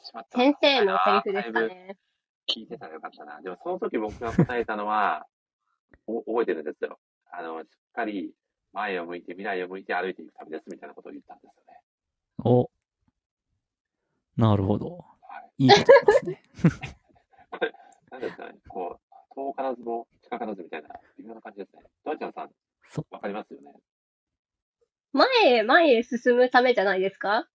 [0.02, 0.38] しまった。
[0.38, 1.98] 先生のセリフですかね。
[2.48, 3.40] 聞いてたらよかったな。
[3.40, 5.26] でもその時僕が答えたのは、
[6.06, 6.98] お覚えてるんですよ。
[7.30, 8.32] あの、しっかり
[8.72, 11.80] 前を向いて未来を向いて歩いていく旅ですみたいなことを言ったんですよね。
[12.38, 12.48] う。
[12.48, 12.70] お。
[14.36, 15.04] なるほど。
[15.58, 15.64] はい。
[15.64, 16.42] いいことですね。
[18.10, 20.88] なんですかね、こう、遠からずも近からずみたいな、
[21.18, 21.82] 微妙な感じですね。
[22.04, 22.50] ドアちゃんさん、
[22.88, 23.72] そわかりますよね。
[25.12, 25.28] 前
[25.58, 27.48] へ、前へ進むためじゃないですか？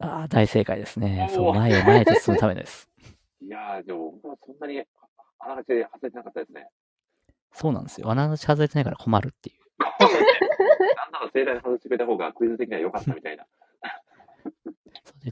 [0.00, 1.28] ああ、大正解ですね。
[1.32, 2.88] そう、前へ前へと進むためです。
[3.40, 4.82] いやー、でも僕はそんなに、
[5.38, 6.68] あながち外れてなかったですね。
[7.52, 8.10] そうなんですよ。
[8.10, 9.58] 穴の外れてないから困るっていう。
[9.78, 13.46] なんなら盛大に外してくれた方がクイズ的には良かったみたいな。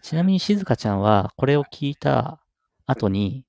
[0.00, 2.40] ちなみに静香ちゃんは、これを聞いた
[2.86, 3.44] 後に、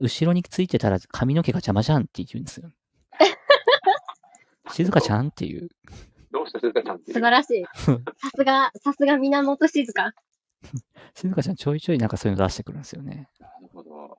[0.00, 2.70] 後ろについてたら髪の毛が邪魔じゃんって言うんですよ。
[4.72, 5.68] 静香ちゃんっていう。
[6.30, 7.14] どうした静香ちゃんっていう？
[7.14, 7.64] 素晴らしい。
[7.64, 10.12] さすが、さすが源静香。
[11.14, 13.28] 静香ちゃんちょいちょいなんかそういうの出してくるんですよね。
[13.40, 14.18] なるほど。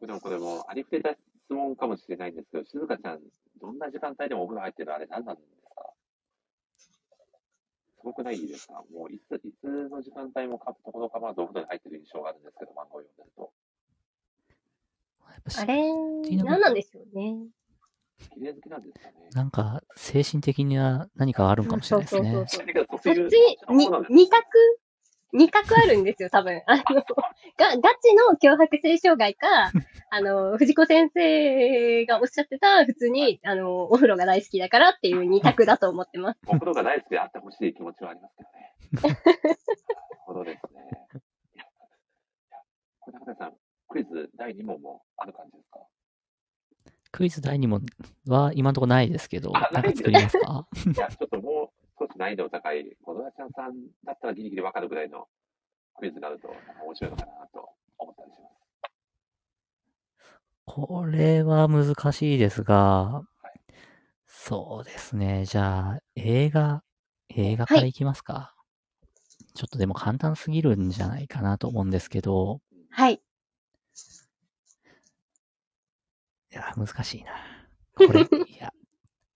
[0.00, 1.18] でもこれもありふれた質
[1.50, 3.20] 問かもしれないんですけど、静香ちゃん、
[3.60, 5.42] どんな時間帯でもお風呂入ってるあれ何なんで
[8.00, 8.82] すごくないですか？
[8.92, 13.52] もういつ、いつの時間帯もかところ構わずお風呂に入ってる印象があるんですけど、漫画を読んでると。
[15.28, 15.92] やっぱしあれ、
[16.42, 17.36] 何なんでしょうね。
[18.34, 19.14] 綺麗好きなんですかね？
[19.32, 22.46] なんか、精神的には何かあるんかもしれないですねそうそう。
[22.48, 23.16] そうそれがそっち
[23.70, 24.44] に二択
[25.32, 26.62] 二択あるんですよ、多分。
[26.66, 29.46] あの、が、ガチの脅迫性障害か、
[30.10, 36.40] あの、藤子先生がおっしゃってた、普通に、あの、お風呂が大好きだからっていう二択だと思ってます。
[36.48, 39.14] お風呂が大好きであってほしい気持ちはありますけどね。
[39.14, 39.20] なる
[40.26, 40.80] ほどですね。
[41.54, 42.56] いや、いや
[43.00, 43.54] これ中谷さん、
[43.88, 45.78] クイズ第2問もある感じですか？
[47.12, 47.82] クイズ第2問
[48.28, 50.66] は今のところないですけど、あなんか作りますか？
[50.94, 51.79] いや、ちょっともう
[52.20, 53.72] 難易度の高い、コドラちゃんさん
[54.04, 55.26] だったらギリギリわかるぐらいの
[55.98, 56.48] クイズがあると、
[56.84, 58.60] 面白いのかなと思ったりします。
[60.66, 63.22] これは難しいですが、
[64.26, 65.46] そうですね。
[65.46, 66.82] じゃあ、映画、
[67.30, 68.54] 映画からいきますか。
[69.54, 72.60] ちょっとでも簡単すぎるんじゃないかなと思うんですけど、
[72.90, 73.14] はい。
[73.14, 73.20] い
[76.50, 77.32] や、難しいな。
[77.94, 78.74] これ、 いや、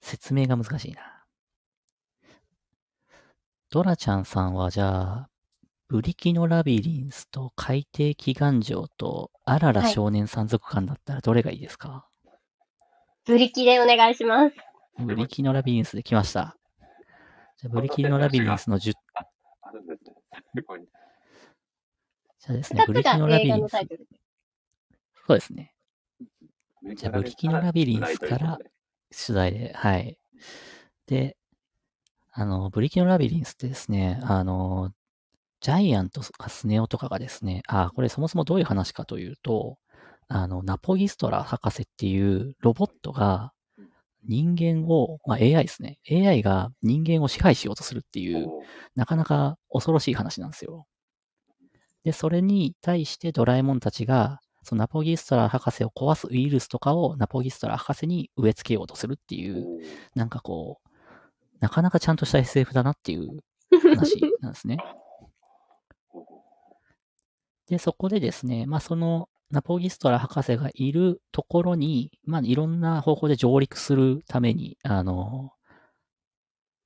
[0.02, 1.23] 説明が難しいな。
[3.74, 5.28] ドラちゃんさんはじゃあ、
[5.88, 12.06] ブリキのラビリンスと海底祈願城とあららはい少年山賊館だったらどれがいいですか、
[13.24, 14.54] ブリキでお願いします。
[15.04, 16.56] ブリキのラビリンスで来ました。
[17.58, 18.92] じゃあ、ブリキのラビリンスの10、じ。
[18.92, 18.96] ゃ
[22.50, 23.88] あですね、ブリつが映のラビリンス画のタイ。
[23.88, 24.06] トル。
[25.26, 25.74] そうですね。
[26.94, 30.16] じゃあブリキのラビリンスから取材で、はい。
[31.06, 31.36] で、
[32.36, 34.90] あの、ブリキのラビリンスってですね、あの、
[35.60, 39.78] ジャイアントかスネ夫とかがですね、あ、これそもそもどういう話かというと、
[40.28, 43.52] あの、ナポギストラ博士っていうロボットが
[44.24, 45.98] 人間を、まあ AI ですね。
[46.10, 48.48] AI が人間を支配しようとするっていう、
[48.96, 50.86] なかなか恐ろしい話なんですよ。
[52.02, 59.64] で、それに対してドラえもんたちが、そのナポギストラ博士を壊すウイルスとかをナポギストラ博士に植え付けようとするっていう、
[60.14, 60.88] なんかこう、
[61.60, 63.40] なかなかちゃんとした SF だなっていう
[63.70, 64.78] 話なんですね。
[67.68, 75.52] で、そこでですね、まあそのナポギストラ博士がいるところに、まあいろんな方法で上陸するために、あの、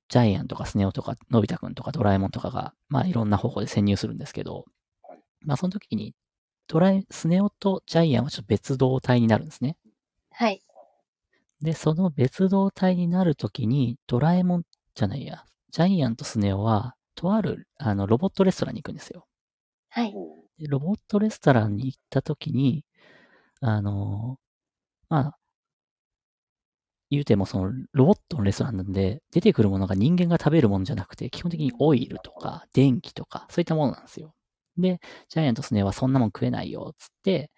[0.07, 4.65] ジャイアンとかスネ夫とかのび太くんとかドラえもんとかが、まあいろんな方法で潜入するんですけど
[5.03, 6.15] はい、まあその時に、
[6.67, 9.77] ドラえ、スネ夫とジャイアンはちょっと別動体になるんですね。
[10.31, 10.61] はい。
[11.61, 14.63] で、その別動体になるときに、ドラえもん
[14.95, 19.27] じゃないや、ジャイアンとスネ夫は、とある、あの、ロボットレストランに行くんですよ。
[19.89, 20.13] はい。
[20.57, 22.83] でロボットレストランに行ったときに、
[23.61, 24.37] あの
[25.09, 25.37] まあ、
[27.11, 34.33] 言うてもその、ロボットのレストランなんで、出てくるものが人間が食べるものじゃなくて、基本的にオイルとか、電気とか、そういったものなんですよ。
[34.77, 37.51] で、ジャイアンとスネ夫はそんなもん食えないよ、つって、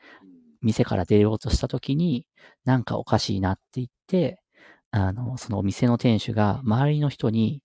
[0.61, 2.27] 店から出ようとしたときに、
[2.65, 4.41] なんかおかしいなって言って、
[4.91, 7.61] あの、そのお店の店主が周りの人に、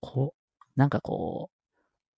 [0.00, 1.50] こう、なんかこ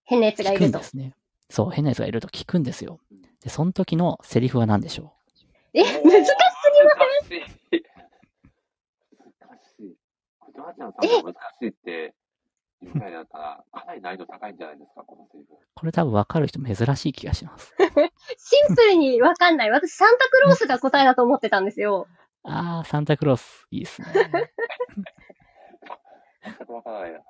[0.04, 0.78] 変なやつう、聞くがいると。
[0.78, 1.14] んですね。
[1.48, 3.00] そう、変な奴がいると聞くんですよ。
[3.42, 5.14] で、その時のセリフは何でしょ
[5.72, 6.24] え、難しす難
[7.28, 7.82] しい。
[9.30, 9.96] 難しい。
[10.56, 12.14] ドラちゃんさんが難しいって
[12.82, 15.54] 言うぐらいだったら、かなり難易度高いんじゃないですか、このセリフ。
[15.54, 17.74] うこれ多分わかる人珍しい気がします。
[18.38, 19.70] シンプルにわかんない。
[19.70, 22.06] 私、サンタクロースが答えだと思ってたんですよ。
[22.44, 24.08] あー、サンタクロース、いいですね。
[26.42, 27.20] 全くわからないな。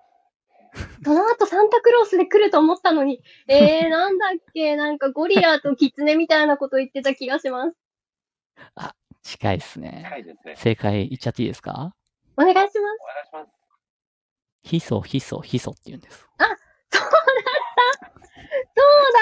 [1.05, 7.77] その後サンタクロースで来ると思ったのに、えー、なんだっけ、なんかゴリラとキツネみたいなこと言ってた気がします。
[9.22, 10.02] 近いですね。
[10.06, 10.56] 近いですね。
[10.56, 11.94] 正解言っちゃっていいですか？
[12.36, 12.78] お願いします。
[12.78, 12.86] お願
[13.24, 13.60] いします。
[14.62, 16.28] ヒソ、ヒソ、ヒソって言うんです。
[16.41, 16.51] そう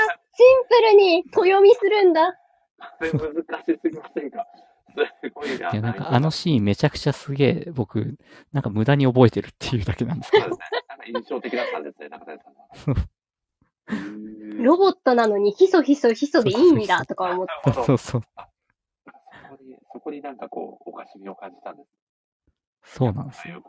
[0.09, 2.39] だシンプルに小読みするんだ。
[3.01, 3.10] 難
[3.65, 4.47] しすぎませんか？
[5.23, 5.70] すごいな。
[5.70, 8.16] いや、なんかあのシーンめちゃくちゃすげえ、僕、
[8.52, 10.44] なんか無駄に覚えてるっていうだけなんですけど。
[10.44, 10.82] そうですね。
[10.89, 12.51] なんか印象的だったんですね、中谷さ
[12.93, 13.09] ん
[14.62, 17.73] ロボットなのにヒソヒソヒソでいいんだとか思って。
[17.73, 17.98] そうそう。
[17.98, 18.23] そこ
[19.62, 22.94] に、そこになんかこう、おかしみを感じたんです。
[22.97, 23.62] そうなんですよ。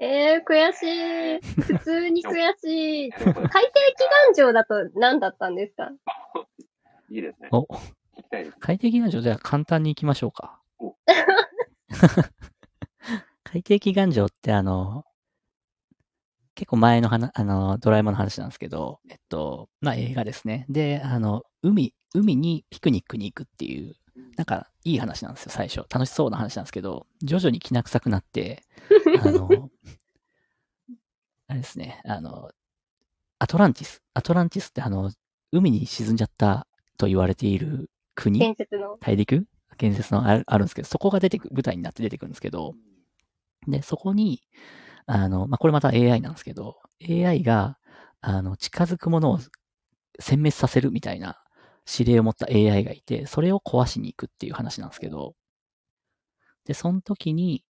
[0.00, 1.40] えー、悔しい。
[1.62, 2.30] 普通に悔
[2.62, 3.10] しい。
[3.10, 5.90] 海底祈願城だと何だったんですか？
[7.10, 7.48] いいですね。
[7.50, 8.56] お、聞きたいです。
[8.60, 10.94] 快適願城じゃあ簡単に行きましょうかお。
[13.42, 15.04] 快適願城ってあの、
[16.54, 20.66] 結構前の話、あの、ドラえもんの話なんですけど、えっと、まあ映画ですね。
[20.68, 23.94] で、あの、海、海にピクニックに行くっていう、
[24.36, 25.78] なんかいい話なんですよ、最初。
[25.88, 28.64] 楽しそうな話なんですけど、徐々にきな臭くなって、
[29.24, 29.70] あの、
[31.48, 32.50] あれですね、あの、
[33.38, 34.02] アトランティス。
[34.14, 35.10] アトランティスってあの、
[35.50, 36.66] 海に沈んじゃった
[36.98, 38.38] と言われている国？
[38.38, 38.98] 伝説の。
[39.00, 39.46] 大陸？
[39.78, 42.74] 建設のあるあるんですけど、そこが出てく、舞台になって出てくるんですけど、
[43.66, 44.42] で、そこに、
[45.06, 46.76] あの、まあ、これまた AI なんですけど、
[47.08, 47.78] AI が、
[48.20, 49.38] あの、近づくものを
[50.20, 51.38] 殲滅させるみたいな
[51.90, 55.34] 指令を持った AI がいて、それを壊しに行くっていう話なんですけど、
[56.66, 57.64] で、その時に、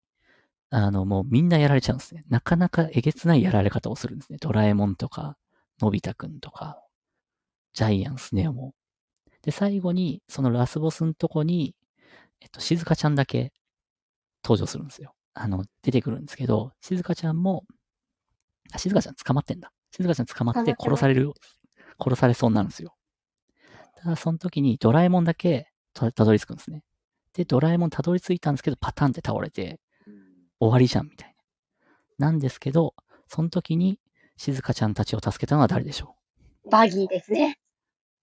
[0.71, 2.25] あの、もうみんなやられちゃうんですね。
[2.29, 4.39] なかなかえげつないやられ方をするんですね。
[4.41, 5.37] ドラえもんとか、
[5.81, 6.83] のび太くんとか、
[7.73, 8.75] ジャイアン、スネ夫も。
[9.43, 11.75] で、最後に、そのラスボスのとこに、
[12.41, 13.53] えっと、静香ちゃんだけ
[14.45, 15.15] 登場するんですよ。
[15.35, 17.65] あの、出てくるんですけど、静香ちゃんも、
[18.73, 19.73] あ、静香ちゃん捕まってんだ。
[19.93, 21.33] 静香ちゃん捕まって殺される、
[21.99, 22.95] 殺されそうになるんですよ。
[23.97, 26.83] ただ、その時にドラえもんだけたたどり着くんですね。
[27.33, 29.81] で、ドラえもんたどり着いたんですけど、パタンって倒れて、
[30.61, 31.35] 終わりじゃん、みたい
[32.19, 32.29] な。
[32.29, 32.95] なんですけど、
[33.29, 33.99] その時に、
[34.37, 36.15] 静香ちゃんたちを助けたのは誰でしょ
[36.71, 37.59] バギーですね。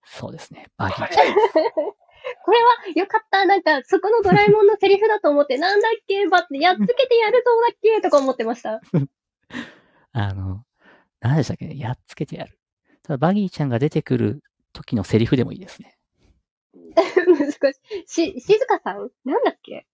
[0.03, 0.67] うそうですね。
[0.77, 1.07] バギー。
[2.43, 3.45] これはよかった。
[3.45, 6.27] なんか、そこのドラえもんのセリフだと思って、なんだっけ？
[6.27, 8.01] ばって、やっつけてやるぞだっけ？
[8.01, 8.81] とか思ってました。
[10.11, 10.63] あの、
[11.19, 11.67] 何でしたっけ？
[11.67, 12.59] ねやっつけてやる。
[13.03, 14.43] ただ、バギーちゃんが出てくる
[14.73, 15.97] 時のセリフでもいいですね。
[16.95, 18.07] 難しい。
[18.07, 19.09] し、静香さん？
[19.25, 19.85] なんだっけ？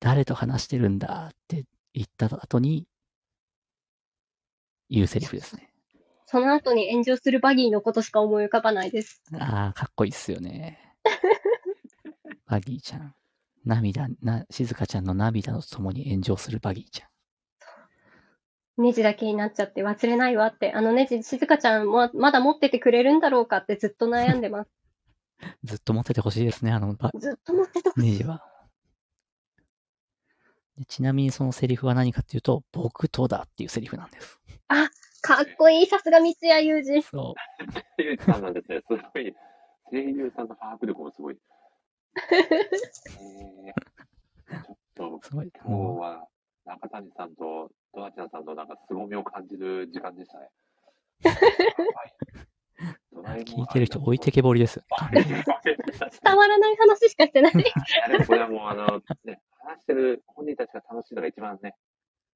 [0.00, 1.64] 誰と話してるんだって
[1.94, 2.86] 言った後に、
[4.88, 5.70] 言うセリフですね。
[6.26, 9.22] その後に炎上するバギーのことしか思い浮かばないです。
[9.38, 10.78] ああ、かっこいいっすよね。
[12.46, 13.14] バギーちゃん。
[13.64, 17.10] 涙、な、静香ちゃんの涙と共に炎上するバギーちゃん。
[18.82, 20.72] ネジだけになっちゃって忘れないわって。
[20.72, 24.70] あのネジ、静香ちゃんもまだ持っててくれるんだろうかってずっと悩んでます。
[25.64, 28.10] ずっと持っててほしいですね、あのバずっと持っててほしい。
[28.10, 28.49] ネジは。
[30.80, 34.40] でちなみにそのセリフは何かっていうと、僕とだっていうセリフなんです。
[35.22, 37.02] かっこいい、さすが三谷裕二。
[37.02, 37.34] そ
[37.98, 38.80] 声優さんなんですね。
[38.80, 39.34] すごい、
[39.90, 41.36] 声優さんの把握力もすごい。
[42.16, 44.64] えー、
[44.96, 45.50] ちょっう、すごい。
[45.50, 46.26] と、今日もは
[46.64, 50.48] 中谷さんとドナちゃんさんのなんか凄みを感じる時間でしたね。
[53.12, 54.82] う、 聞いてる人置いてけぼりです
[55.12, 57.52] 伝わらない話しかしてない。
[57.52, 57.56] い
[58.00, 61.74] やでもこれはもう、あの、ね、話してる本人たちが楽しいのが一番ね、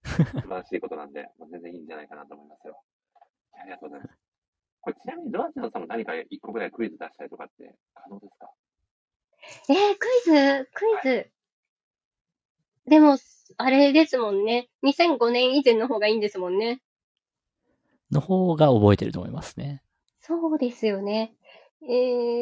[0.05, 2.83] 素晴らしいことなんで、 もう全然いいんじゃないかなと思いますよ。
[3.53, 4.19] ありがとうございます。
[4.81, 8.51] これちなみにドナちゃんさんも何か一個ぐらいクイズ出したりとかって可能ですか？
[9.69, 11.31] えー、クイズ、クイズ。
[12.87, 13.17] でも、
[13.57, 14.69] あれですもんね。
[14.83, 16.83] 2005年以前の方がいいんですもんね。
[18.11, 19.83] の方が覚えてると思いますね。
[20.21, 21.35] そうですよね。
[21.83, 21.87] え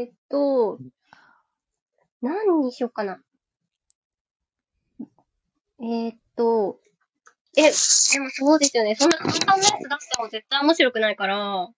[0.04, 0.78] ーっと、
[2.20, 3.22] 何にしようかな。
[5.82, 6.78] えーっと、
[7.56, 7.68] え、で
[8.20, 8.94] もそうですよね。
[8.94, 9.80] そんな簡単なやつ出し
[10.16, 11.36] ても絶対面白くないから。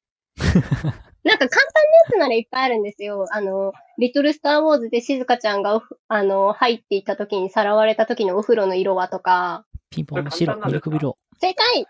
[1.25, 3.27] なんか簡単なやつならいっぱいあるんですよ。
[3.33, 9.65] あの、リトルスターウォーズで静香ちゃんがおふ、あの、入っていった時にさらわれた時のお風呂の色はとか。
[9.89, 11.17] ピンポン、これ白、ミルク風呂。
[11.41, 11.87] 正解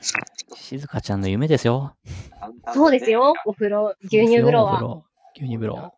[0.54, 1.96] 静香ちゃんの夢ですよ。
[2.72, 3.34] そうですよ。
[3.44, 4.72] お風呂、牛乳風呂は。
[4.72, 5.04] お風呂。
[5.34, 5.92] 牛乳風呂。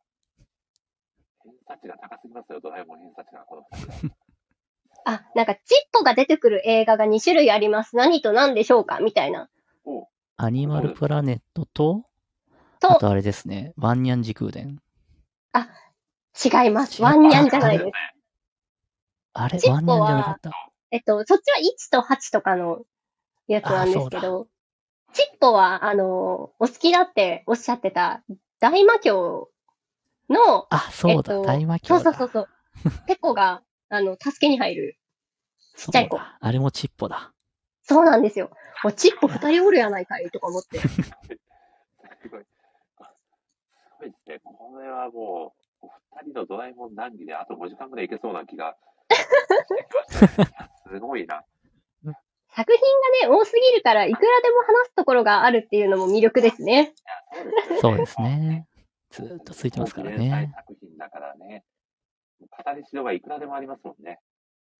[1.73, 4.15] 値が高すぎますよ、ドラえもん偏差値が、この二人
[5.07, 5.63] あ、なんかチッ
[5.93, 7.97] ポが出てくる映画が2種類あります。
[7.97, 9.01] 何と何でしょうか？
[9.01, 9.49] みたいな。
[9.85, 12.05] おアニマルプラネットと、
[12.83, 14.81] あと、とあれですね、ワンニャン時空伝。
[16.37, 17.01] 違います。
[17.01, 17.91] ワンニャンじゃないです。
[19.35, 20.51] あれワンニャンじゃなかった？
[20.91, 22.83] えっと、そっちは1と8とかの
[23.47, 24.49] やつなんですけあど、
[25.13, 28.25] チッポは、あの、お好きだっておっしゃってた
[28.59, 29.49] 大魔教
[30.29, 32.03] の、あ、そうだ、えっと大魔教だ。
[32.03, 32.49] そうそうそう
[32.85, 32.93] そう。
[33.07, 34.99] ペコが、あの、助けに入る。
[35.77, 37.33] ちっちゃい子あれもチッポだ。
[37.83, 38.51] そうなんですよ。
[38.83, 40.79] もうチッポ二人おるやないかいとか思って。
[40.79, 40.89] す
[42.31, 42.45] ごい。
[42.99, 44.41] あすごいですね。
[44.45, 45.91] これはもう、お
[46.23, 48.77] 二人のドラえもん談義であと5時間ぐらいいけそうな気が
[50.89, 51.45] すごいな。
[52.57, 56.95] 作品がね、多すぎるから、いくらでも話すところがあるっていうのも魅力ですね。
[57.81, 58.69] そうですね。
[59.15, 60.53] ずーっとついてますから連載ね。
[60.57, 61.65] 作品だからね。
[62.41, 64.19] 語りしろがいくらでもありますもんね。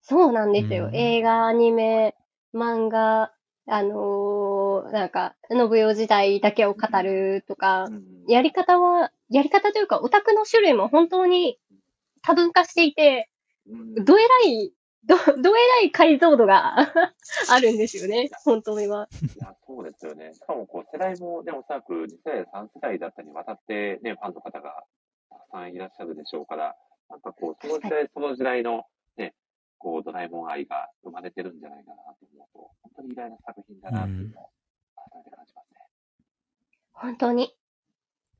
[0.01, 0.87] そうなんですよ。
[0.87, 2.15] うん映画、アニメ、
[2.53, 3.31] 漫画、
[3.67, 11.57] あのーなんか、信代時代だけを語るとかう、んやり方は、やり方というか、オタクの種類も本当に
[12.21, 13.29] 多分化していて、
[13.67, 14.73] うんどえらい、
[15.05, 16.75] ど、 どえらい解像度が
[17.49, 19.07] あるんですよね、本当には。
[19.35, 20.33] いや、そうですよね。
[20.33, 24.83] しかも、こう、世代もね、おそらく2世代、3世代だったりにわたって、ね、ファンの方が
[25.29, 26.75] たくさんいらっしゃるでしょうから、
[27.09, 28.85] なんかこう、その時代、その時代の、
[29.17, 29.35] ね、
[29.77, 34.49] こう、ドラえもん愛が生まれてるんじゃないかなと思うと、本当に偉大な作品だなっていうのを、
[34.95, 35.79] 改めて感じますね。
[36.93, 37.43] 本当に。
[37.43, 37.47] い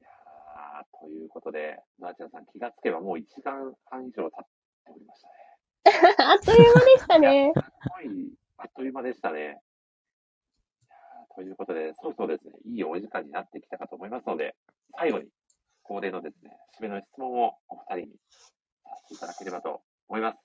[0.01, 4.47] やーということで、なあちゃんさん、気がつけばもう1時間半以上経っ
[4.85, 5.44] ておりましたね。
[6.17, 7.53] あっという間でしたね。
[7.55, 9.61] すごい、あっという間でしたね。
[11.35, 14.55] ということで、そろそろですね、いいお時間になってきたかと思いますので、
[14.97, 15.29] 最後に
[15.83, 18.19] 恒例のですね、締めの質問をお二人に
[18.85, 20.39] させていただければと思います。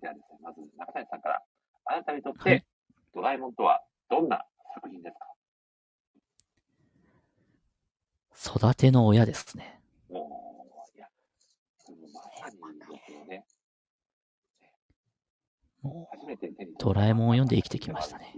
[0.00, 1.42] ではですね、まず中谷さんから、
[1.86, 2.66] あなたにとっはいて
[3.12, 5.28] ドラえもんとはどんな作品ですか？
[8.56, 9.80] 育ての親ですね。
[10.10, 11.08] もう、いや、
[12.12, 13.44] まさにですよね。
[15.84, 18.34] も初めて手にドラえもんを読んで生きてきましたね。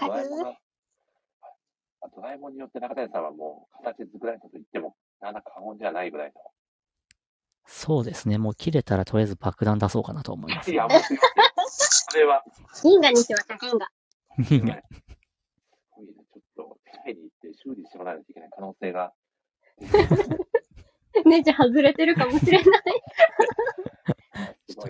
[0.00, 0.56] ドラえもん
[2.16, 6.40] ドラえもんによって中谷さんはもう形作られたと言っても、なんだ過言じゃないぐらいの。
[6.40, 6.44] う
[7.66, 8.38] そうですね。
[8.38, 10.72] もう切れたらとりあえず爆弾出そうかなと思います。
[10.72, 11.00] いや、もう。
[11.00, 12.42] それは、
[12.82, 13.90] 銀河にしました、銀河。
[14.44, 14.82] すごいね。
[14.90, 19.12] ちょっと、機械に行って修理してもらわないといけない可能性が。
[21.26, 22.82] ネジ外れてるかもしれない。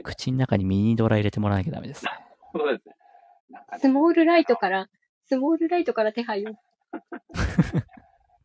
[0.02, 2.11] 口の中にミニドラ入れてもらわなきゃダメですね。
[2.52, 2.94] そうですね。
[3.81, 4.89] スモールライトから、
[5.27, 6.51] スモールライトから手配を。
[6.51, 6.52] い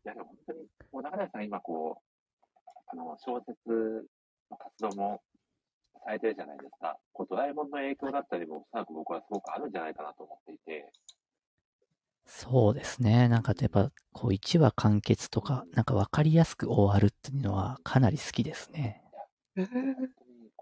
[0.04, 0.58] や、でも本当に、
[0.92, 4.08] もう中谷さん今こう、あの、小説
[4.50, 5.22] の活動も
[6.04, 6.96] されてるじゃないですか。
[7.12, 10.92] こう、ドラえもんの影響だったりも、おそらく僕はすごくあるんじゃないかなと思っていて、
[12.26, 13.28] そうですね。
[13.28, 19.02] なんかやっぱ、こう1話完結とか、なんかわかりやすく終わるっていうのはかなり好きですね。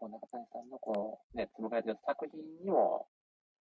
[0.05, 3.09] こう、中谷さんのこう、ね、紡がれてる作品にも、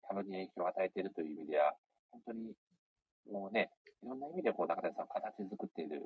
[0.09, 1.73] 多分に影響を与えているという意味では、
[2.13, 2.53] 本当に、
[3.33, 3.71] もうね、
[4.05, 6.05] いろんな意味でこう、中谷さんを形作っている、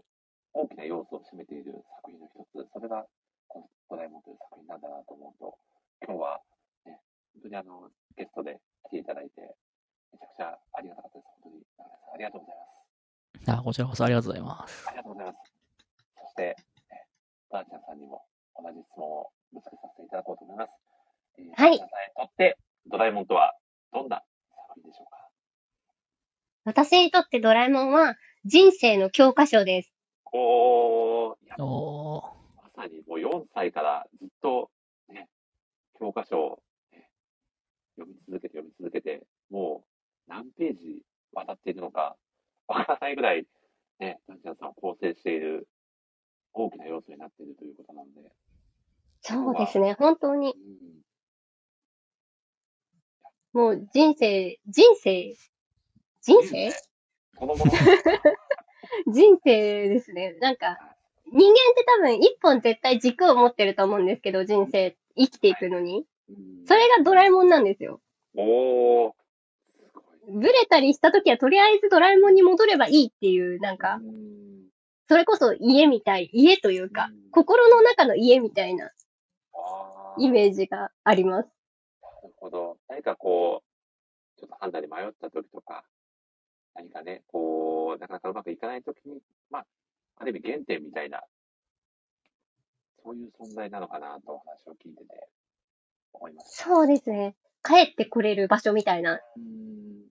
[0.55, 3.05] 大きな要素を占めている作品の一つ、それが、
[3.49, 5.59] このドラえもんという作品なんだなと思うと、
[6.07, 6.41] 今日は、
[6.87, 7.03] ね、
[7.35, 9.43] 本当にあの、ゲストで来ていただいて、
[10.15, 11.27] めちゃくちゃありがたかったです。
[11.43, 12.63] 本当に、中谷さん、ありがとうございま
[13.43, 13.59] す。
[13.59, 14.91] あ、こちらこそありがとうございますあ。
[14.93, 15.51] りがとうございます。
[16.15, 18.23] そして、えー、ダーちゃんさんにも
[18.55, 20.71] 同じ質問をぶつけさせていただこうと思います。
[21.39, 23.57] えーはいんさんにとって、ドラえもんとは
[23.93, 24.23] どんな
[24.69, 25.29] 作品でしょうか？
[26.65, 29.93] 私にとってドラえもんは人生の教科書です。
[30.33, 32.23] おー、いやおー。
[32.77, 34.71] まさにもう4歳からずっと、
[35.09, 35.29] ね、
[35.99, 36.63] 教科書を、
[36.93, 37.09] ね、
[37.97, 41.03] 読み続けて読み続けて、もう何ページ
[41.35, 42.17] 渡っているのか
[42.67, 43.47] わからないぐらい、
[43.99, 45.69] ね、ダーちゃんさんを構成している
[46.55, 48.31] 大きな要素になっているということなので、
[49.23, 49.95] そうですね。
[49.99, 50.83] 本当に、うん
[53.53, 55.37] もう人生、人生、
[56.23, 56.71] 人生？
[57.39, 57.71] そのもの。
[59.13, 60.39] 人生ですね。
[60.41, 60.79] なんか、
[61.31, 66.07] 人間って多分一本絶対軸を持ってると思うんですけど、人生、生きていくのに。
[66.29, 68.01] うんそれがドラえもんなんですよ。
[68.37, 69.13] おー。
[70.29, 74.33] ブレたりした時はとりあえずドラえもんに戻ればいいっていう、なんか、うん
[75.09, 78.91] それこそ家みたい、家というかうん、心の中の家みたいな
[80.19, 81.49] イメージがあります。
[82.03, 82.79] なるほど。
[82.89, 83.63] 何かこ
[84.37, 85.85] う、ちょっと判断に迷った時とか、
[86.75, 89.21] 何かね、こう、なかなかうまくいかない時に、
[89.51, 89.67] まあ、
[90.17, 91.23] ある意味原点みたいな、
[93.05, 95.29] そういう存在なのかなとお話を聞いてて
[96.13, 96.65] 思いました。
[96.65, 97.35] そうですね。
[97.63, 99.15] 帰ってこれる場所みたいな。
[99.15, 100.03] うーん。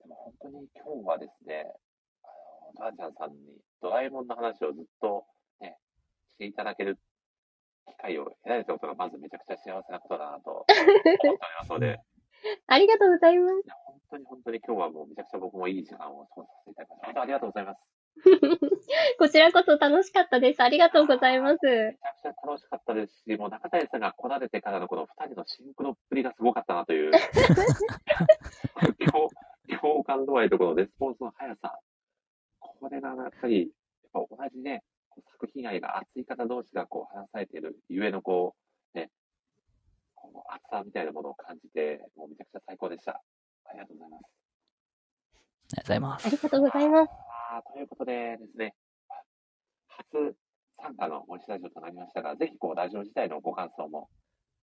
[0.00, 1.72] でも本当に今日はですね、
[2.78, 3.36] あの、ダーちゃんさんに
[3.80, 5.24] ドラえもんの話をずっと
[5.60, 5.78] ね、
[6.28, 6.98] していただける
[7.86, 12.00] 機会を得られたことがまずめちゃくちゃ幸せなことだなと思ってお りますので、
[12.66, 13.54] ありがとうございます。
[13.54, 17.06] いや本当に本当に今日はもうめちゃくちゃ僕もいい時間を過ごさせていただきました。
[17.06, 17.80] 本当ありがとうございます。
[19.18, 20.62] こちらこそ楽しかったです。
[20.62, 21.64] ありがとうございます。
[21.64, 27.12] めちゃくちゃ楽しかったですし、もう中谷さんが来られてからのこの二人のシンクロっぷりがすごかったなという、
[29.10, 29.30] 共
[29.80, 31.78] 共感度合いとこのレスポンスの速さ。
[32.60, 33.72] これがやっぱり、
[34.14, 34.82] やっぱ同じね、
[35.14, 38.54] こう作品愛が熱い方同士がこう話されているゆえのこ
[38.94, 39.10] う、ね、
[40.14, 43.22] この熱さみたいなものを感じて、もうめちゃくちゃ最高でした。
[43.64, 44.22] ありがとうございます。
[45.74, 46.30] ありがとうございますあ。
[46.30, 47.10] りがとうございます。
[47.72, 48.74] ということでですね、
[49.88, 50.36] 初
[50.80, 54.08] 参加の森下ラジオとなりましたが、ぜひこうラジオ自体のご感想も、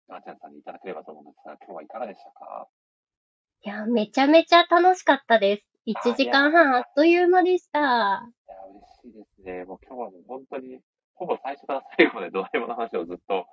[0.08, 2.68] なーちゃんさんにいただければと思うんですが、今日はいかがでしたか？
[3.62, 5.66] いや、めちゃめちゃ楽しかったです。
[5.88, 8.30] 1時間半あっという間でした。
[9.02, 9.66] しいですね。
[9.66, 10.80] もう今日はもう本当に、
[11.14, 13.46] ほぼ最初から最後までドラえもんの話をずっと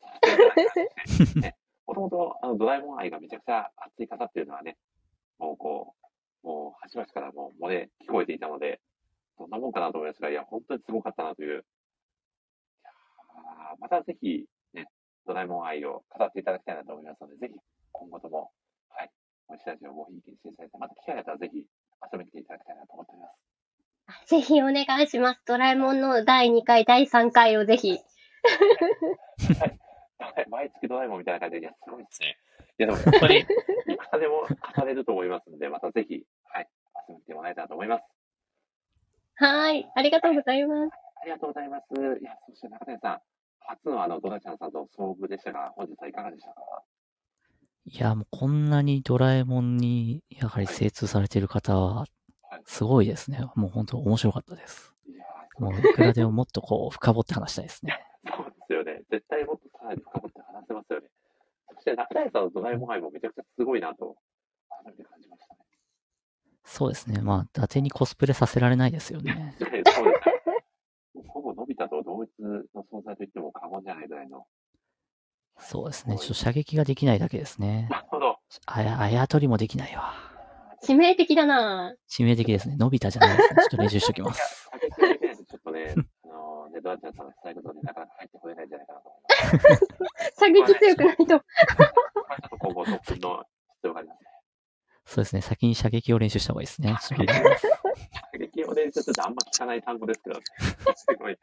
[0.00, 1.56] させていただきまして、 ね、
[1.86, 4.76] もともとあのドラえもん愛がめちゃくちゃ熱い方っていうのはね、
[5.38, 5.94] もうこ
[6.42, 8.80] う、もう端々からもう漏れ聞こえていたので、
[9.38, 11.64] どんなもんかなと思いましたが、いや、本当にすごかったなという。
[12.82, 14.86] いやーまたぜひ、ね、
[15.26, 17.58] ドラえもん愛を語っていただきたいなと思いますので、ぜひ
[17.92, 18.52] 今後とも、
[18.90, 19.10] はい、
[19.48, 23.49] 森下ラジオをごひいきにしていただいて、また機会があったらぜひ遊びに来ていただきたいなと思っております。
[24.26, 25.42] ぜひお願いします。
[25.46, 27.90] ドラえもんの第2回、第3回をぜひ。
[27.90, 28.00] はい
[30.50, 32.36] 毎月ドラえもんみたいな感じで、いや、すごいですね。
[32.78, 33.48] いや、でも本当に、いく
[34.12, 34.42] らでも
[34.76, 36.68] 語れると思いますので、またぜひ、はい、
[37.08, 38.04] 遊びに来てもらえたらと思います。
[39.36, 39.90] はい。
[39.94, 40.92] ありがとうございます。
[41.22, 41.84] ありがとうございます。
[42.20, 43.20] いや、そして中谷さん、
[43.60, 46.82] 初のあの、ドラちゃんさんと遭遇でしたが、本日はいかがでしたか？
[47.86, 52.08] いや、もうこんなにドラえもんにやはり精通されている方ははい、
[52.70, 53.40] すごいですね。
[53.56, 54.94] もう本当面白かったです。
[55.58, 57.98] もういくらでももっとこう深掘って話したいですね。
[58.24, 59.02] ーそうですよね。
[59.10, 61.08] 絶対もっとさらに深掘って話せますよね。
[61.74, 64.14] そして中谷さんのドラえもん愛もめちゃくちゃすごいなと、
[64.84, 65.60] 改めて感じましたね。
[66.64, 67.20] そうですね。
[67.20, 69.56] まあ、伊達にコスプレさせられないですよね。
[69.58, 70.12] そうですね。
[71.26, 74.46] ほぼのび太と同一の存在と言っても過言じゃないぐらいの。
[75.58, 76.16] そうですね。
[76.18, 77.88] ちょっと射撃ができないだけですね。
[77.90, 78.38] なるほど。
[78.66, 80.29] あや、あやとりもできないわ。
[80.82, 82.76] 致命的だな致命的ですね。
[82.76, 83.62] のび太じゃないですね。
[83.62, 85.94] ちょっと練習しときます。、先ほどできないとちょっとね、
[86.24, 89.86] あのね、ドアちゃんさんがしたいことでなかなか入ってこれないんじゃないかなと思います。
[90.38, 91.26] 射撃強くないと。
[91.26, 91.40] ちょっ
[92.50, 93.44] と今後、特訓の
[95.10, 95.42] そうですね。
[95.42, 96.94] 先に射撃を練習した方がいいですね。
[97.02, 100.40] 射撃を練習するとあんま聞かない単語ですけど、
[100.94, 101.36] すごい、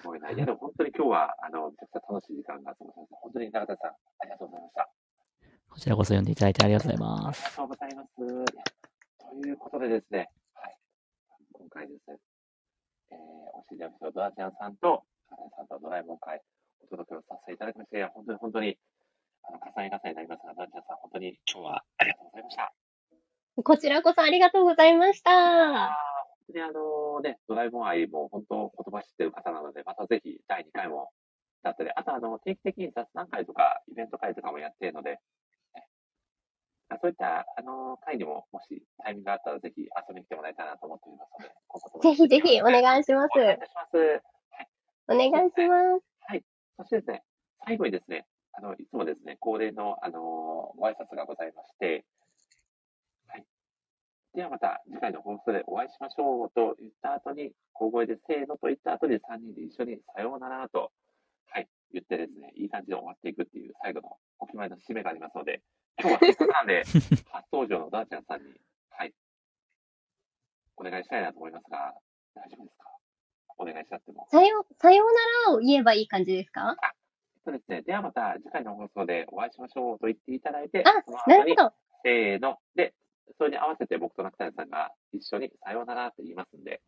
[0.00, 0.32] すごいな。
[0.32, 3.16] いや、でも本当に今日は、あの、めちゃくちゃ楽しい時間が過ごせました。
[3.18, 4.90] 本当に永田さん、ありがとうございました。
[5.70, 7.44] こちらこそ読んでいただいてありがとうございます。
[7.44, 7.56] ありが。
[7.56, 8.10] とうございます。
[9.40, 10.06] ということでです。
[10.10, 10.76] ね、はい。
[11.52, 12.10] 今回です。
[12.10, 12.18] ね、
[13.12, 13.16] えー、
[13.54, 16.42] お知り合いのドラちゃんさんと、カナさんとドラえもん会、
[16.82, 18.76] お届けをさせていただきまして、本当に本当に、
[19.44, 20.42] あの、重ね重ねになります。
[20.44, 22.72] が、ドラちゃんさん、本当に今日はありがとうございました。
[23.62, 25.30] こちらこそありがとうございました。
[25.30, 31.10] 本当にあのね、ドラえもん愛も本当言葉知ってる方なので、またぜひ第2回も
[31.62, 35.20] だったり、あとあの、定期的に雑談会とかイベント会とかもやっているので、
[36.98, 43.40] そういったあの会にももしタイミングがあったらぜひ遊びに来てもらえたらなと思っておりますので、ぜひぜひお願いしますお。
[43.40, 44.22] 願いします。
[45.08, 46.04] お願いします。
[46.26, 46.44] はい。
[46.76, 47.22] そしてですね、
[47.64, 52.04] 最後にですね、あの、いつもですね、恒例の、あのご挨拶がございまして、
[53.28, 53.44] はい。
[54.34, 60.90] ではまた次回の放送でお会いしましょうと言った後に、小声でせーのと言った後に3人で一緒にさようならと、はい、
[61.92, 65.62] 言ってですね、いい感じで終わっていくっていう最後のお決まりの締めがありますので、
[66.00, 66.84] 今日はせっかくなんで、
[67.32, 68.54] 初登場のダーちゃんさんに、
[68.90, 69.14] はい、
[70.76, 71.94] お願いしたいなと思いますが、
[72.34, 72.90] 大丈夫ですか？
[73.58, 74.26] お願いしちゃっても。
[74.30, 75.06] さよ、さよう
[75.46, 76.76] ならを言えばいい感じですか？
[77.44, 77.82] そうですね。
[77.82, 81.74] ではまた次回の放送でお会いしましょうと言っていただいて、あその後に、なるほど。
[82.04, 82.58] せーの。
[82.74, 82.94] で、
[83.38, 86.82] それに合わせて僕と中谷さんが一緒にさようならって言いますんで、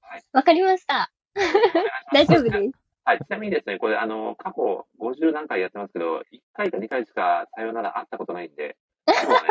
[0.00, 0.22] はい。
[0.32, 1.10] わかりました。
[2.12, 2.81] 大丈夫です。
[3.04, 3.18] はい。
[3.18, 6.22] ちなみにですね、これ、あの、過去50何回やってますけど、1
[6.54, 8.76] 回か2回しかさようなら会ったことないんで、
[9.06, 9.48] 今日はね、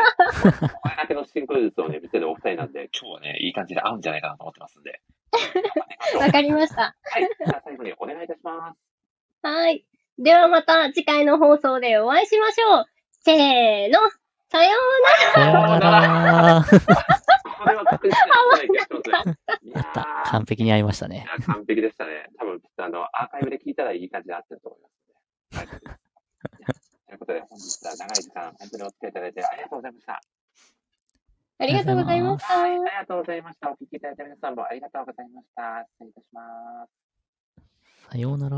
[0.82, 5.02] これだけのシンクロ術をね、見せるお二人なんで、今日はね、いい感じで会うんじゃないかなと思ってますんで。
[6.18, 6.96] わかりました。
[7.02, 7.22] はい。
[7.22, 8.78] じゃあ最後にお願いいたします。
[9.46, 9.84] はい。
[10.18, 12.86] ではまた次回の放送でお会いしましょう。
[13.10, 13.98] せーの。
[14.50, 16.64] さようさようなら。
[17.62, 19.38] これは確実に合わない気がしますね。
[19.62, 20.00] い ややった。
[20.00, 21.26] ー完璧に合いましたね。
[21.46, 22.28] 完璧でしたね。
[22.38, 24.88] 多分、きっとあの、アーカイブで聞いたらいい感じで合ってると思いま
[25.60, 25.86] すので。
[25.86, 25.98] はい。
[27.08, 30.20] ということで、本日は長い時間、本当にお付き合いいただいてありがとうございました。
[31.58, 32.58] ありがとうございました。
[32.58, 33.70] はい、ありがとうございました。
[33.70, 35.86] お聞きいただいた皆さんもありがとうございました。
[36.00, 37.02] 失礼いたします。
[38.10, 38.56] さようなら。